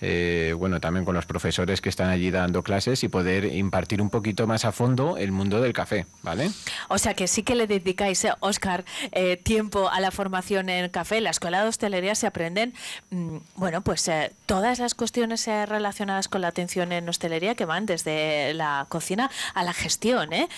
eh, 0.00 0.54
bueno, 0.56 0.80
también 0.80 1.04
con 1.04 1.14
los 1.14 1.26
profesores 1.26 1.80
que 1.80 1.88
están 1.88 2.08
allí 2.08 2.30
dando 2.30 2.62
clases 2.62 3.02
y 3.04 3.08
poder 3.08 3.44
impartir 3.44 4.00
un 4.00 4.10
poquito 4.10 4.46
más 4.46 4.64
a 4.64 4.72
fondo 4.72 5.16
el 5.16 5.32
mundo 5.32 5.60
del 5.60 5.72
café, 5.72 6.06
¿vale? 6.22 6.50
O 6.88 6.98
sea 6.98 7.14
que 7.14 7.26
sí 7.26 7.42
que 7.42 7.54
le 7.54 7.66
dedicáis, 7.66 8.24
eh, 8.24 8.32
Oscar, 8.40 8.84
eh, 9.12 9.36
tiempo 9.36 9.88
a 9.88 10.00
la 10.00 10.10
formación 10.10 10.68
en 10.68 10.88
café. 10.90 11.18
En 11.18 11.24
la 11.24 11.30
escuela 11.30 11.62
de 11.62 11.68
hostelería 11.68 12.14
se 12.14 12.26
aprenden, 12.26 12.74
mm, 13.10 13.36
bueno, 13.56 13.82
pues 13.82 14.06
eh, 14.08 14.32
todas 14.46 14.78
las 14.78 14.94
cuestiones 14.94 15.46
eh, 15.48 15.66
relacionadas 15.66 16.28
con 16.28 16.40
la 16.40 16.48
atención 16.48 16.92
en 16.92 17.08
hostelería 17.08 17.54
que 17.54 17.64
van 17.64 17.86
desde 17.86 18.54
la 18.54 18.86
cocina 18.88 19.30
a 19.54 19.62
la 19.64 19.72
gestión, 19.72 20.32
¿eh? 20.32 20.48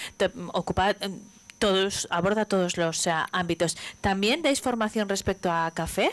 Ocupa 0.53 0.93
mm, 0.93 1.33
todos, 1.63 2.09
aborda 2.11 2.45
todos 2.45 2.77
los 2.77 3.07
eh, 3.07 3.13
ámbitos. 3.31 3.79
¿También 4.01 4.43
dais 4.43 4.61
formación 4.61 5.09
respecto 5.09 5.47
a 5.47 5.71
café? 5.71 6.11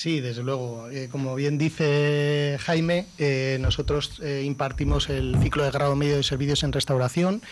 Sí, 0.00 0.20
desde 0.20 0.42
luego. 0.42 0.88
Eh, 0.88 1.10
como 1.12 1.34
bien 1.34 1.58
dice 1.58 2.56
Jaime, 2.60 3.04
eh, 3.18 3.58
nosotros 3.60 4.18
eh, 4.22 4.44
impartimos 4.46 5.10
el 5.10 5.36
ciclo 5.42 5.62
de 5.62 5.70
grado 5.70 5.94
medio 5.94 6.16
de 6.16 6.22
servicios 6.22 6.62
en 6.62 6.72
restauración, 6.72 7.42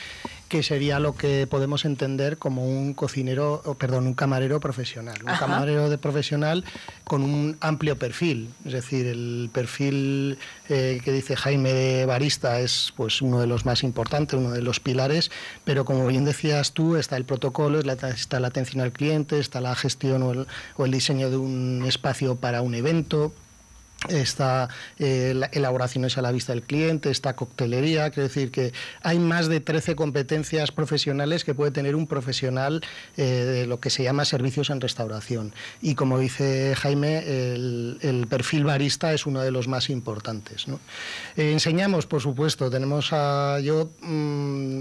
que 0.49 0.63
sería 0.63 0.99
lo 0.99 1.15
que 1.15 1.47
podemos 1.47 1.85
entender 1.85 2.39
como 2.39 2.67
un 2.67 2.95
cocinero, 2.95 3.63
perdón, 3.79 4.07
un 4.07 4.15
camarero 4.15 4.61
profesional. 4.61 5.19
Un 5.23 5.29
Ajá. 5.31 5.41
camarero 5.41 5.91
de 5.91 5.99
profesional 5.99 6.65
con 7.05 7.23
un 7.23 7.57
amplio 7.61 7.99
perfil. 7.99 8.49
Es 8.65 8.73
decir, 8.73 9.07
el 9.07 9.51
perfil 9.53 10.39
eh, 10.69 11.01
que 11.05 11.13
dice 11.13 11.37
Jaime 11.37 11.73
de 11.73 12.07
barista 12.07 12.61
es 12.61 12.93
pues 12.97 13.21
uno 13.21 13.41
de 13.41 13.47
los 13.47 13.67
más 13.67 13.83
importantes, 13.83 14.39
uno 14.39 14.51
de 14.51 14.63
los 14.63 14.81
pilares, 14.81 15.31
pero 15.65 15.85
como 15.85 16.07
bien 16.07 16.25
decías 16.25 16.73
tú, 16.73 16.97
está 16.97 17.17
el 17.17 17.25
protocolo, 17.25 17.81
está 17.81 18.41
la 18.41 18.49
atención 18.49 18.83
al 18.83 18.93
cliente, 18.93 19.39
está 19.39 19.61
la 19.61 19.75
gestión 19.75 20.23
o 20.23 20.33
el, 20.33 20.47
o 20.77 20.85
el 20.87 20.91
diseño 20.91 21.31
de 21.31 21.37
un 21.37 21.85
espacio 21.87 22.37
para 22.37 22.63
un 22.63 22.75
evento. 22.75 23.33
Está 24.09 24.69
eh, 24.99 25.33
la- 25.35 25.47
elaboraciones 25.53 26.17
a 26.19 26.23
la 26.23 26.31
vista 26.31 26.53
del 26.53 26.63
cliente, 26.63 27.11
está 27.11 27.35
coctelería, 27.35 28.11
quiero 28.11 28.29
decir 28.29 28.51
que 28.51 28.73
hay 29.03 29.19
más 29.19 29.49
de 29.49 29.61
13 29.61 29.97
competencias 29.97 30.71
profesionales 30.71 31.45
que 31.45 31.55
puede 31.55 31.73
tener 31.73 31.97
un 31.97 32.07
profesional 32.07 32.81
eh, 33.17 33.23
de 33.25 33.67
lo 33.67 33.81
que 33.81 33.91
se 33.91 34.05
llama 34.05 34.25
servicios 34.25 34.71
en 34.71 34.81
restauración. 34.81 35.53
Y 35.83 35.95
como 35.97 36.19
dice 36.19 36.75
Jaime, 36.77 37.19
el, 37.55 37.99
el 38.03 38.27
perfil 38.29 38.65
barista 38.65 39.13
es 39.13 39.27
uno 39.27 39.41
de 39.43 39.51
los 39.51 39.67
más 39.67 39.91
importantes. 39.91 40.69
¿no? 40.69 40.79
Eh, 41.37 41.53
enseñamos, 41.53 42.07
por 42.07 42.23
supuesto, 42.23 42.71
tenemos 42.71 43.09
a 43.13 43.59
yo, 43.61 43.91
mm, 44.01 44.81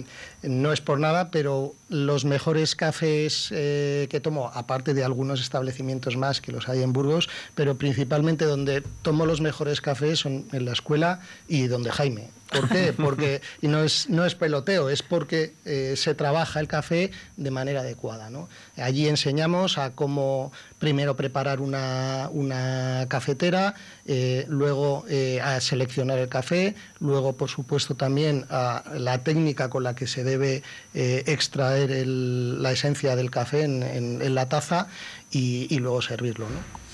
no 0.49 0.71
es 0.71 0.81
por 0.81 0.99
nada, 0.99 1.31
pero 1.31 1.75
los 1.89 2.25
mejores 2.25 2.75
cafés 2.75 3.49
eh, 3.51 4.07
que 4.09 4.19
tomo, 4.19 4.51
aparte 4.53 4.93
de 4.93 5.03
algunos 5.03 5.41
establecimientos 5.41 6.17
más 6.17 6.41
que 6.41 6.51
los 6.51 6.69
hay 6.69 6.83
en 6.83 6.93
Burgos, 6.93 7.29
pero 7.55 7.75
principalmente 7.75 8.45
donde 8.45 8.83
tomo 9.01 9.25
los 9.25 9.41
mejores 9.41 9.81
cafés 9.81 10.19
son 10.19 10.45
en 10.51 10.65
la 10.65 10.73
escuela 10.73 11.19
y 11.47 11.67
donde 11.67 11.91
Jaime. 11.91 12.29
¿Por 12.51 12.69
qué? 12.69 12.93
Porque, 12.97 13.41
y 13.61 13.67
no 13.67 13.83
es, 13.83 14.09
no 14.09 14.25
es 14.25 14.35
peloteo, 14.35 14.89
es 14.89 15.03
porque 15.03 15.53
eh, 15.65 15.95
se 15.97 16.15
trabaja 16.15 16.59
el 16.59 16.67
café 16.67 17.11
de 17.35 17.51
manera 17.51 17.81
adecuada. 17.81 18.29
¿no? 18.29 18.47
Allí 18.77 19.07
enseñamos 19.07 19.77
a 19.77 19.91
cómo 19.91 20.51
primero 20.79 21.15
preparar 21.15 21.59
una, 21.59 22.29
una 22.31 23.05
cafetera, 23.09 23.75
eh, 24.05 24.45
luego 24.47 25.05
eh, 25.09 25.41
a 25.41 25.59
seleccionar 25.59 26.19
el 26.19 26.29
café, 26.29 26.75
luego 26.99 27.33
por 27.35 27.49
supuesto 27.49 27.95
también 27.95 28.45
a 28.49 28.83
la 28.97 29.17
técnica 29.23 29.69
con 29.69 29.83
la 29.83 29.93
que 29.95 30.07
se 30.07 30.23
debe 30.23 30.63
extraer 30.93 31.91
el- 31.91 32.61
la 32.63 32.71
esencia 32.71 33.15
del 33.15 33.29
café 33.29 33.63
en, 33.63 33.83
en- 33.83 34.21
en 34.21 34.35
la 34.35 34.47
taza 34.49 34.87
y, 35.31 35.67
y 35.73 35.79
luego 35.79 36.01
servirlo. 36.01 36.45
¿no? 36.49 36.87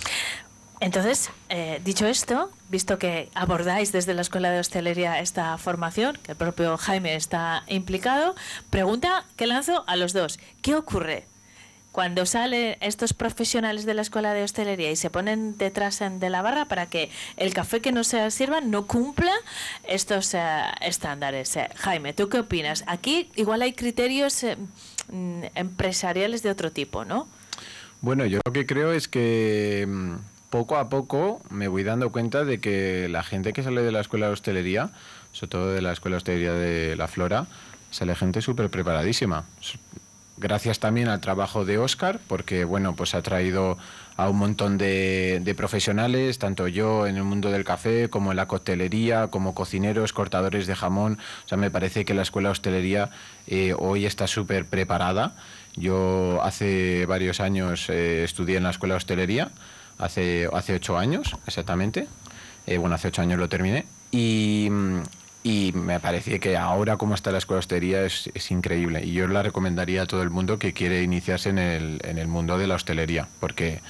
Entonces, 0.84 1.30
eh, 1.48 1.80
dicho 1.86 2.06
esto, 2.08 2.52
visto 2.68 3.00
que 3.00 3.30
abordáis 3.36 3.94
desde 3.94 4.14
la 4.14 4.22
Escuela 4.22 4.52
de 4.52 4.60
Hostelería 4.60 5.22
esta 5.22 5.58
formación, 5.58 6.20
que 6.22 6.34
el 6.34 6.38
propio 6.38 6.76
Jaime 6.76 7.16
está 7.16 7.64
implicado, 7.70 8.36
pregunta 8.70 9.24
que 9.38 9.48
lanzo 9.48 9.86
a 9.88 9.96
los 9.96 10.12
dos. 10.12 10.40
¿Qué 10.62 10.76
ocurre 10.76 11.24
cuando 11.94 12.26
salen 12.26 12.76
estos 12.82 13.14
profesionales 13.14 13.86
de 13.86 13.94
la 13.94 14.02
Escuela 14.02 14.34
de 14.34 14.44
Hostelería 14.44 14.92
y 14.92 14.98
se 14.98 15.10
ponen 15.10 15.58
detrás 15.58 16.02
de 16.02 16.30
la 16.30 16.42
barra 16.42 16.66
para 16.66 16.88
que 16.88 17.10
el 17.38 17.54
café 17.54 17.80
que 17.80 17.94
no 17.94 18.04
se 18.04 18.30
sirva 18.30 18.60
no 18.60 18.86
cumpla 18.86 19.32
estos 19.88 20.34
eh, 20.34 20.42
estándares? 20.82 21.56
Eh, 21.56 21.70
Jaime, 21.78 22.12
¿tú 22.12 22.28
qué 22.28 22.40
opinas? 22.40 22.84
Aquí 22.88 23.30
igual 23.38 23.62
hay 23.62 23.72
criterios 23.72 24.46
mm, 25.14 25.44
empresariales 25.56 26.44
de 26.44 26.50
otro 26.50 26.74
tipo, 26.74 27.06
¿no? 27.06 27.30
Bueno, 28.02 28.26
yo 28.26 28.42
lo 28.46 28.52
que 28.52 28.66
creo 28.66 28.92
es 28.92 29.08
que 29.08 29.86
mm, 29.88 30.33
poco 30.54 30.78
a 30.78 30.88
poco 30.88 31.42
me 31.50 31.68
voy 31.68 31.84
dando 31.84 32.12
cuenta 32.12 32.46
de 32.46 32.60
que 32.60 33.08
la 33.10 33.24
gente 33.24 33.54
que 33.54 33.64
sale 33.64 33.82
de 33.82 33.92
la 33.92 34.02
escuela 34.02 34.28
de 34.28 34.34
hostelería, 34.34 34.92
sobre 35.32 35.50
todo 35.50 35.72
de 35.72 35.82
la 35.82 35.94
escuela 35.94 36.14
de 36.14 36.18
hostelería 36.18 36.54
de 36.54 36.96
La 36.96 37.08
Flora, 37.08 37.48
sale 37.90 38.14
gente 38.14 38.40
súper 38.40 38.70
preparadísima. 38.70 39.46
Gracias 40.38 40.78
también 40.78 41.08
al 41.08 41.22
trabajo 41.22 41.66
de 41.66 41.80
Oscar, 41.80 42.20
porque 42.28 42.66
bueno, 42.66 42.96
pues 42.96 43.16
ha 43.16 43.24
traído 43.24 43.80
a 44.16 44.30
un 44.30 44.38
montón 44.38 44.78
de, 44.78 45.42
de 45.44 45.56
profesionales, 45.56 46.38
tanto 46.38 46.68
yo 46.68 47.08
en 47.08 47.18
el 47.18 47.24
mundo 47.24 47.50
del 47.50 47.64
café, 47.64 48.12
como 48.12 48.30
en 48.30 48.38
la 48.38 48.48
coctelería, 48.48 49.30
como 49.30 49.56
cocineros, 49.56 50.14
cortadores 50.14 50.68
de 50.68 50.76
jamón. 50.76 51.18
O 51.46 51.48
sea, 51.48 51.58
me 51.58 51.72
parece 51.72 52.06
que 52.06 52.14
la 52.14 52.22
escuela 52.22 52.50
de 52.50 52.52
hostelería 52.52 53.10
eh, 53.48 53.74
hoy 53.76 54.06
está 54.06 54.28
súper 54.28 54.68
preparada. 54.68 55.36
Yo 55.76 56.44
hace 56.44 57.08
varios 57.08 57.40
años 57.40 57.90
eh, 57.90 58.24
estudié 58.24 58.58
en 58.58 58.64
la 58.64 58.70
escuela 58.70 58.94
de 58.94 58.98
hostelería, 58.98 59.50
hace, 59.98 60.48
hace 60.54 60.76
ocho 60.76 60.98
años 60.98 61.36
exactamente. 61.48 62.08
Eh, 62.66 62.78
bueno, 62.78 62.96
hace 62.96 63.10
ocho 63.10 63.22
años 63.22 63.40
lo 63.40 63.50
terminé. 63.50 63.86
Y, 64.12 64.68
mm, 64.72 65.02
y 65.44 65.72
me 65.74 66.00
parece 66.00 66.40
que 66.40 66.56
ahora 66.56 66.98
como 66.98 67.16
está 67.16 67.32
la 67.32 67.38
escuela 67.38 67.58
de 67.58 67.60
hostelería 67.60 68.06
es, 68.06 68.30
es 68.34 68.52
increíble. 68.52 69.04
Y 69.04 69.12
yo 69.14 69.28
la 69.28 69.44
recomendaría 69.44 70.04
a 70.04 70.06
todo 70.06 70.22
el 70.22 70.30
mundo 70.30 70.58
que 70.58 70.74
quiere 70.74 71.04
iniciarse 71.04 71.50
en 71.50 71.58
el, 71.58 72.00
en 72.04 72.18
el 72.18 72.28
mundo 72.28 72.58
de 72.58 72.68
la 72.68 72.76
hostelería, 72.76 73.28
porque 73.40 73.82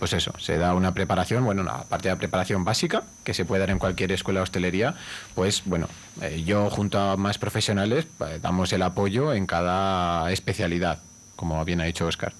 pues 0.00 0.14
eso, 0.14 0.32
se 0.38 0.56
da 0.56 0.72
una 0.74 0.94
preparación, 0.94 1.44
bueno, 1.44 1.60
una 1.60 1.82
parte 1.82 2.08
de 2.08 2.14
la 2.14 2.18
preparación 2.18 2.64
básica 2.64 3.02
que 3.22 3.34
se 3.34 3.44
puede 3.44 3.60
dar 3.60 3.70
en 3.70 3.78
cualquier 3.78 4.10
escuela 4.12 4.40
de 4.40 4.44
hostelería, 4.44 4.94
pues 5.34 5.62
bueno, 5.66 5.88
eh, 6.22 6.42
yo 6.42 6.70
junto 6.70 6.98
a 6.98 7.18
más 7.18 7.36
profesionales 7.36 8.06
eh, 8.26 8.38
damos 8.40 8.72
el 8.72 8.80
apoyo 8.80 9.34
en 9.34 9.46
cada 9.46 10.32
especialidad, 10.32 11.00
como 11.36 11.62
bien 11.66 11.82
ha 11.82 11.84
dicho 11.84 12.06
Oscar. 12.06 12.32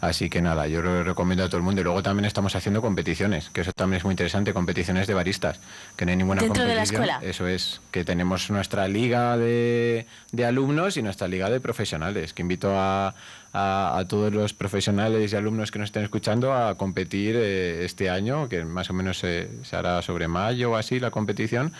Así 0.00 0.30
que 0.30 0.40
nada, 0.40 0.66
yo 0.66 0.82
lo 0.82 1.02
recomiendo 1.02 1.44
a 1.44 1.48
todo 1.48 1.58
el 1.58 1.62
mundo. 1.62 1.80
Y 1.80 1.84
luego 1.84 2.02
también 2.02 2.24
estamos 2.24 2.54
haciendo 2.54 2.80
competiciones, 2.80 3.50
que 3.50 3.62
eso 3.62 3.72
también 3.72 3.98
es 3.98 4.04
muy 4.04 4.12
interesante, 4.12 4.52
competiciones 4.52 5.06
de 5.06 5.14
baristas, 5.14 5.58
que 5.96 6.04
no 6.04 6.10
hay 6.10 6.16
ninguna 6.16 6.40
¿Dentro 6.40 6.62
de 6.62 6.68
la 6.68 6.82
competición. 6.82 7.02
escuela? 7.02 7.30
Eso 7.30 7.46
es, 7.46 7.80
que 7.90 8.04
tenemos 8.04 8.50
nuestra 8.50 8.86
liga 8.88 9.36
de, 9.36 10.06
de 10.32 10.44
alumnos 10.44 10.96
y 10.96 11.02
nuestra 11.02 11.28
liga 11.28 11.50
de 11.50 11.60
profesionales, 11.60 12.32
que 12.32 12.42
invito 12.42 12.72
a, 12.78 13.14
a- 13.52 13.96
a 13.98 14.04
todos 14.06 14.32
los 14.32 14.52
profesionales 14.54 15.32
y 15.32 15.36
alumnos 15.36 15.70
que 15.70 15.78
nos 15.78 15.86
estén 15.88 16.04
escuchando 16.04 16.52
a 16.52 16.76
competir 16.76 17.34
eh, 17.38 17.84
este 17.84 18.10
año, 18.10 18.48
que 18.48 18.64
más 18.64 18.90
o 18.90 18.92
menos 18.92 19.18
se, 19.18 19.48
se 19.64 19.76
hará 19.76 20.02
sobre 20.02 20.28
mayo 20.28 20.72
o 20.72 20.76
así 20.76 21.00
la 21.00 21.10
competición, 21.10 21.72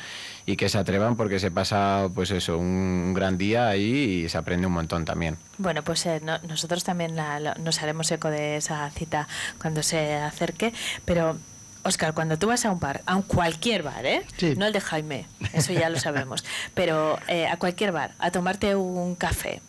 y 0.47 0.57
que 0.57 0.69
se 0.69 0.79
atrevan 0.79 1.16
porque 1.16 1.39
se 1.39 1.51
pasa, 1.51 2.09
pues 2.14 2.31
eso, 2.31 2.57
un, 2.59 2.66
un 2.66 3.14
gran 3.14 3.37
día 3.39 3.69
ahí 3.69 4.25
y 4.25 4.29
se 4.29 4.39
aprende 4.39 4.66
un 4.66 4.73
montón 4.73 5.05
también. 5.05 5.37
Bueno, 5.59 5.83
pues 5.85 6.07
eh, 6.07 6.21
no- 6.25 6.39
nosotros 6.49 6.85
también 6.85 7.16
la- 7.16 7.39
lo- 7.41 7.55
nos 7.57 7.83
haremos 7.83 8.11
eco 8.11 8.31
de 8.31 8.57
esa 8.57 8.89
cita 8.91 9.29
cuando 9.61 9.83
se 9.83 10.14
acerque, 10.16 10.73
pero 11.05 11.37
Oscar, 11.85 12.12
cuando 12.12 12.39
tú 12.39 12.49
vas 12.49 12.64
a 12.64 12.71
un 12.71 12.81
bar, 12.81 13.03
a 13.07 13.14
un 13.16 13.23
cualquier 13.23 13.83
bar, 13.83 14.05
¿eh? 14.05 14.23
Sí. 14.37 14.55
No 14.57 14.66
el 14.66 14.73
de 14.73 14.81
Jaime, 14.81 15.27
eso 15.53 15.73
ya 15.73 15.89
lo 15.89 15.99
sabemos, 15.99 16.45
pero 16.75 17.19
eh, 17.29 17.47
a 17.47 17.57
cualquier 17.57 17.93
bar, 17.93 18.12
a 18.19 18.31
tomarte 18.31 18.75
un 18.75 19.14
café, 19.14 19.61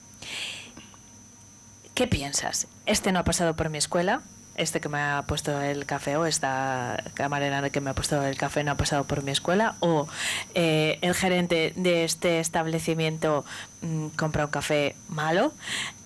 ¿qué 1.99 2.07
piensas? 2.07 2.69
Este 2.85 3.11
no 3.11 3.19
ha 3.19 3.25
pasado 3.25 3.57
por 3.57 3.69
mi 3.69 3.77
escuela, 3.77 4.21
este 4.55 4.79
que 4.79 4.87
me 4.87 4.99
ha 4.99 5.25
puesto 5.27 5.61
el 5.61 5.85
café 5.85 6.15
o 6.15 6.25
esta 6.25 7.03
camarera 7.13 7.69
que 7.71 7.81
me 7.81 7.89
ha 7.89 7.93
puesto 7.93 8.23
el 8.23 8.37
café 8.37 8.63
no 8.63 8.71
ha 8.71 8.75
pasado 8.75 9.03
por 9.03 9.21
mi 9.21 9.31
escuela 9.31 9.75
o 9.81 10.07
eh, 10.53 10.97
el 11.01 11.13
gerente 11.13 11.73
de 11.75 12.05
este 12.05 12.39
establecimiento 12.39 13.43
mm, 13.81 14.07
compra 14.15 14.45
un 14.45 14.51
café 14.51 14.95
malo, 15.09 15.51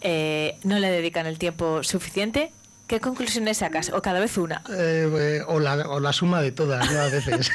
eh, 0.01 0.57
no 0.63 0.79
le 0.79 0.89
dedican 0.89 1.27
el 1.27 1.37
tiempo 1.37 1.83
suficiente. 1.83 2.51
¿Qué 2.87 2.99
conclusiones 2.99 3.59
sacas? 3.59 3.91
O 3.93 4.01
cada 4.01 4.19
vez 4.19 4.37
una. 4.37 4.61
Eh, 4.69 5.09
eh, 5.09 5.41
o, 5.47 5.61
la, 5.61 5.75
o 5.87 6.01
la 6.01 6.11
suma 6.11 6.41
de 6.41 6.51
todas, 6.51 6.91
¿no? 6.91 6.99
A 6.99 7.07
veces. 7.07 7.49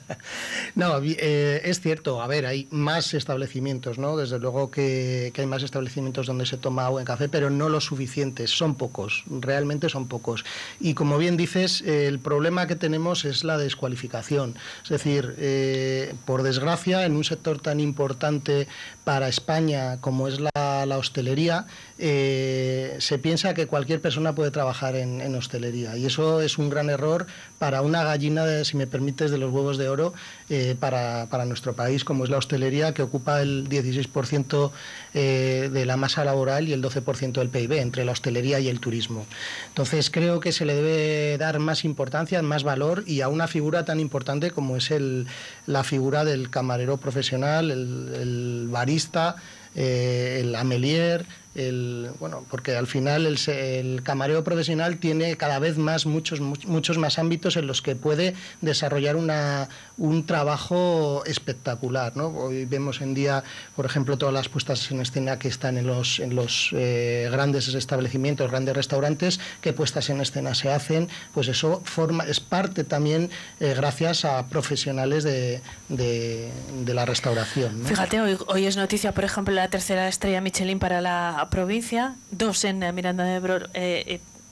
no, 0.74 1.02
eh, 1.02 1.60
es 1.64 1.80
cierto, 1.80 2.22
a 2.22 2.26
ver, 2.26 2.46
hay 2.46 2.66
más 2.70 3.12
establecimientos, 3.12 3.98
¿no? 3.98 4.16
Desde 4.16 4.38
luego 4.38 4.70
que, 4.70 5.32
hay 5.36 5.46
más 5.46 5.62
establecimientos 5.62 6.26
donde 6.26 6.46
se 6.46 6.56
toma 6.56 6.88
buen 6.88 7.04
café, 7.04 7.28
pero 7.28 7.50
no 7.50 7.68
los 7.68 7.84
suficientes, 7.84 8.50
son 8.50 8.74
pocos, 8.74 9.24
realmente 9.28 9.90
son 9.90 10.08
pocos. 10.08 10.46
Y 10.80 10.94
como 10.94 11.18
bien 11.18 11.36
dices, 11.36 11.82
el 11.82 12.18
problema 12.18 12.66
que 12.66 12.74
tenemos 12.74 13.26
es 13.26 13.44
la 13.44 13.58
descualificación. 13.58 14.56
Es 14.82 14.88
decir, 14.88 16.16
por 16.24 16.42
desgracia, 16.42 17.04
en 17.04 17.16
un 17.16 17.24
sector 17.24 17.60
tan 17.60 17.80
importante 17.80 18.66
para 19.04 19.28
España 19.28 20.00
como 20.00 20.26
es 20.26 20.40
la 20.40 20.96
hostelería, 20.98 21.66
eh, 21.96 22.96
se 22.98 23.18
piensa 23.18 23.54
que 23.54 23.68
cualquier 23.68 24.00
persona 24.00 24.34
puede 24.34 24.50
trabajar 24.50 24.96
en, 24.96 25.34
hostelería. 25.34 25.96
Y 25.96 26.06
eso 26.06 26.40
es 26.40 26.58
un 26.58 26.68
gran 26.68 26.90
error 26.90 27.26
para 27.58 27.82
una 27.82 28.02
gallina, 28.02 28.44
de, 28.44 28.64
si 28.64 28.76
me 28.76 28.86
permites, 28.86 29.30
de 29.30 29.38
los 29.38 29.52
huevos 29.52 29.78
de 29.78 29.88
oro 29.88 30.12
eh, 30.48 30.74
para, 30.78 31.26
para 31.30 31.44
nuestro 31.44 31.74
país, 31.74 32.04
como 32.04 32.24
es 32.24 32.30
la 32.30 32.38
hostelería, 32.38 32.94
que 32.94 33.02
ocupa 33.02 33.40
el 33.42 33.68
16% 33.68 34.72
eh, 35.14 35.70
de 35.72 35.86
la 35.86 35.96
masa 35.96 36.24
laboral 36.24 36.68
y 36.68 36.72
el 36.72 36.82
12% 36.82 37.32
del 37.32 37.48
PIB, 37.48 37.72
entre 37.74 38.04
la 38.04 38.12
hostelería 38.12 38.58
y 38.58 38.68
el 38.68 38.80
turismo. 38.80 39.26
Entonces 39.68 40.10
creo 40.10 40.40
que 40.40 40.50
se 40.50 40.64
le 40.64 40.74
debe 40.74 41.38
dar 41.38 41.60
más 41.60 41.84
importancia, 41.84 42.42
más 42.42 42.64
valor 42.64 43.04
y 43.06 43.20
a 43.20 43.28
una 43.28 43.46
figura 43.46 43.84
tan 43.84 44.00
importante 44.00 44.50
como 44.50 44.76
es 44.76 44.90
el, 44.90 45.26
la 45.66 45.84
figura 45.84 46.24
del 46.24 46.50
camarero 46.50 46.96
profesional, 46.96 47.70
el, 47.70 48.12
el 48.20 48.68
barista, 48.68 49.36
el 49.74 50.54
amelier, 50.54 51.26
el, 51.54 52.10
bueno, 52.20 52.44
porque 52.50 52.76
al 52.76 52.86
final 52.86 53.26
el, 53.26 53.38
el 53.48 54.02
camarero 54.02 54.42
profesional 54.44 54.98
tiene 54.98 55.36
cada 55.36 55.58
vez 55.58 55.78
más 55.78 56.06
muchos, 56.06 56.40
much- 56.40 56.64
muchos 56.66 56.98
más 56.98 57.18
ámbitos 57.18 57.56
en 57.56 57.66
los 57.66 57.80
que 57.82 57.94
puede 57.96 58.34
desarrollar 58.60 59.16
una, 59.16 59.68
un 59.96 60.26
trabajo 60.26 61.22
espectacular. 61.26 62.16
¿no? 62.16 62.28
Hoy 62.28 62.64
vemos 62.64 63.00
en 63.00 63.14
día, 63.14 63.44
por 63.76 63.86
ejemplo, 63.86 64.18
todas 64.18 64.34
las 64.34 64.48
puestas 64.48 64.90
en 64.90 65.00
escena 65.00 65.38
que 65.38 65.48
están 65.48 65.78
en 65.78 65.86
los, 65.86 66.18
en 66.20 66.34
los 66.34 66.70
eh, 66.72 67.28
grandes 67.30 67.68
establecimientos, 67.68 68.50
grandes 68.50 68.74
restaurantes, 68.74 69.38
qué 69.60 69.72
puestas 69.72 70.10
en 70.10 70.20
escena 70.20 70.54
se 70.54 70.70
hacen, 70.72 71.08
pues 71.32 71.48
eso 71.48 71.80
forma, 71.84 72.24
es 72.24 72.40
parte 72.40 72.84
también 72.84 73.30
eh, 73.60 73.74
gracias 73.76 74.24
a 74.24 74.46
profesionales 74.48 75.24
de, 75.24 75.60
de- 75.88 76.50
la 76.94 77.04
restauración. 77.04 77.82
Fíjate, 77.84 78.20
hoy, 78.20 78.38
hoy 78.46 78.66
es 78.66 78.76
noticia, 78.76 79.12
por 79.12 79.24
ejemplo, 79.24 79.52
la 79.54 79.68
tercera 79.68 80.06
estrella 80.08 80.40
Michelin 80.40 80.78
para 80.78 81.00
la 81.00 81.48
provincia, 81.50 82.14
dos 82.30 82.64
en 82.64 82.82
eh, 82.82 82.92
Miranda 82.92 83.24
de 83.24 83.34
Ebro, 83.36 83.66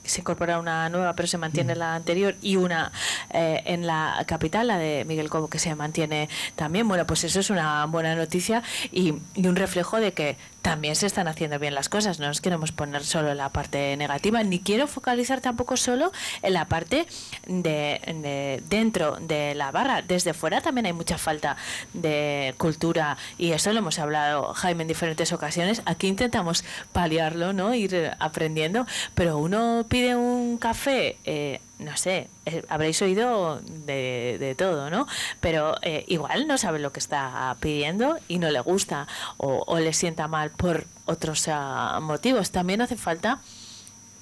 se 0.03 0.21
incorpora 0.21 0.59
una 0.59 0.89
nueva, 0.89 1.13
pero 1.13 1.27
se 1.27 1.37
mantiene 1.37 1.75
la 1.75 1.95
anterior, 1.95 2.35
y 2.41 2.55
una 2.55 2.91
eh, 3.31 3.61
en 3.65 3.87
la 3.87 4.23
capital, 4.27 4.67
la 4.67 4.77
de 4.77 5.05
Miguel 5.05 5.29
Cobo, 5.29 5.49
que 5.49 5.59
se 5.59 5.73
mantiene 5.75 6.29
también. 6.55 6.87
Bueno, 6.87 7.05
pues 7.05 7.23
eso 7.23 7.39
es 7.39 7.49
una 7.49 7.85
buena 7.85 8.15
noticia 8.15 8.63
y, 8.91 9.15
y 9.35 9.47
un 9.47 9.55
reflejo 9.55 9.99
de 9.99 10.13
que 10.13 10.37
también 10.63 10.95
se 10.95 11.05
están 11.05 11.27
haciendo 11.27 11.59
bien 11.59 11.75
las 11.75 11.89
cosas. 11.89 12.19
No 12.19 12.27
nos 12.27 12.41
queremos 12.41 12.71
poner 12.71 13.03
solo 13.03 13.31
en 13.31 13.37
la 13.37 13.49
parte 13.49 13.95
negativa, 13.97 14.41
ni 14.43 14.59
quiero 14.59 14.87
focalizar 14.87 15.41
tampoco 15.41 15.77
solo 15.77 16.11
en 16.41 16.53
la 16.53 16.65
parte 16.65 17.05
de, 17.45 17.99
de 18.21 18.63
dentro 18.69 19.17
de 19.17 19.53
la 19.55 19.71
barra. 19.71 20.01
Desde 20.01 20.33
fuera 20.33 20.61
también 20.61 20.85
hay 20.85 20.93
mucha 20.93 21.17
falta 21.17 21.57
de 21.93 22.55
cultura 22.57 23.17
y 23.37 23.51
eso 23.51 23.73
lo 23.73 23.79
hemos 23.79 23.99
hablado, 23.99 24.53
Jaime, 24.53 24.83
en 24.83 24.87
diferentes 24.87 25.33
ocasiones. 25.33 25.81
Aquí 25.85 26.07
intentamos 26.07 26.63
paliarlo, 26.93 27.51
¿no? 27.51 27.75
Ir 27.75 28.11
aprendiendo, 28.19 28.87
pero 29.13 29.37
uno 29.37 29.85
pide 29.89 30.15
un 30.15 30.57
café. 30.57 31.17
Eh, 31.25 31.59
no 31.79 31.97
sé, 31.97 32.29
eh, 32.45 32.63
habréis 32.69 33.01
oído 33.01 33.61
de, 33.85 34.37
de 34.39 34.55
todo, 34.55 34.89
¿no? 34.89 35.07
Pero 35.41 35.75
eh, 35.81 36.05
igual 36.07 36.47
no 36.47 36.57
sabe 36.57 36.79
lo 36.79 36.91
que 36.91 36.99
está 36.99 37.55
pidiendo 37.59 38.17
y 38.27 38.39
no 38.39 38.49
le 38.49 38.59
gusta 38.59 39.07
o, 39.37 39.79
le 39.79 39.93
sienta 39.93 40.27
mal 40.27 40.51
por 40.51 40.85
otros 41.05 41.47
ah, 41.47 41.99
motivos. 42.01 42.51
También 42.51 42.81
hace 42.81 42.95
falta 42.95 43.39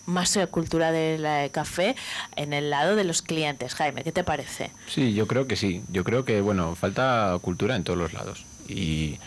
más 0.06 0.36
eh, 0.38 0.48
cultura 0.48 0.92
del 0.92 1.26
eh, 1.26 1.50
café 1.52 1.96
en 2.36 2.54
el 2.54 2.70
lado 2.70 2.96
de 2.96 3.04
los 3.04 3.22
clientes. 3.22 3.76
Jaime, 3.76 4.04
¿qué 4.04 4.12
te 4.12 4.24
parece? 4.24 4.72
Sí, 4.88 5.14
yo 5.14 5.28
creo 5.28 5.48
que 5.48 5.56
sí. 5.56 5.84
Yo 5.92 6.04
creo 6.04 6.26
que, 6.26 6.42
bueno, 6.42 6.76
falta 6.76 7.38
cultura 7.42 7.76
en 7.76 7.84
todos 7.84 8.00
los 8.00 8.14
lados. 8.14 8.46
Y, 8.68 9.20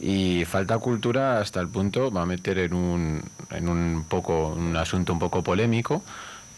y 0.00 0.44
falta 0.44 0.78
cultura 0.78 1.40
hasta 1.40 1.60
el 1.60 1.68
punto, 1.68 2.10
va 2.10 2.22
a 2.22 2.26
meter 2.26 2.58
en 2.58 2.74
un, 2.74 3.22
en 3.50 3.68
un 3.68 4.04
poco, 4.08 4.48
un 4.48 4.76
asunto 4.76 5.12
un 5.12 5.18
poco 5.18 5.42
polémico, 5.42 6.02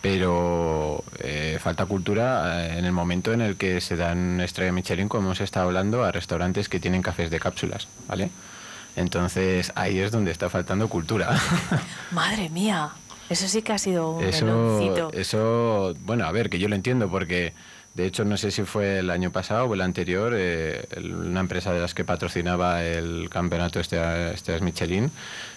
pero 0.00 1.02
eh, 1.18 1.58
falta 1.60 1.86
cultura 1.86 2.64
eh, 2.66 2.78
en 2.78 2.84
el 2.84 2.92
momento 2.92 3.32
en 3.32 3.40
el 3.40 3.56
que 3.56 3.80
se 3.80 3.96
dan 3.96 4.40
estrella 4.40 4.72
Michelin, 4.72 5.08
como 5.08 5.24
hemos 5.26 5.40
estado 5.40 5.66
hablando, 5.66 6.04
a 6.04 6.12
restaurantes 6.12 6.68
que 6.68 6.80
tienen 6.80 7.02
cafés 7.02 7.30
de 7.30 7.40
cápsulas, 7.40 7.88
¿vale? 8.08 8.30
Entonces 8.94 9.72
ahí 9.74 9.98
es 9.98 10.10
donde 10.10 10.30
está 10.30 10.48
faltando 10.48 10.88
cultura. 10.88 11.38
Madre 12.12 12.48
mía, 12.48 12.90
eso 13.28 13.48
sí 13.48 13.62
que 13.62 13.72
ha 13.72 13.78
sido 13.78 14.12
un 14.12 14.24
Eso, 14.24 14.46
meloncito. 14.46 15.10
eso, 15.12 15.94
bueno, 16.00 16.24
a 16.24 16.32
ver, 16.32 16.48
que 16.48 16.58
yo 16.58 16.68
lo 16.68 16.76
entiendo 16.76 17.08
porque 17.10 17.52
de 17.94 18.06
hecho 18.06 18.24
no 18.24 18.36
sé 18.36 18.50
si 18.50 18.62
fue 18.64 18.98
el 19.00 19.10
año 19.10 19.30
pasado 19.32 19.64
o 19.64 19.74
el 19.74 19.80
anterior, 19.80 20.32
eh, 20.36 20.86
una 20.98 21.40
empresa 21.40 21.72
de 21.72 21.80
las 21.80 21.94
que 21.94 22.04
patrocinaba 22.04 22.84
el 22.84 23.28
campeonato 23.30 23.80
este, 23.80 24.32
este 24.32 24.60
Michelin 24.60 25.10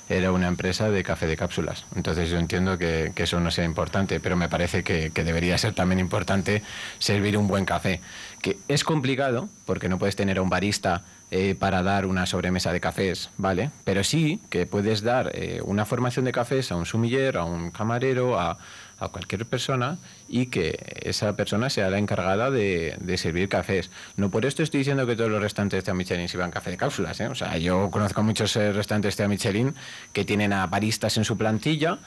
era 0.10 0.32
una 0.32 0.48
empresa 0.48 0.90
de 0.90 1.04
café 1.04 1.28
de 1.28 1.38
cápsulas. 1.38 1.86
Entonces 1.96 2.30
yo 2.30 2.38
entiendo 2.38 2.78
que, 2.78 3.14
eso 3.16 3.40
no 3.40 3.52
sea 3.52 3.64
importante, 3.64 4.20
pero 4.20 4.36
me 4.36 4.50
parece 4.50 4.84
que, 4.84 5.12
que 5.12 5.24
debería 5.24 5.58
ser 5.58 5.74
también 5.74 6.00
importante 6.00 6.64
servir 6.98 7.38
un 7.38 7.48
buen 7.48 7.66
café. 7.66 8.02
Que 8.42 8.58
es 8.68 8.84
complicado 8.84 9.50
porque 9.66 9.88
no 9.88 10.00
puedes 10.00 10.16
tener 10.16 10.40
a 10.40 10.42
un 10.42 10.50
barista 10.50 11.04
eh, 11.32 11.54
para 11.54 11.84
dar 11.84 12.08
una 12.08 12.26
sobremesa 12.26 12.74
de 12.74 12.80
cafés, 12.80 13.30
¿vale? 13.38 13.70
Pero 13.84 14.04
sí 14.04 14.42
que 14.50 14.66
puedes 14.66 15.04
dar 15.04 15.30
eh, 15.36 15.62
una 15.64 15.86
formación 15.86 16.26
de 16.26 16.32
cafés 16.32 16.72
a 16.72 16.76
un 16.76 16.88
sumiller, 16.88 17.38
a 17.38 17.44
un 17.44 17.70
camarero, 17.70 18.40
a, 18.40 18.58
a 19.00 19.10
cualquier 19.10 19.46
persona 19.46 19.98
y 20.28 20.48
que 20.48 20.78
esa 21.02 21.36
persona 21.36 21.70
sea 21.70 21.90
la 21.90 21.98
encargada 21.98 22.52
de, 22.52 22.98
servir 23.18 23.50
cafés. 23.50 23.90
No 24.18 24.30
por 24.30 24.46
esto 24.46 24.64
estoy 24.64 24.80
diciendo 24.80 25.06
que 25.08 25.16
todos 25.16 25.32
los 25.32 25.42
restaurantes 25.42 25.84
de 25.84 25.94
Michelin 25.94 26.30
sirvan 26.30 26.52
café 26.52 26.72
de 26.72 26.78
cápsulas, 26.78 27.20
¿eh? 27.20 27.28
O 27.28 27.36
sea, 27.36 27.58
yo 27.58 27.90
conozco 27.92 28.24
muchos 28.24 28.56
eh, 28.56 28.72
restaurantes 28.72 29.18
de 29.18 29.28
Michelin 29.28 29.76
que 30.14 30.26
tienen 30.26 30.54
a 30.54 30.68
baristas 30.68 31.18
en 31.18 31.26
su 31.26 31.38
plantilla 31.38 32.00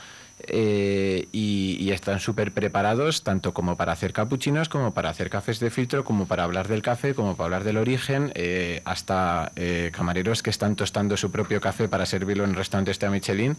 eh, 0.46 1.28
y, 1.32 1.90
están 1.90 2.20
súper 2.20 2.52
preparados 2.52 3.22
tanto 3.22 3.52
como 3.52 3.76
para 3.76 3.92
hacer 3.92 4.14
capuchinos, 4.14 4.70
como 4.70 4.94
para 4.94 5.10
hacer 5.10 5.28
cafés 5.28 5.60
de 5.60 5.70
filtro, 5.70 6.04
como 6.04 6.26
para 6.26 6.44
hablar 6.44 6.68
del 6.68 6.80
café, 6.80 7.14
como 7.14 7.36
para 7.36 7.44
hablar 7.44 7.64
del 7.64 7.76
origen, 7.76 8.32
eh, 8.34 8.80
hasta 8.86 9.52
camareros 9.92 10.42
que 10.42 10.48
están 10.50 10.74
tostando 10.74 11.16
su 11.18 11.30
propio 11.30 11.60
café 11.60 11.86
para 11.86 12.06
servirlo 12.06 12.44
en 12.44 12.54
restaurantes 12.54 12.98
de 12.98 13.10
Michelin. 13.10 13.56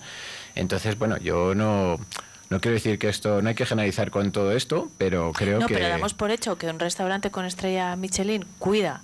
Entonces, 0.55 0.97
bueno, 0.97 1.17
yo 1.17 1.53
no... 1.53 1.99
No 2.49 2.59
quiero 2.59 2.75
decir 2.75 2.99
que 2.99 3.09
esto, 3.09 3.41
no 3.41 3.49
hay 3.49 3.55
que 3.55 3.65
generalizar 3.65 4.11
con 4.11 4.31
todo 4.31 4.51
esto, 4.51 4.89
pero 4.97 5.31
creo 5.33 5.59
no, 5.59 5.67
que... 5.67 5.73
pero 5.73 5.87
damos 5.89 6.13
por 6.13 6.29
hecho 6.31 6.57
que 6.57 6.67
un 6.67 6.79
restaurante 6.79 7.31
con 7.31 7.45
estrella 7.45 7.95
Michelin 7.95 8.45
cuida 8.59 9.01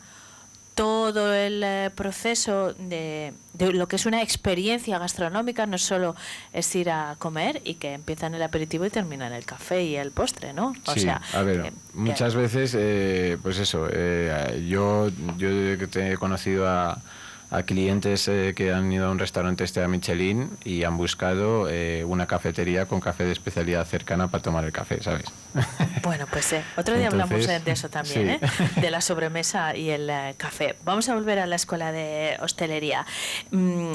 todo 0.76 1.34
el 1.34 1.62
eh, 1.62 1.90
proceso 1.94 2.74
de, 2.74 3.34
de 3.54 3.74
lo 3.74 3.88
que 3.90 3.98
es 3.98 4.06
una 4.06 4.22
experiencia 4.22 4.98
gastronómica, 4.98 5.66
no 5.66 5.78
solo 5.78 6.16
es 6.54 6.74
ir 6.74 6.90
a 6.90 7.18
comer 7.20 7.62
y 7.66 7.74
que 7.74 7.94
empieza 7.94 8.28
en 8.28 8.36
el 8.36 8.44
aperitivo 8.44 8.86
y 8.86 8.90
termina 8.90 9.28
en 9.28 9.34
el 9.34 9.44
café 9.46 9.84
y 9.84 9.98
el 9.98 10.12
postre, 10.12 10.54
¿no? 10.54 10.74
O 10.86 10.94
sí, 10.94 11.02
sea, 11.02 11.22
a 11.34 11.42
ver, 11.42 11.64
que- 11.64 11.74
muchas 11.96 12.34
veces, 12.34 12.76
eh, 12.80 13.38
pues 13.44 13.58
eso, 13.60 13.90
eh, 13.92 14.66
yo, 14.70 15.10
yo 15.38 15.50
que 15.78 15.88
te 15.92 16.14
he 16.14 16.18
conocido 16.18 16.66
a, 16.70 16.98
a 17.52 17.64
clientes 17.64 18.28
eh, 18.28 18.54
que 18.56 18.72
han 18.72 18.92
ido 18.92 19.08
a 19.08 19.12
un 19.12 19.20
restaurante 19.20 19.64
este 19.64 19.84
a 19.84 19.88
Michelin 19.88 20.52
y 20.64 20.84
han 20.84 20.98
buscado 20.98 21.68
eh, 21.70 22.04
una 22.06 22.28
cafetería 22.28 22.86
con 22.86 23.00
café 23.00 23.24
de 23.24 23.32
especialidad 23.32 23.86
cercana 23.86 24.28
para 24.28 24.44
tomar 24.44 24.66
el 24.66 24.72
café, 24.72 25.02
¿sabes? 25.02 25.26
Bueno, 26.04 26.26
pues 26.32 26.54
eh, 26.54 26.64
otro 26.78 26.96
día 26.96 27.08
hablamos 27.08 27.32
Entonces, 27.32 27.62
eh, 27.62 27.64
de 27.66 27.72
eso 27.72 27.90
también, 27.90 28.40
sí. 28.40 28.46
¿eh? 28.46 28.82
de 28.82 28.92
la 28.92 29.02
sobremesa 29.02 29.76
y 29.76 29.90
el 29.90 30.12
café. 30.38 30.76
Vamos 30.84 31.10
a 31.10 31.16
volver 31.16 31.40
a 31.40 31.46
la 31.46 31.56
escuela 31.56 31.92
de 31.92 32.38
hostelería. 32.42 33.06
Mm, 33.52 33.94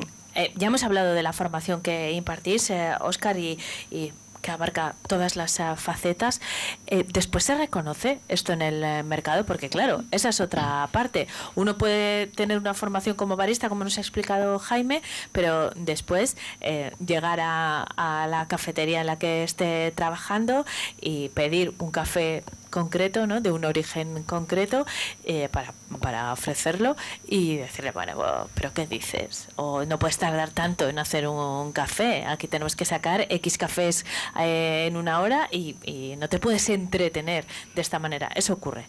ya 0.57 0.67
hemos 0.67 0.83
hablado 0.83 1.15
de 1.15 1.23
la 1.23 1.33
formación 1.33 1.81
que 1.81 2.13
impartís, 2.13 2.73
Oscar, 3.01 3.39
y, 3.39 3.59
y 3.91 4.13
que 4.45 4.51
abarca 4.51 4.95
todas 5.09 5.37
las 5.37 5.59
eh, 5.59 5.65
facetas. 5.77 6.43
Eh, 6.87 7.07
después 7.11 7.45
se 7.45 7.55
reconoce 7.55 8.21
esto 8.29 8.53
en 8.53 8.61
el 8.61 8.85
eh, 8.85 9.03
mercado, 9.03 9.47
porque 9.47 9.71
claro, 9.71 10.05
esa 10.11 10.29
es 10.29 10.41
otra 10.41 10.87
parte. 10.93 11.27
Uno 11.55 11.79
puede 11.79 12.27
tener 12.27 12.59
una 12.59 12.75
formación 12.75 13.17
como 13.17 13.37
barista, 13.37 13.71
como 13.71 13.85
nos 13.85 13.97
ha 13.97 14.03
explicado 14.03 14.59
Jaime, 14.59 15.01
pero 15.33 15.71
después 15.71 16.37
eh, 16.61 16.93
llegar 17.05 17.41
a, 17.41 17.85
a 17.97 18.27
la 18.27 18.47
cafetería 18.47 19.01
en 19.01 19.07
la 19.07 19.19
que 19.19 19.45
esté 19.45 19.93
trabajando 19.93 20.67
y 21.01 21.31
pedir 21.31 21.73
un 21.79 21.91
café 21.91 22.45
concreto, 22.75 23.29
¿no? 23.29 23.41
de 23.41 23.53
un 23.53 23.65
origen 23.65 24.25
concreto, 24.25 24.85
eh, 25.25 25.49
para, 25.53 25.73
para 26.01 26.33
ofrecerlo 26.33 26.97
y 27.29 27.57
decirle, 27.59 27.93
bueno, 27.93 28.13
pero 28.57 28.73
¿qué 28.75 28.85
dices? 28.89 29.47
O 29.55 29.85
no 29.85 30.01
puedes 30.01 30.19
tardar 30.19 30.51
tanto 30.51 30.89
en 30.89 30.99
hacer 30.99 31.29
un 31.29 31.71
café, 31.73 32.25
aquí 32.27 32.49
tenemos 32.49 32.75
que 32.75 32.85
sacar 32.85 33.27
X 33.29 33.59
cafés 33.59 34.05
eh, 34.41 34.87
en 34.89 34.97
una 34.97 35.21
hora 35.21 35.49
y, 35.53 35.77
y 35.85 36.17
no 36.17 36.29
te 36.29 36.41
puedes 36.41 36.69
entretener 36.69 37.45
de 37.77 37.81
esta 37.81 38.01
manera. 38.01 38.29
Eso 38.35 38.53
ocurre. 38.55 38.87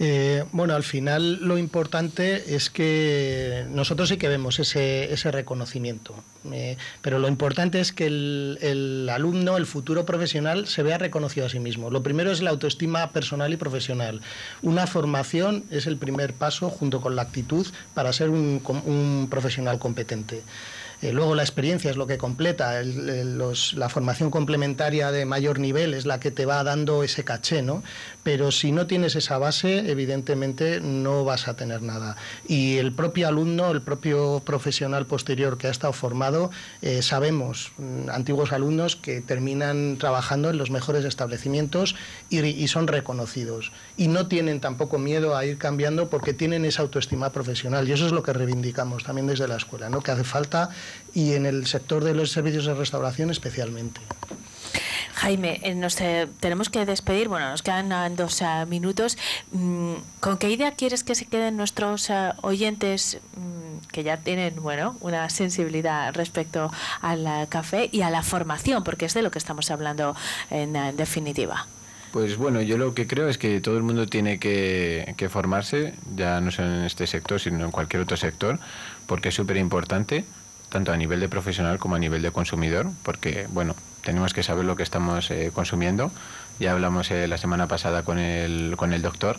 Eh, 0.00 0.44
bueno, 0.52 0.74
al 0.74 0.84
final 0.84 1.40
lo 1.40 1.58
importante 1.58 2.54
es 2.54 2.70
que 2.70 3.64
nosotros 3.70 4.08
sí 4.08 4.16
que 4.16 4.28
vemos 4.28 4.60
ese, 4.60 5.12
ese 5.12 5.32
reconocimiento, 5.32 6.14
eh, 6.52 6.76
pero 7.02 7.18
lo 7.18 7.26
importante 7.26 7.80
es 7.80 7.92
que 7.92 8.06
el, 8.06 8.58
el 8.62 9.08
alumno, 9.08 9.56
el 9.56 9.66
futuro 9.66 10.04
profesional, 10.04 10.68
se 10.68 10.84
vea 10.84 10.98
reconocido 10.98 11.46
a 11.46 11.48
sí 11.48 11.58
mismo. 11.58 11.90
Lo 11.90 12.02
primero 12.02 12.30
es 12.30 12.42
la 12.42 12.50
autoestima 12.50 12.97
personal 13.06 13.52
y 13.52 13.56
profesional. 13.56 14.20
Una 14.62 14.86
formación 14.86 15.64
es 15.70 15.86
el 15.86 15.96
primer 15.96 16.34
paso 16.34 16.68
junto 16.70 17.00
con 17.00 17.16
la 17.16 17.22
actitud 17.22 17.66
para 17.94 18.12
ser 18.12 18.30
un, 18.30 19.28
profesional 19.30 19.78
competente. 19.78 20.42
Eh, 21.00 21.12
luego 21.12 21.34
la 21.34 21.42
experiencia 21.42 21.90
es 21.90 21.96
lo 21.96 22.06
que 22.06 22.18
completa, 22.18 22.82
la 22.82 23.88
formación 23.88 24.30
complementaria 24.30 25.12
de 25.12 25.24
mayor 25.24 25.60
nivel 25.60 25.94
es 25.94 26.06
la 26.06 26.18
que 26.18 26.30
te 26.30 26.44
va 26.44 26.64
dando 26.64 27.02
ese 27.04 27.24
caché, 27.24 27.62
¿no? 27.62 27.82
Pero 28.22 28.50
si 28.50 28.72
no 28.72 28.86
tienes 28.86 29.14
esa 29.14 29.38
base, 29.38 29.90
evidentemente 29.90 30.80
no 30.80 31.24
vas 31.24 31.48
a 31.48 31.54
tener 31.54 31.82
nada. 31.82 32.16
Y 32.46 32.78
el 32.78 32.92
propio 32.92 33.28
alumno, 33.28 33.70
el 33.70 33.80
propio 33.80 34.42
profesional 34.44 35.06
posterior 35.06 35.56
que 35.56 35.68
ha 35.68 35.70
estado 35.70 35.92
formado, 35.92 36.50
eh, 36.82 37.02
sabemos, 37.02 37.72
mm, 37.78 38.10
antiguos 38.10 38.52
alumnos, 38.52 38.96
que 38.96 39.20
terminan 39.20 39.96
trabajando 39.98 40.50
en 40.50 40.58
los 40.58 40.70
mejores 40.70 41.04
establecimientos 41.04 41.94
y, 42.28 42.40
y 42.40 42.68
son 42.68 42.88
reconocidos. 42.88 43.72
Y 43.96 44.08
no 44.08 44.26
tienen 44.26 44.60
tampoco 44.60 44.98
miedo 44.98 45.36
a 45.36 45.44
ir 45.44 45.58
cambiando 45.58 46.10
porque 46.10 46.34
tienen 46.34 46.64
esa 46.64 46.82
autoestima 46.82 47.30
profesional. 47.30 47.88
Y 47.88 47.92
eso 47.92 48.06
es 48.06 48.12
lo 48.12 48.22
que 48.22 48.32
reivindicamos 48.32 49.04
también 49.04 49.26
desde 49.26 49.46
la 49.46 49.56
escuela, 49.56 49.88
¿no? 49.88 50.00
que 50.00 50.10
hace 50.10 50.24
falta 50.24 50.70
y 51.14 51.34
en 51.34 51.46
el 51.46 51.66
sector 51.66 52.04
de 52.04 52.14
los 52.14 52.30
servicios 52.30 52.66
de 52.66 52.74
restauración 52.74 53.30
especialmente. 53.30 54.00
Jaime, 55.18 55.58
eh, 55.64 55.74
nos 55.74 56.00
eh, 56.00 56.28
tenemos 56.38 56.68
que 56.68 56.86
despedir. 56.86 57.26
Bueno, 57.26 57.50
nos 57.50 57.62
quedan 57.62 57.90
ah, 57.92 58.08
dos 58.08 58.40
ah, 58.40 58.66
minutos. 58.66 59.18
Mm, 59.50 59.94
¿Con 60.20 60.38
qué 60.38 60.48
idea 60.48 60.72
quieres 60.72 61.02
que 61.02 61.16
se 61.16 61.26
queden 61.26 61.56
nuestros 61.56 62.08
ah, 62.10 62.36
oyentes 62.42 63.18
mm, 63.34 63.88
que 63.90 64.04
ya 64.04 64.18
tienen, 64.18 64.62
bueno, 64.62 64.96
una 65.00 65.28
sensibilidad 65.28 66.14
respecto 66.14 66.70
al 67.00 67.48
café 67.48 67.88
y 67.90 68.02
a 68.02 68.10
la 68.10 68.22
formación? 68.22 68.84
Porque 68.84 69.06
es 69.06 69.14
de 69.14 69.22
lo 69.22 69.32
que 69.32 69.38
estamos 69.38 69.72
hablando 69.72 70.14
en 70.50 70.96
definitiva. 70.96 71.66
Pues 72.12 72.36
bueno, 72.36 72.62
yo 72.62 72.78
lo 72.78 72.94
que 72.94 73.08
creo 73.08 73.28
es 73.28 73.38
que 73.38 73.60
todo 73.60 73.76
el 73.76 73.82
mundo 73.82 74.06
tiene 74.06 74.38
que, 74.38 75.14
que 75.16 75.28
formarse, 75.28 75.94
ya 76.14 76.40
no 76.40 76.52
solo 76.52 76.68
en 76.68 76.84
este 76.84 77.06
sector, 77.08 77.40
sino 77.40 77.64
en 77.64 77.70
cualquier 77.70 78.02
otro 78.02 78.16
sector, 78.16 78.60
porque 79.06 79.28
es 79.30 79.34
súper 79.34 79.56
importante, 79.56 80.24
tanto 80.68 80.92
a 80.92 80.96
nivel 80.96 81.20
de 81.20 81.28
profesional 81.28 81.78
como 81.78 81.94
a 81.94 81.98
nivel 81.98 82.22
de 82.22 82.30
consumidor, 82.30 82.86
porque, 83.02 83.46
bueno, 83.50 83.74
tenemos 84.02 84.34
que 84.34 84.42
saber 84.42 84.64
lo 84.64 84.76
que 84.76 84.82
estamos 84.82 85.30
eh, 85.30 85.50
consumiendo. 85.52 86.10
Ya 86.60 86.72
hablamos 86.72 87.10
eh, 87.10 87.28
la 87.28 87.38
semana 87.38 87.66
pasada 87.66 88.02
con 88.02 88.18
el, 88.18 88.74
con 88.76 88.92
el 88.92 89.02
doctor 89.02 89.38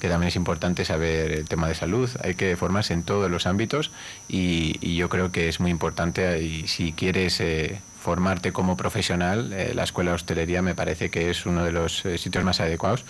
que 0.00 0.08
también 0.08 0.28
es 0.28 0.36
importante 0.36 0.84
saber 0.84 1.32
el 1.32 1.48
tema 1.48 1.68
de 1.68 1.74
salud. 1.74 2.10
Hay 2.24 2.34
que 2.34 2.56
formarse 2.56 2.94
en 2.94 3.02
todos 3.04 3.30
los 3.30 3.46
ámbitos 3.46 3.90
y, 4.28 4.76
y 4.80 4.96
yo 4.96 5.08
creo 5.08 5.30
que 5.30 5.48
es 5.48 5.60
muy 5.60 5.70
importante 5.70 6.42
y 6.42 6.66
si 6.66 6.92
quieres 6.92 7.40
eh, 7.40 7.80
formarte 8.00 8.52
como 8.52 8.76
profesional, 8.76 9.52
eh, 9.52 9.72
la 9.74 9.84
escuela 9.84 10.12
de 10.12 10.14
hostelería 10.16 10.62
me 10.62 10.74
parece 10.74 11.10
que 11.10 11.30
es 11.30 11.44
uno 11.44 11.64
de 11.64 11.70
los 11.70 12.04
eh, 12.06 12.16
sitios 12.16 12.42
más 12.44 12.60
adecuados. 12.60 13.04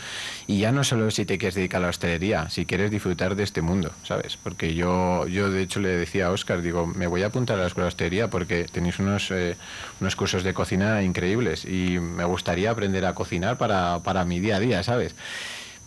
Y 0.46 0.58
ya 0.58 0.72
no 0.72 0.82
solo 0.82 1.10
si 1.10 1.24
te 1.24 1.38
quieres 1.38 1.54
dedicar 1.54 1.78
a 1.78 1.84
la 1.84 1.90
hostelería, 1.90 2.50
si 2.50 2.66
quieres 2.66 2.90
disfrutar 2.90 3.36
de 3.36 3.44
este 3.44 3.62
mundo, 3.62 3.92
¿sabes? 4.02 4.36
Porque 4.36 4.74
yo, 4.74 5.26
yo 5.28 5.50
de 5.50 5.62
hecho 5.62 5.80
le 5.80 5.90
decía 5.90 6.26
a 6.26 6.30
Oscar, 6.30 6.60
digo, 6.60 6.86
me 6.86 7.06
voy 7.06 7.22
a 7.22 7.26
apuntar 7.26 7.56
a 7.58 7.62
la 7.62 7.68
escuela 7.68 7.84
de 7.84 7.88
hostelería 7.88 8.28
porque 8.28 8.64
tenéis 8.64 8.98
unos, 8.98 9.30
eh, 9.30 9.56
unos 10.00 10.16
cursos 10.16 10.42
de 10.42 10.52
cocina 10.52 11.02
increíbles 11.02 11.64
y 11.64 12.00
me 12.00 12.24
gustaría 12.24 12.72
aprender 12.72 13.06
a 13.06 13.14
cocinar 13.14 13.56
para, 13.58 14.00
para 14.00 14.24
mi 14.24 14.40
día 14.40 14.56
a 14.56 14.60
día, 14.60 14.82
¿sabes? 14.82 15.14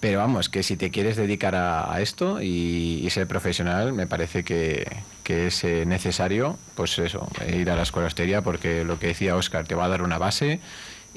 Pero 0.04 0.20
vamos, 0.20 0.50
que 0.50 0.64
si 0.64 0.76
te 0.76 0.92
quieres 0.92 1.16
dedicar 1.16 1.56
a, 1.56 2.02
esto 2.02 2.42
y, 2.42 3.08
ser 3.10 3.26
profesional, 3.26 3.94
me 3.94 4.06
parece 4.06 4.44
que, 4.44 4.86
que 5.24 5.48
es 5.48 5.64
eh, 5.64 5.86
necesario, 5.86 6.58
pues 6.76 7.00
eso, 7.00 7.26
ir 7.48 7.70
a 7.70 7.78
la 7.78 7.84
escuela 7.84 8.04
de 8.04 8.08
hostelería 8.08 8.42
porque 8.42 8.84
lo 8.84 9.00
que 9.00 9.08
decía 9.08 9.38
Oscar, 9.38 9.66
te 9.66 9.76
va 9.76 9.86
a 9.86 9.88
dar 9.88 10.02
una 10.02 10.18
base 10.18 10.60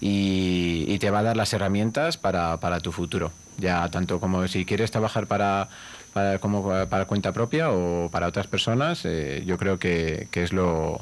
y, 0.00 0.84
y 0.86 1.00
te 1.00 1.10
va 1.10 1.18
a 1.18 1.22
dar 1.24 1.36
las 1.36 1.52
herramientas 1.52 2.16
para, 2.16 2.60
para 2.60 2.78
tu 2.78 2.92
futuro. 2.92 3.32
Ya 3.58 3.88
tanto 3.88 4.20
como 4.20 4.46
si 4.46 4.64
quieres 4.64 4.92
trabajar 4.92 5.26
para, 5.26 5.68
para, 6.12 6.38
como 6.38 6.86
para 6.86 7.06
cuenta 7.06 7.32
propia 7.32 7.72
o 7.72 8.08
para 8.08 8.28
otras 8.28 8.46
personas, 8.46 9.04
eh, 9.04 9.42
yo 9.44 9.58
creo 9.58 9.80
que, 9.80 10.28
que 10.30 10.44
es 10.44 10.52
lo... 10.52 11.00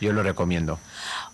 Yo 0.00 0.14
lo 0.14 0.22
recomiendo. 0.22 0.80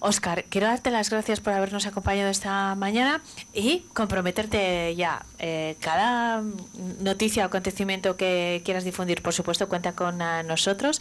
Oscar, 0.00 0.44
quiero 0.48 0.66
darte 0.66 0.90
las 0.90 1.10
gracias 1.10 1.40
por 1.40 1.52
habernos 1.52 1.86
acompañado 1.86 2.30
esta 2.30 2.74
mañana 2.74 3.22
y 3.52 3.80
comprometerte 3.94 4.94
ya. 4.96 5.24
Eh, 5.38 5.76
cada 5.80 6.42
noticia 7.00 7.44
o 7.44 7.46
acontecimiento 7.46 8.16
que 8.16 8.62
quieras 8.64 8.84
difundir, 8.84 9.22
por 9.22 9.32
supuesto, 9.34 9.68
cuenta 9.68 9.92
con 9.92 10.18
nosotros. 10.46 11.00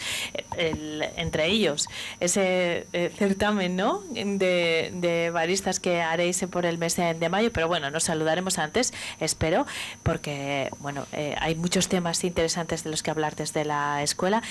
El- 0.58 1.04
entre 1.18 1.48
ellos, 1.48 1.88
ese 2.20 2.88
eh, 2.94 3.12
certamen 3.18 3.76
¿no? 3.76 4.02
de, 4.12 5.30
baristas 5.34 5.80
que 5.80 6.02
haréis 6.02 6.46
por 6.52 6.66
el 6.66 6.78
mes 6.78 6.96
de, 6.96 7.14
de 7.14 7.30
mayo. 7.30 7.52
Pero 7.52 7.68
bueno, 7.68 7.90
nos 7.92 8.04
saludaremos 8.06 8.58
antes, 8.60 8.94
espero, 9.20 9.66
porque 10.04 10.70
bueno, 10.80 11.06
eh, 11.14 11.36
hay 11.40 11.56
muchos 11.56 11.88
temas 11.88 12.24
interesantes 12.24 12.84
de 12.84 12.92
los 12.92 13.04
que 13.04 13.12
hablar 13.12 13.36
desde 13.36 13.66
la 13.66 14.04
escuela. 14.04 14.42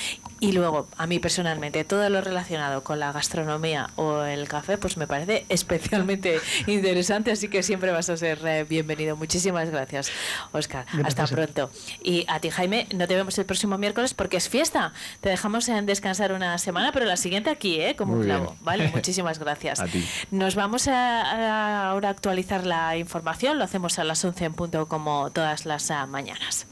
Y 0.41 0.53
luego, 0.53 0.89
a 0.97 1.07
mí 1.07 1.19
personalmente, 1.19 1.85
todo 1.85 2.09
lo 2.11 2.21
relacionado 2.21 2.83
con 2.83 2.99
la 3.01 3.13
gastronomía 3.13 3.91
o 3.97 4.16
el 4.25 4.49
café, 4.49 4.79
pues 4.79 4.97
me 4.97 5.07
parece 5.07 5.45
especialmente 5.49 6.41
interesante, 6.67 7.31
así 7.31 7.49
que 7.49 7.63
siempre 7.63 7.91
vas 7.93 8.09
a 8.09 8.17
ser 8.17 8.39
eh, 8.47 8.65
bienvenido. 8.65 9.17
Muchísimas 9.17 9.71
gracias, 9.71 10.11
Oscar. 10.53 10.87
Hasta 11.05 11.27
pronto. 11.27 11.71
Y 12.03 12.25
a 12.29 12.41
ti, 12.41 12.51
Jaime, 12.51 12.87
no 12.95 13.07
te 13.07 13.15
vemos 13.15 13.39
el 13.39 13.47
próximo 13.47 13.79
miércoles 13.79 14.15
porque 14.15 14.37
es 14.37 14.49
fiesta. 14.49 14.93
Te 15.21 15.29
dejamos 15.29 15.69
en 15.69 15.87
descansar 15.87 16.33
una 16.33 16.59
semana, 16.59 16.93
pero 16.93 17.07
la 17.07 17.17
siguiente 17.17 17.51
aquí, 17.51 17.81
¿eh? 17.81 17.97
Como 17.97 18.13
un 18.13 18.19
Muy 18.19 18.27
bien. 18.27 18.39
clavo. 18.39 18.57
Vale, 18.61 18.89
muchísimas 18.95 19.39
gracias. 19.39 19.81
A 19.81 19.87
ti. 19.87 20.07
Nos 20.31 20.55
vamos 20.55 20.89
a, 20.89 21.23
a 21.23 21.91
ahora 21.91 22.09
a 22.09 22.13
actualizar 22.13 22.67
la 22.67 22.97
información. 22.97 23.59
Lo 23.59 23.65
hacemos 23.65 23.99
a 23.99 24.05
las 24.05 24.25
11 24.25 24.45
en 24.45 24.55
punto 24.55 24.87
como 24.89 25.31
todas 25.31 25.67
las 25.67 25.91
ah, 25.91 26.07
mañanas. 26.07 26.67